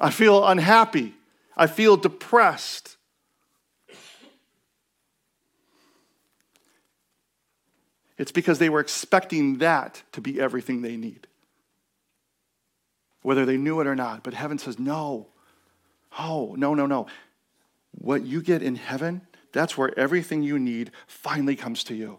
I 0.00 0.10
feel 0.10 0.44
unhappy. 0.44 1.14
I 1.56 1.68
feel 1.68 1.96
depressed. 1.96 2.96
It's 8.18 8.32
because 8.32 8.58
they 8.58 8.68
were 8.68 8.80
expecting 8.80 9.58
that 9.58 10.02
to 10.12 10.20
be 10.20 10.40
everything 10.40 10.82
they 10.82 10.96
need 10.96 11.28
whether 13.22 13.46
they 13.46 13.56
knew 13.56 13.80
it 13.80 13.86
or 13.86 13.94
not. 13.94 14.22
But 14.22 14.34
heaven 14.34 14.58
says, 14.58 14.78
no. 14.78 15.28
Oh, 16.18 16.54
no, 16.58 16.74
no, 16.74 16.86
no. 16.86 17.06
What 17.92 18.24
you 18.24 18.42
get 18.42 18.62
in 18.62 18.76
heaven, 18.76 19.22
that's 19.52 19.78
where 19.78 19.98
everything 19.98 20.42
you 20.42 20.58
need 20.58 20.90
finally 21.06 21.56
comes 21.56 21.84
to 21.84 21.94
you. 21.94 22.18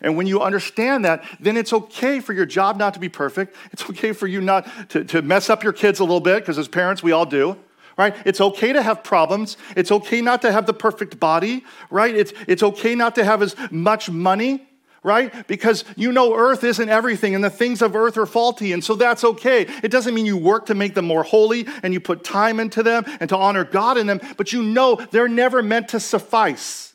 And 0.00 0.16
when 0.16 0.26
you 0.26 0.40
understand 0.40 1.04
that, 1.04 1.24
then 1.38 1.56
it's 1.56 1.72
okay 1.72 2.20
for 2.20 2.32
your 2.32 2.46
job 2.46 2.78
not 2.78 2.94
to 2.94 3.00
be 3.00 3.08
perfect. 3.08 3.54
It's 3.72 3.84
okay 3.90 4.12
for 4.12 4.26
you 4.26 4.40
not 4.40 4.66
to, 4.90 5.04
to 5.04 5.22
mess 5.22 5.50
up 5.50 5.62
your 5.62 5.72
kids 5.72 6.00
a 6.00 6.04
little 6.04 6.20
bit, 6.20 6.40
because 6.40 6.58
as 6.58 6.68
parents, 6.68 7.02
we 7.02 7.12
all 7.12 7.26
do. 7.26 7.58
Right? 7.98 8.14
It's 8.24 8.40
okay 8.40 8.72
to 8.72 8.80
have 8.80 9.04
problems. 9.04 9.58
It's 9.76 9.92
okay 9.92 10.22
not 10.22 10.40
to 10.42 10.52
have 10.52 10.64
the 10.64 10.72
perfect 10.72 11.20
body, 11.20 11.62
right? 11.90 12.14
It's, 12.14 12.32
it's 12.48 12.62
okay 12.62 12.94
not 12.94 13.14
to 13.16 13.24
have 13.24 13.42
as 13.42 13.54
much 13.70 14.08
money 14.08 14.66
right? 15.02 15.46
Because 15.48 15.84
you 15.96 16.12
know 16.12 16.34
earth 16.34 16.62
isn't 16.64 16.88
everything 16.88 17.34
and 17.34 17.42
the 17.42 17.50
things 17.50 17.82
of 17.82 17.96
earth 17.96 18.16
are 18.16 18.26
faulty, 18.26 18.72
and 18.72 18.84
so 18.84 18.94
that's 18.94 19.24
okay. 19.24 19.66
It 19.82 19.90
doesn't 19.90 20.14
mean 20.14 20.26
you 20.26 20.36
work 20.36 20.66
to 20.66 20.74
make 20.74 20.94
them 20.94 21.06
more 21.06 21.22
holy 21.22 21.66
and 21.82 21.92
you 21.92 22.00
put 22.00 22.24
time 22.24 22.60
into 22.60 22.82
them 22.82 23.04
and 23.20 23.28
to 23.30 23.36
honor 23.36 23.64
God 23.64 23.98
in 23.98 24.06
them, 24.06 24.20
but 24.36 24.52
you 24.52 24.62
know 24.62 24.96
they're 25.10 25.28
never 25.28 25.62
meant 25.62 25.88
to 25.88 26.00
suffice. 26.00 26.94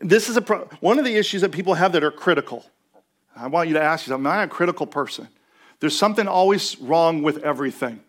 This 0.00 0.28
is 0.28 0.36
a 0.36 0.42
pro- 0.42 0.68
one 0.80 0.98
of 0.98 1.04
the 1.04 1.16
issues 1.16 1.40
that 1.40 1.52
people 1.52 1.74
have 1.74 1.92
that 1.92 2.04
are 2.04 2.10
critical. 2.10 2.64
I 3.34 3.48
want 3.48 3.68
you 3.68 3.74
to 3.74 3.82
ask 3.82 4.06
yourself, 4.06 4.20
am 4.20 4.26
I 4.26 4.42
a 4.42 4.48
critical 4.48 4.86
person? 4.86 5.28
There's 5.80 5.96
something 5.96 6.26
always 6.26 6.78
wrong 6.80 7.22
with 7.22 7.38
everything. 7.44 8.00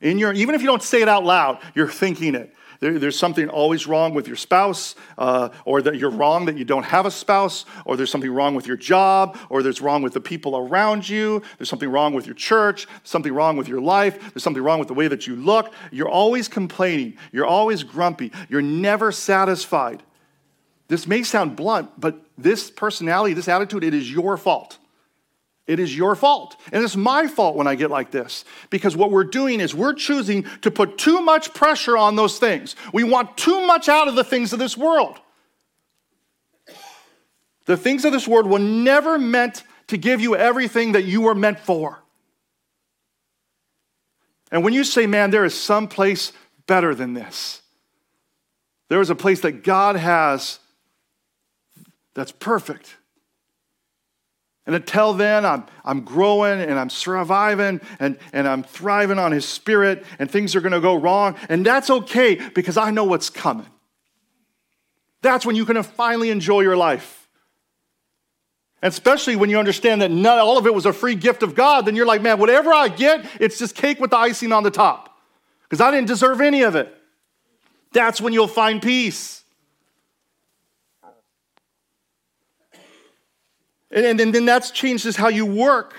In 0.00 0.18
your, 0.18 0.32
even 0.32 0.54
if 0.54 0.62
you 0.62 0.66
don't 0.66 0.82
say 0.82 1.02
it 1.02 1.08
out 1.08 1.24
loud, 1.24 1.60
you're 1.74 1.88
thinking 1.88 2.34
it. 2.34 2.54
There, 2.80 2.98
there's 2.98 3.18
something 3.18 3.48
always 3.48 3.86
wrong 3.86 4.14
with 4.14 4.26
your 4.26 4.36
spouse, 4.36 4.94
uh, 5.18 5.50
or 5.64 5.82
that 5.82 5.96
you're 5.96 6.10
wrong 6.10 6.46
that 6.46 6.56
you 6.56 6.64
don't 6.64 6.84
have 6.84 7.04
a 7.06 7.10
spouse, 7.10 7.66
or 7.84 7.96
there's 7.96 8.10
something 8.10 8.30
wrong 8.30 8.54
with 8.54 8.66
your 8.66 8.78
job, 8.78 9.38
or 9.50 9.62
there's 9.62 9.80
wrong 9.80 10.02
with 10.02 10.14
the 10.14 10.20
people 10.20 10.56
around 10.56 11.08
you, 11.08 11.42
there's 11.58 11.68
something 11.68 11.90
wrong 11.90 12.14
with 12.14 12.26
your 12.26 12.34
church, 12.34 12.88
something 13.04 13.32
wrong 13.32 13.56
with 13.56 13.68
your 13.68 13.80
life, 13.80 14.18
there's 14.32 14.42
something 14.42 14.62
wrong 14.62 14.78
with 14.78 14.88
the 14.88 14.94
way 14.94 15.08
that 15.08 15.26
you 15.26 15.36
look. 15.36 15.72
You're 15.92 16.08
always 16.08 16.48
complaining, 16.48 17.18
you're 17.32 17.46
always 17.46 17.82
grumpy, 17.82 18.32
you're 18.48 18.62
never 18.62 19.12
satisfied. 19.12 20.02
This 20.88 21.06
may 21.06 21.22
sound 21.22 21.54
blunt, 21.54 22.00
but 22.00 22.20
this 22.36 22.70
personality, 22.70 23.34
this 23.34 23.46
attitude, 23.46 23.84
it 23.84 23.94
is 23.94 24.10
your 24.10 24.36
fault. 24.36 24.79
It 25.70 25.78
is 25.78 25.96
your 25.96 26.16
fault. 26.16 26.56
And 26.72 26.82
it's 26.82 26.96
my 26.96 27.28
fault 27.28 27.54
when 27.54 27.68
I 27.68 27.76
get 27.76 27.92
like 27.92 28.10
this. 28.10 28.44
Because 28.70 28.96
what 28.96 29.12
we're 29.12 29.22
doing 29.22 29.60
is 29.60 29.72
we're 29.72 29.94
choosing 29.94 30.42
to 30.62 30.70
put 30.72 30.98
too 30.98 31.20
much 31.20 31.54
pressure 31.54 31.96
on 31.96 32.16
those 32.16 32.40
things. 32.40 32.74
We 32.92 33.04
want 33.04 33.36
too 33.36 33.64
much 33.68 33.88
out 33.88 34.08
of 34.08 34.16
the 34.16 34.24
things 34.24 34.52
of 34.52 34.58
this 34.58 34.76
world. 34.76 35.20
The 37.66 37.76
things 37.76 38.04
of 38.04 38.10
this 38.10 38.26
world 38.26 38.50
were 38.50 38.58
never 38.58 39.16
meant 39.16 39.62
to 39.86 39.96
give 39.96 40.20
you 40.20 40.34
everything 40.34 40.90
that 40.92 41.04
you 41.04 41.20
were 41.20 41.36
meant 41.36 41.60
for. 41.60 42.02
And 44.50 44.64
when 44.64 44.72
you 44.72 44.82
say, 44.82 45.06
man, 45.06 45.30
there 45.30 45.44
is 45.44 45.54
some 45.54 45.86
place 45.86 46.32
better 46.66 46.96
than 46.96 47.14
this, 47.14 47.62
there 48.88 49.00
is 49.00 49.08
a 49.08 49.14
place 49.14 49.42
that 49.42 49.62
God 49.62 49.94
has 49.94 50.58
that's 52.14 52.32
perfect 52.32 52.96
and 54.70 54.76
until 54.76 55.14
then, 55.14 55.44
I'm, 55.44 55.64
I'm 55.84 56.02
growing 56.02 56.60
and 56.60 56.78
I'm 56.78 56.90
surviving 56.90 57.80
and, 57.98 58.16
and 58.32 58.46
I'm 58.46 58.62
thriving 58.62 59.18
on 59.18 59.32
His 59.32 59.44
Spirit, 59.44 60.04
and 60.20 60.30
things 60.30 60.54
are 60.54 60.60
going 60.60 60.70
to 60.70 60.80
go 60.80 60.94
wrong. 60.94 61.34
And 61.48 61.66
that's 61.66 61.90
okay 61.90 62.36
because 62.36 62.76
I 62.76 62.92
know 62.92 63.02
what's 63.02 63.30
coming. 63.30 63.66
That's 65.22 65.44
when 65.44 65.56
you 65.56 65.64
can 65.64 65.82
finally 65.82 66.30
enjoy 66.30 66.60
your 66.60 66.76
life. 66.76 67.28
And 68.80 68.92
especially 68.92 69.34
when 69.34 69.50
you 69.50 69.58
understand 69.58 70.02
that 70.02 70.12
not 70.12 70.38
all 70.38 70.56
of 70.56 70.66
it 70.66 70.72
was 70.72 70.86
a 70.86 70.92
free 70.92 71.16
gift 71.16 71.42
of 71.42 71.56
God, 71.56 71.84
then 71.84 71.96
you're 71.96 72.06
like, 72.06 72.22
man, 72.22 72.38
whatever 72.38 72.72
I 72.72 72.90
get, 72.90 73.26
it's 73.40 73.58
just 73.58 73.74
cake 73.74 73.98
with 73.98 74.10
the 74.10 74.18
icing 74.18 74.52
on 74.52 74.62
the 74.62 74.70
top 74.70 75.18
because 75.64 75.80
I 75.80 75.90
didn't 75.90 76.06
deserve 76.06 76.40
any 76.40 76.62
of 76.62 76.76
it. 76.76 76.96
That's 77.90 78.20
when 78.20 78.32
you'll 78.32 78.46
find 78.46 78.80
peace. 78.80 79.42
And, 83.90 84.20
and 84.20 84.34
then 84.34 84.44
that 84.46 84.70
changes 84.72 85.16
how 85.16 85.28
you 85.28 85.46
work. 85.46 85.94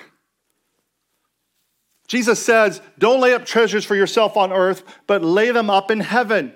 Jesus 2.07 2.43
says, 2.43 2.81
Don't 2.99 3.21
lay 3.21 3.33
up 3.33 3.45
treasures 3.45 3.85
for 3.85 3.95
yourself 3.95 4.35
on 4.37 4.51
earth, 4.51 4.83
but 5.07 5.23
lay 5.23 5.51
them 5.51 5.69
up 5.69 5.91
in 5.91 5.99
heaven. 5.99 6.53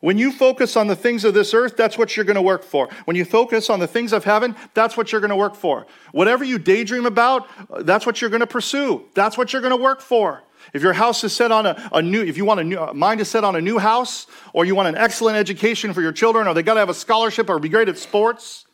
When 0.00 0.16
you 0.16 0.30
focus 0.30 0.76
on 0.76 0.86
the 0.86 0.94
things 0.94 1.24
of 1.24 1.34
this 1.34 1.52
earth, 1.52 1.76
that's 1.76 1.98
what 1.98 2.16
you're 2.16 2.24
going 2.24 2.36
to 2.36 2.42
work 2.42 2.62
for. 2.62 2.88
When 3.04 3.16
you 3.16 3.24
focus 3.24 3.68
on 3.68 3.80
the 3.80 3.88
things 3.88 4.12
of 4.12 4.22
heaven, 4.22 4.54
that's 4.72 4.96
what 4.96 5.10
you're 5.10 5.20
going 5.20 5.30
to 5.30 5.36
work 5.36 5.56
for. 5.56 5.86
Whatever 6.12 6.44
you 6.44 6.58
daydream 6.58 7.06
about, 7.06 7.48
that's 7.84 8.06
what 8.06 8.20
you're 8.20 8.30
going 8.30 8.40
to 8.40 8.46
pursue. 8.46 9.04
That's 9.14 9.36
what 9.36 9.52
you're 9.52 9.62
going 9.62 9.76
to 9.76 9.82
work 9.82 10.00
for. 10.00 10.44
If 10.72 10.82
your 10.82 10.92
house 10.92 11.24
is 11.24 11.34
set 11.34 11.50
on 11.50 11.66
a, 11.66 11.88
a 11.92 12.02
new, 12.02 12.22
if 12.22 12.36
you 12.36 12.44
want 12.44 12.60
a 12.60 12.64
new, 12.64 12.78
uh, 12.78 12.92
mind 12.92 13.20
is 13.20 13.28
set 13.28 13.42
on 13.42 13.56
a 13.56 13.60
new 13.60 13.78
house, 13.78 14.26
or 14.52 14.64
you 14.64 14.74
want 14.74 14.88
an 14.88 14.96
excellent 14.96 15.36
education 15.36 15.92
for 15.92 16.02
your 16.02 16.12
children, 16.12 16.46
or 16.46 16.54
they 16.54 16.62
got 16.62 16.74
to 16.74 16.80
have 16.80 16.88
a 16.88 16.94
scholarship 16.94 17.48
or 17.48 17.58
be 17.58 17.68
great 17.68 17.88
at 17.88 17.98
sports, 17.98 18.66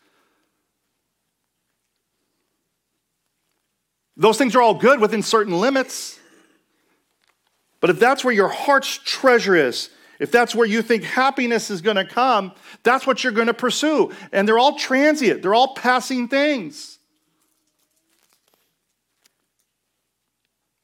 Those 4.16 4.38
things 4.38 4.54
are 4.54 4.62
all 4.62 4.74
good 4.74 5.00
within 5.00 5.22
certain 5.22 5.58
limits. 5.58 6.18
But 7.80 7.90
if 7.90 7.98
that's 7.98 8.24
where 8.24 8.34
your 8.34 8.48
heart's 8.48 8.98
treasure 8.98 9.54
is, 9.54 9.90
if 10.18 10.30
that's 10.30 10.54
where 10.54 10.66
you 10.66 10.80
think 10.80 11.02
happiness 11.02 11.70
is 11.70 11.80
going 11.80 11.96
to 11.96 12.04
come, 12.04 12.52
that's 12.82 13.06
what 13.06 13.24
you're 13.24 13.32
going 13.32 13.48
to 13.48 13.54
pursue. 13.54 14.12
And 14.32 14.48
they're 14.48 14.58
all 14.58 14.78
transient, 14.78 15.42
they're 15.42 15.54
all 15.54 15.74
passing 15.74 16.28
things. 16.28 16.98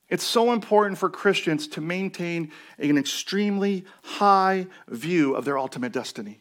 It's 0.09 0.25
so 0.25 0.53
important 0.53 0.99
for 0.99 1.09
Christians 1.09 1.69
to 1.69 1.81
maintain 1.81 2.51
an 2.79 2.99
extremely 2.99 3.85
high 4.03 4.67
view 4.89 5.37
of 5.37 5.45
their 5.45 5.57
ultimate 5.57 5.93
destiny. 5.93 6.41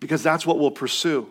Because 0.00 0.24
that's 0.24 0.44
what 0.44 0.58
we'll 0.58 0.72
pursue. 0.72 1.30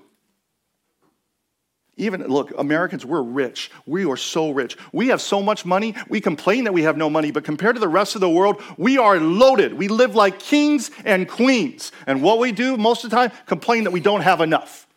Even, 2.02 2.26
look, 2.26 2.52
Americans, 2.58 3.06
we're 3.06 3.22
rich. 3.22 3.70
We 3.86 4.06
are 4.06 4.18
so 4.18 4.50
rich. 4.50 4.76
We 4.92 5.10
have 5.10 5.22
so 5.22 5.40
much 5.40 5.66
money. 5.66 5.94
We 6.10 6.20
complain 6.20 6.64
that 6.64 6.74
we 6.74 6.82
have 6.82 6.98
no 6.98 7.12
money, 7.12 7.30
but 7.30 7.44
compared 7.44 7.76
to 7.76 7.80
the 7.80 7.88
rest 7.88 8.16
of 8.16 8.22
the 8.22 8.30
world, 8.30 8.60
we 8.76 8.98
are 8.98 9.20
loaded. 9.20 9.76
We 9.76 9.88
live 9.88 10.16
like 10.16 10.40
kings 10.40 10.90
and 11.06 11.30
queens. 11.30 11.92
And 12.08 12.24
what 12.24 12.40
we 12.40 12.52
do 12.52 12.76
most 12.76 13.04
of 13.04 13.12
the 13.12 13.16
time, 13.16 13.32
complain 13.46 13.84
that 13.84 13.92
we 13.92 14.00
don't 14.00 14.22
have 14.22 14.42
enough. 14.42 14.88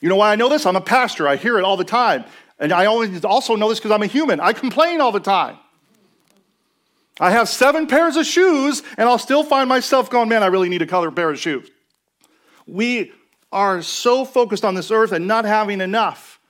You 0.00 0.10
know 0.10 0.16
why 0.16 0.32
I 0.32 0.36
know 0.36 0.50
this? 0.50 0.66
I'm 0.66 0.76
a 0.76 0.82
pastor. 0.82 1.26
I 1.26 1.36
hear 1.36 1.58
it 1.58 1.64
all 1.64 1.78
the 1.78 1.84
time. 1.84 2.26
And 2.58 2.70
I 2.70 2.84
also 2.84 3.56
know 3.56 3.70
this 3.70 3.78
because 3.78 3.90
I'm 3.90 4.02
a 4.02 4.06
human. 4.06 4.40
I 4.40 4.52
complain 4.52 5.00
all 5.00 5.12
the 5.12 5.18
time. 5.18 5.56
I 7.18 7.30
have 7.30 7.48
seven 7.48 7.86
pairs 7.86 8.16
of 8.16 8.26
shoes, 8.26 8.82
and 8.98 9.08
I'll 9.08 9.18
still 9.18 9.42
find 9.42 9.66
myself 9.66 10.10
going, 10.10 10.28
man, 10.28 10.42
I 10.42 10.46
really 10.48 10.68
need 10.68 10.82
a 10.82 10.86
color 10.86 11.10
pair 11.10 11.30
of 11.30 11.38
shoes. 11.38 11.70
We 12.66 13.12
are 13.54 13.80
so 13.80 14.24
focused 14.24 14.64
on 14.64 14.74
this 14.74 14.90
earth 14.90 15.12
and 15.12 15.26
not 15.26 15.44
having 15.44 15.80
enough. 15.80 16.40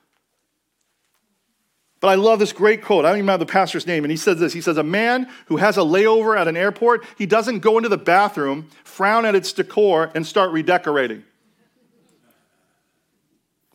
But 2.01 2.09
I 2.09 2.15
love 2.17 2.39
this 2.39 2.53
great 2.53 2.83
quote. 2.83 3.05
I 3.05 3.11
don't 3.11 3.19
even 3.19 3.29
have 3.29 3.41
the 3.41 3.47
pastor's 3.47 3.87
name. 3.87 4.05
And 4.05 4.11
he 4.11 4.17
says 4.17 4.41
this 4.41 4.53
He 4.53 4.61
says, 4.61 4.79
A 4.79 4.83
man 4.83 5.29
who 5.47 5.59
has 5.59 5.77
a 5.77 5.81
layover 5.81 6.37
at 6.39 6.49
an 6.49 6.57
airport, 6.57 7.05
he 7.17 7.27
doesn't 7.27 7.61
go 7.61 7.77
into 7.77 7.89
the 7.89 7.99
bathroom, 7.99 8.69
frown 8.83 9.25
at 9.25 9.35
its 9.35 9.53
decor, 9.53 10.11
and 10.15 10.27
start 10.27 10.51
redecorating. 10.51 11.25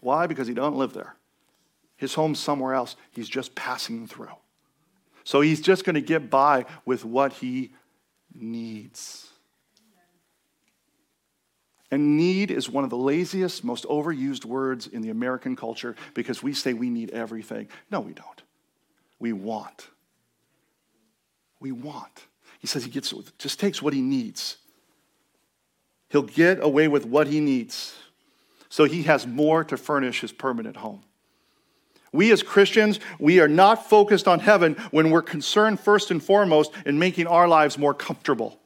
Why? 0.02 0.28
Because 0.28 0.48
he 0.48 0.54
doesn't 0.54 0.76
live 0.76 0.94
there. 0.94 1.16
His 1.98 2.14
home's 2.14 2.40
somewhere 2.40 2.74
else. 2.74 2.96
He's 3.12 3.30
just 3.30 3.56
passing 3.56 4.08
through. 4.08 4.28
So 5.24 5.42
he's 5.42 5.62
just 5.62 5.84
going 5.84 5.96
to 5.96 6.02
get 6.02 6.30
by 6.30 6.66
with 6.86 7.06
what 7.06 7.34
he 7.34 7.74
needs. 8.34 9.29
And 11.92 12.18
need 12.18 12.52
is 12.52 12.70
one 12.70 12.84
of 12.84 12.90
the 12.90 12.98
laziest, 12.98 13.64
most 13.64 13.86
overused 13.86 14.46
words 14.46 14.86
in 14.88 15.02
the 15.02 15.10
American 15.10 15.56
culture 15.56 15.96
because 16.14 16.44
we 16.44 16.54
say 16.54 16.74
we 16.74 16.90
need 16.90 17.12
everything. 17.12 17.68
No, 17.90 18.00
we 18.00 18.14
don't. 18.14 18.44
We 19.18 19.34
want. 19.34 19.88
We 21.60 21.72
want. 21.72 22.26
He 22.60 22.68
says 22.68 22.84
he 22.84 22.92
gets 22.92 23.14
just 23.38 23.60
takes 23.60 23.82
what 23.82 23.94
he 23.94 24.02
needs. 24.02 24.58
He'll 26.10 26.22
get 26.22 26.64
away 26.64 26.88
with 26.88 27.06
what 27.06 27.28
he 27.28 27.40
needs. 27.40 27.96
So 28.70 28.84
he 28.84 29.04
has 29.04 29.26
more 29.26 29.64
to 29.64 29.78
furnish 29.78 30.22
his 30.22 30.32
permanent 30.32 30.78
home. 30.78 31.04
We 32.12 32.32
as 32.32 32.44
Christians, 32.44 33.00
we 33.20 33.40
are 33.40 33.48
not 33.48 33.90
focused 33.90 34.28
on 34.28 34.40
heaven 34.40 34.76
when 34.92 35.10
we're 35.10 35.22
concerned 35.22 35.80
first 35.80 36.12
and 36.12 36.24
foremost 36.24 36.72
in 36.86 37.00
making 37.00 37.28
our 37.28 37.48
lives 37.48 37.78
more 37.78 37.94
comfortable 37.94 38.59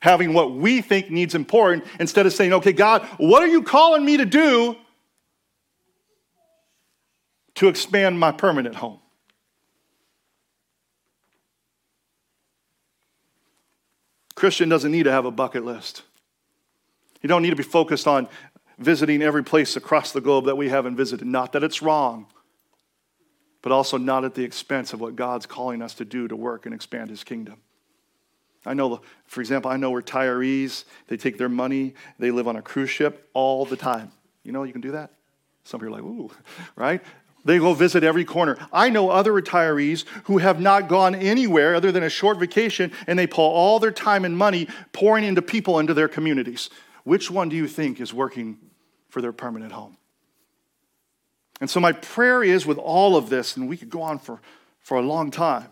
having 0.00 0.32
what 0.32 0.52
we 0.52 0.80
think 0.80 1.10
needs 1.10 1.34
important 1.34 1.84
instead 1.98 2.26
of 2.26 2.32
saying, 2.32 2.52
okay, 2.52 2.72
God, 2.72 3.02
what 3.18 3.42
are 3.42 3.48
you 3.48 3.62
calling 3.62 4.04
me 4.04 4.16
to 4.16 4.24
do 4.24 4.76
to 7.56 7.68
expand 7.68 8.18
my 8.18 8.30
permanent 8.30 8.76
home? 8.76 9.00
Christian 14.34 14.68
doesn't 14.68 14.92
need 14.92 15.02
to 15.02 15.10
have 15.10 15.24
a 15.24 15.32
bucket 15.32 15.64
list. 15.64 16.02
You 17.22 17.28
don't 17.28 17.42
need 17.42 17.50
to 17.50 17.56
be 17.56 17.64
focused 17.64 18.06
on 18.06 18.28
visiting 18.78 19.20
every 19.20 19.42
place 19.42 19.74
across 19.74 20.12
the 20.12 20.20
globe 20.20 20.44
that 20.44 20.56
we 20.56 20.68
haven't 20.68 20.94
visited. 20.94 21.26
Not 21.26 21.52
that 21.52 21.64
it's 21.64 21.82
wrong, 21.82 22.26
but 23.62 23.72
also 23.72 23.98
not 23.98 24.24
at 24.24 24.36
the 24.36 24.44
expense 24.44 24.92
of 24.92 25.00
what 25.00 25.16
God's 25.16 25.46
calling 25.46 25.82
us 25.82 25.94
to 25.94 26.04
do 26.04 26.28
to 26.28 26.36
work 26.36 26.66
and 26.66 26.74
expand 26.74 27.10
his 27.10 27.24
kingdom. 27.24 27.56
I 28.66 28.74
know, 28.74 29.00
for 29.26 29.40
example, 29.40 29.70
I 29.70 29.76
know 29.76 29.92
retirees, 29.92 30.84
they 31.06 31.16
take 31.16 31.38
their 31.38 31.48
money, 31.48 31.94
they 32.18 32.30
live 32.30 32.48
on 32.48 32.56
a 32.56 32.62
cruise 32.62 32.90
ship 32.90 33.28
all 33.32 33.64
the 33.64 33.76
time. 33.76 34.10
You 34.44 34.52
know, 34.52 34.64
you 34.64 34.72
can 34.72 34.80
do 34.80 34.92
that? 34.92 35.12
Some 35.64 35.80
people 35.80 35.94
are 35.94 36.00
like, 36.00 36.10
ooh, 36.10 36.30
right? 36.76 37.02
They 37.44 37.58
go 37.58 37.72
visit 37.72 38.02
every 38.04 38.24
corner. 38.24 38.58
I 38.72 38.90
know 38.90 39.10
other 39.10 39.32
retirees 39.32 40.04
who 40.24 40.38
have 40.38 40.60
not 40.60 40.88
gone 40.88 41.14
anywhere 41.14 41.74
other 41.74 41.92
than 41.92 42.02
a 42.02 42.10
short 42.10 42.38
vacation 42.38 42.92
and 43.06 43.18
they 43.18 43.26
pull 43.26 43.50
all 43.50 43.78
their 43.78 43.92
time 43.92 44.24
and 44.24 44.36
money 44.36 44.68
pouring 44.92 45.24
into 45.24 45.40
people 45.40 45.78
into 45.78 45.94
their 45.94 46.08
communities. 46.08 46.68
Which 47.04 47.30
one 47.30 47.48
do 47.48 47.56
you 47.56 47.68
think 47.68 48.00
is 48.00 48.12
working 48.12 48.58
for 49.08 49.22
their 49.22 49.32
permanent 49.32 49.72
home? 49.72 49.96
And 51.60 51.70
so, 51.70 51.80
my 51.80 51.92
prayer 51.92 52.42
is 52.42 52.66
with 52.66 52.78
all 52.78 53.16
of 53.16 53.30
this, 53.30 53.56
and 53.56 53.68
we 53.68 53.76
could 53.76 53.90
go 53.90 54.02
on 54.02 54.18
for, 54.18 54.40
for 54.80 54.96
a 54.96 55.02
long 55.02 55.30
time, 55.30 55.68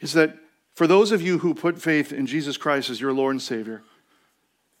is 0.00 0.12
that 0.12 0.36
for 0.76 0.86
those 0.86 1.10
of 1.10 1.22
you 1.22 1.38
who 1.38 1.54
put 1.54 1.80
faith 1.80 2.12
in 2.12 2.26
Jesus 2.26 2.58
Christ 2.58 2.90
as 2.90 3.00
your 3.00 3.14
Lord 3.14 3.32
and 3.32 3.40
Savior, 3.40 3.82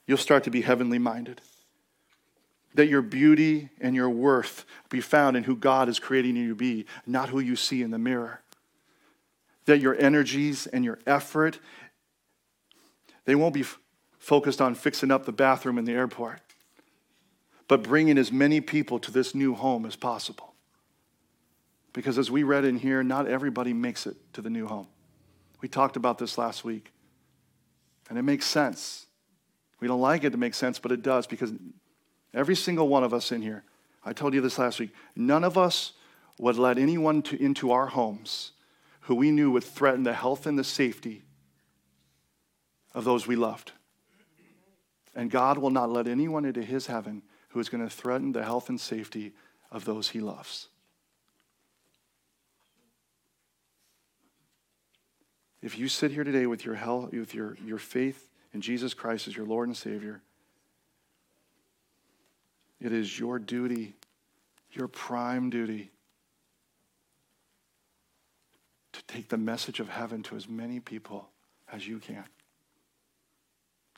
you'll 0.06 0.18
start 0.18 0.44
to 0.44 0.50
be 0.50 0.60
heavenly 0.60 0.98
minded. 0.98 1.40
That 2.74 2.88
your 2.88 3.00
beauty 3.00 3.70
and 3.80 3.96
your 3.96 4.10
worth 4.10 4.66
be 4.90 5.00
found 5.00 5.38
in 5.38 5.44
who 5.44 5.56
God 5.56 5.88
is 5.88 5.98
creating 5.98 6.36
you 6.36 6.50
to 6.50 6.54
be, 6.54 6.84
not 7.06 7.30
who 7.30 7.40
you 7.40 7.56
see 7.56 7.82
in 7.82 7.92
the 7.92 7.98
mirror. 7.98 8.42
That 9.64 9.80
your 9.80 9.98
energies 9.98 10.66
and 10.66 10.84
your 10.84 10.98
effort, 11.06 11.60
they 13.24 13.34
won't 13.34 13.54
be 13.54 13.62
f- 13.62 13.78
focused 14.18 14.60
on 14.60 14.74
fixing 14.74 15.10
up 15.10 15.24
the 15.24 15.32
bathroom 15.32 15.78
in 15.78 15.86
the 15.86 15.94
airport, 15.94 16.40
but 17.68 17.82
bringing 17.82 18.18
as 18.18 18.30
many 18.30 18.60
people 18.60 18.98
to 18.98 19.10
this 19.10 19.34
new 19.34 19.54
home 19.54 19.86
as 19.86 19.96
possible. 19.96 20.52
Because 21.94 22.18
as 22.18 22.30
we 22.30 22.42
read 22.42 22.66
in 22.66 22.76
here, 22.76 23.02
not 23.02 23.26
everybody 23.26 23.72
makes 23.72 24.06
it 24.06 24.16
to 24.34 24.42
the 24.42 24.50
new 24.50 24.66
home. 24.66 24.88
We 25.60 25.68
talked 25.68 25.96
about 25.96 26.18
this 26.18 26.38
last 26.38 26.64
week. 26.64 26.92
And 28.08 28.18
it 28.18 28.22
makes 28.22 28.46
sense. 28.46 29.06
We 29.80 29.88
don't 29.88 30.00
like 30.00 30.24
it 30.24 30.30
to 30.30 30.38
make 30.38 30.54
sense, 30.54 30.78
but 30.78 30.92
it 30.92 31.02
does 31.02 31.26
because 31.26 31.52
every 32.32 32.56
single 32.56 32.88
one 32.88 33.04
of 33.04 33.12
us 33.12 33.32
in 33.32 33.42
here, 33.42 33.64
I 34.04 34.12
told 34.12 34.34
you 34.34 34.40
this 34.40 34.58
last 34.58 34.78
week, 34.78 34.94
none 35.14 35.44
of 35.44 35.58
us 35.58 35.92
would 36.38 36.56
let 36.56 36.78
anyone 36.78 37.22
to, 37.22 37.42
into 37.42 37.72
our 37.72 37.86
homes 37.86 38.52
who 39.00 39.14
we 39.14 39.30
knew 39.30 39.50
would 39.52 39.64
threaten 39.64 40.02
the 40.02 40.12
health 40.12 40.46
and 40.46 40.58
the 40.58 40.64
safety 40.64 41.22
of 42.94 43.04
those 43.04 43.26
we 43.26 43.36
loved. 43.36 43.72
And 45.14 45.30
God 45.30 45.58
will 45.58 45.70
not 45.70 45.90
let 45.90 46.06
anyone 46.06 46.44
into 46.44 46.62
his 46.62 46.86
heaven 46.86 47.22
who 47.48 47.60
is 47.60 47.68
going 47.68 47.82
to 47.82 47.94
threaten 47.94 48.32
the 48.32 48.44
health 48.44 48.68
and 48.68 48.80
safety 48.80 49.32
of 49.70 49.84
those 49.84 50.10
he 50.10 50.20
loves. 50.20 50.68
If 55.66 55.76
you 55.76 55.88
sit 55.88 56.12
here 56.12 56.22
today 56.22 56.46
with 56.46 56.64
your, 56.64 56.76
with 57.10 57.34
your, 57.34 57.56
your 57.66 57.78
faith 57.78 58.30
in 58.54 58.60
Jesus 58.60 58.94
Christ 58.94 59.26
as 59.26 59.36
your 59.36 59.46
Lord 59.46 59.66
and 59.66 59.76
Savior, 59.76 60.22
it 62.80 62.92
is 62.92 63.18
your 63.18 63.40
duty, 63.40 63.96
your 64.70 64.86
prime 64.86 65.50
duty, 65.50 65.90
to 68.92 69.02
take 69.08 69.28
the 69.28 69.36
message 69.36 69.80
of 69.80 69.88
heaven 69.88 70.22
to 70.22 70.36
as 70.36 70.48
many 70.48 70.78
people 70.78 71.30
as 71.72 71.88
you 71.88 71.98
can. 71.98 72.26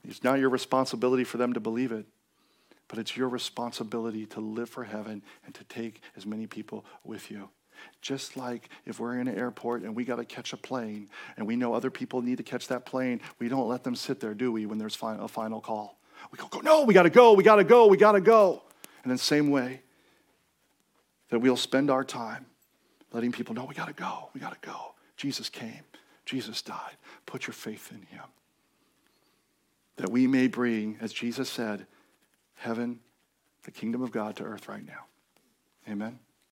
It's 0.09 0.25
not 0.25 0.39
your 0.39 0.49
responsibility 0.49 1.25
for 1.25 1.37
them 1.37 1.53
to 1.53 1.61
believe 1.61 1.93
it, 1.93 2.07
but 2.89 2.99
it's 2.99 3.15
your 3.15 3.29
responsibility 3.29 4.25
to 4.25 4.41
live 4.41 4.71
for 4.71 4.85
heaven 4.85 5.23
and 5.45 5.55
to 5.55 5.65
take 5.65 6.01
as 6.17 6.25
many 6.25 6.47
people 6.47 6.87
with 7.05 7.31
you. 7.31 7.51
Just 8.01 8.37
like 8.37 8.69
if 8.87 9.01
we're 9.01 9.19
in 9.19 9.29
an 9.29 9.37
airport 9.37 9.83
and 9.83 9.95
we 9.95 10.05
got 10.05 10.17
to 10.17 10.25
catch 10.25 10.53
a 10.53 10.57
plane 10.57 11.09
and 11.37 11.47
we 11.47 11.57
know 11.57 11.75
other 11.75 11.91
people 11.91 12.23
need 12.23 12.39
to 12.39 12.45
catch 12.45 12.69
that 12.69 12.87
plane, 12.87 13.21
we 13.39 13.49
don't 13.49 13.69
let 13.69 13.85
them 13.85 13.97
sit 13.97 14.21
there, 14.21 14.35
do 14.35 14.53
we, 14.53 14.67
when 14.67 14.79
there's 14.79 14.97
a 15.01 15.29
final 15.29 15.61
call? 15.61 15.99
We 16.31 16.39
go, 16.39 16.47
go 16.49 16.61
no, 16.61 16.85
we 16.85 16.95
got 16.95 17.05
to 17.05 17.11
go, 17.11 17.33
we 17.33 17.45
got 17.45 17.57
to 17.57 17.65
go, 17.65 17.87
we 17.87 17.97
got 17.97 18.13
to 18.13 18.21
go. 18.21 18.63
And 19.03 19.11
then, 19.11 19.19
same 19.19 19.51
way, 19.51 19.83
that 21.31 21.39
we'll 21.39 21.57
spend 21.57 21.91
our 21.91 22.05
time 22.05 22.47
letting 23.13 23.33
people 23.33 23.55
know 23.55 23.65
we 23.65 23.75
got 23.75 23.89
to 23.89 23.95
go, 23.95 24.31
we 24.35 24.41
got 24.41 24.61
to 24.61 24.69
go. 24.69 24.95
Jesus 25.17 25.49
came, 25.49 25.83
Jesus 26.25 26.63
died. 26.63 26.97
Put 27.27 27.47
your 27.47 27.55
faith 27.55 27.91
in 27.91 28.03
him. 28.07 28.25
That 29.97 30.11
we 30.11 30.27
may 30.27 30.47
bring, 30.47 30.97
as 31.01 31.13
Jesus 31.13 31.49
said, 31.49 31.87
heaven, 32.55 33.01
the 33.65 33.71
kingdom 33.71 34.03
of 34.03 34.11
God 34.11 34.37
to 34.37 34.45
earth 34.45 34.69
right 34.69 34.85
now. 34.87 35.07
Amen. 35.89 36.19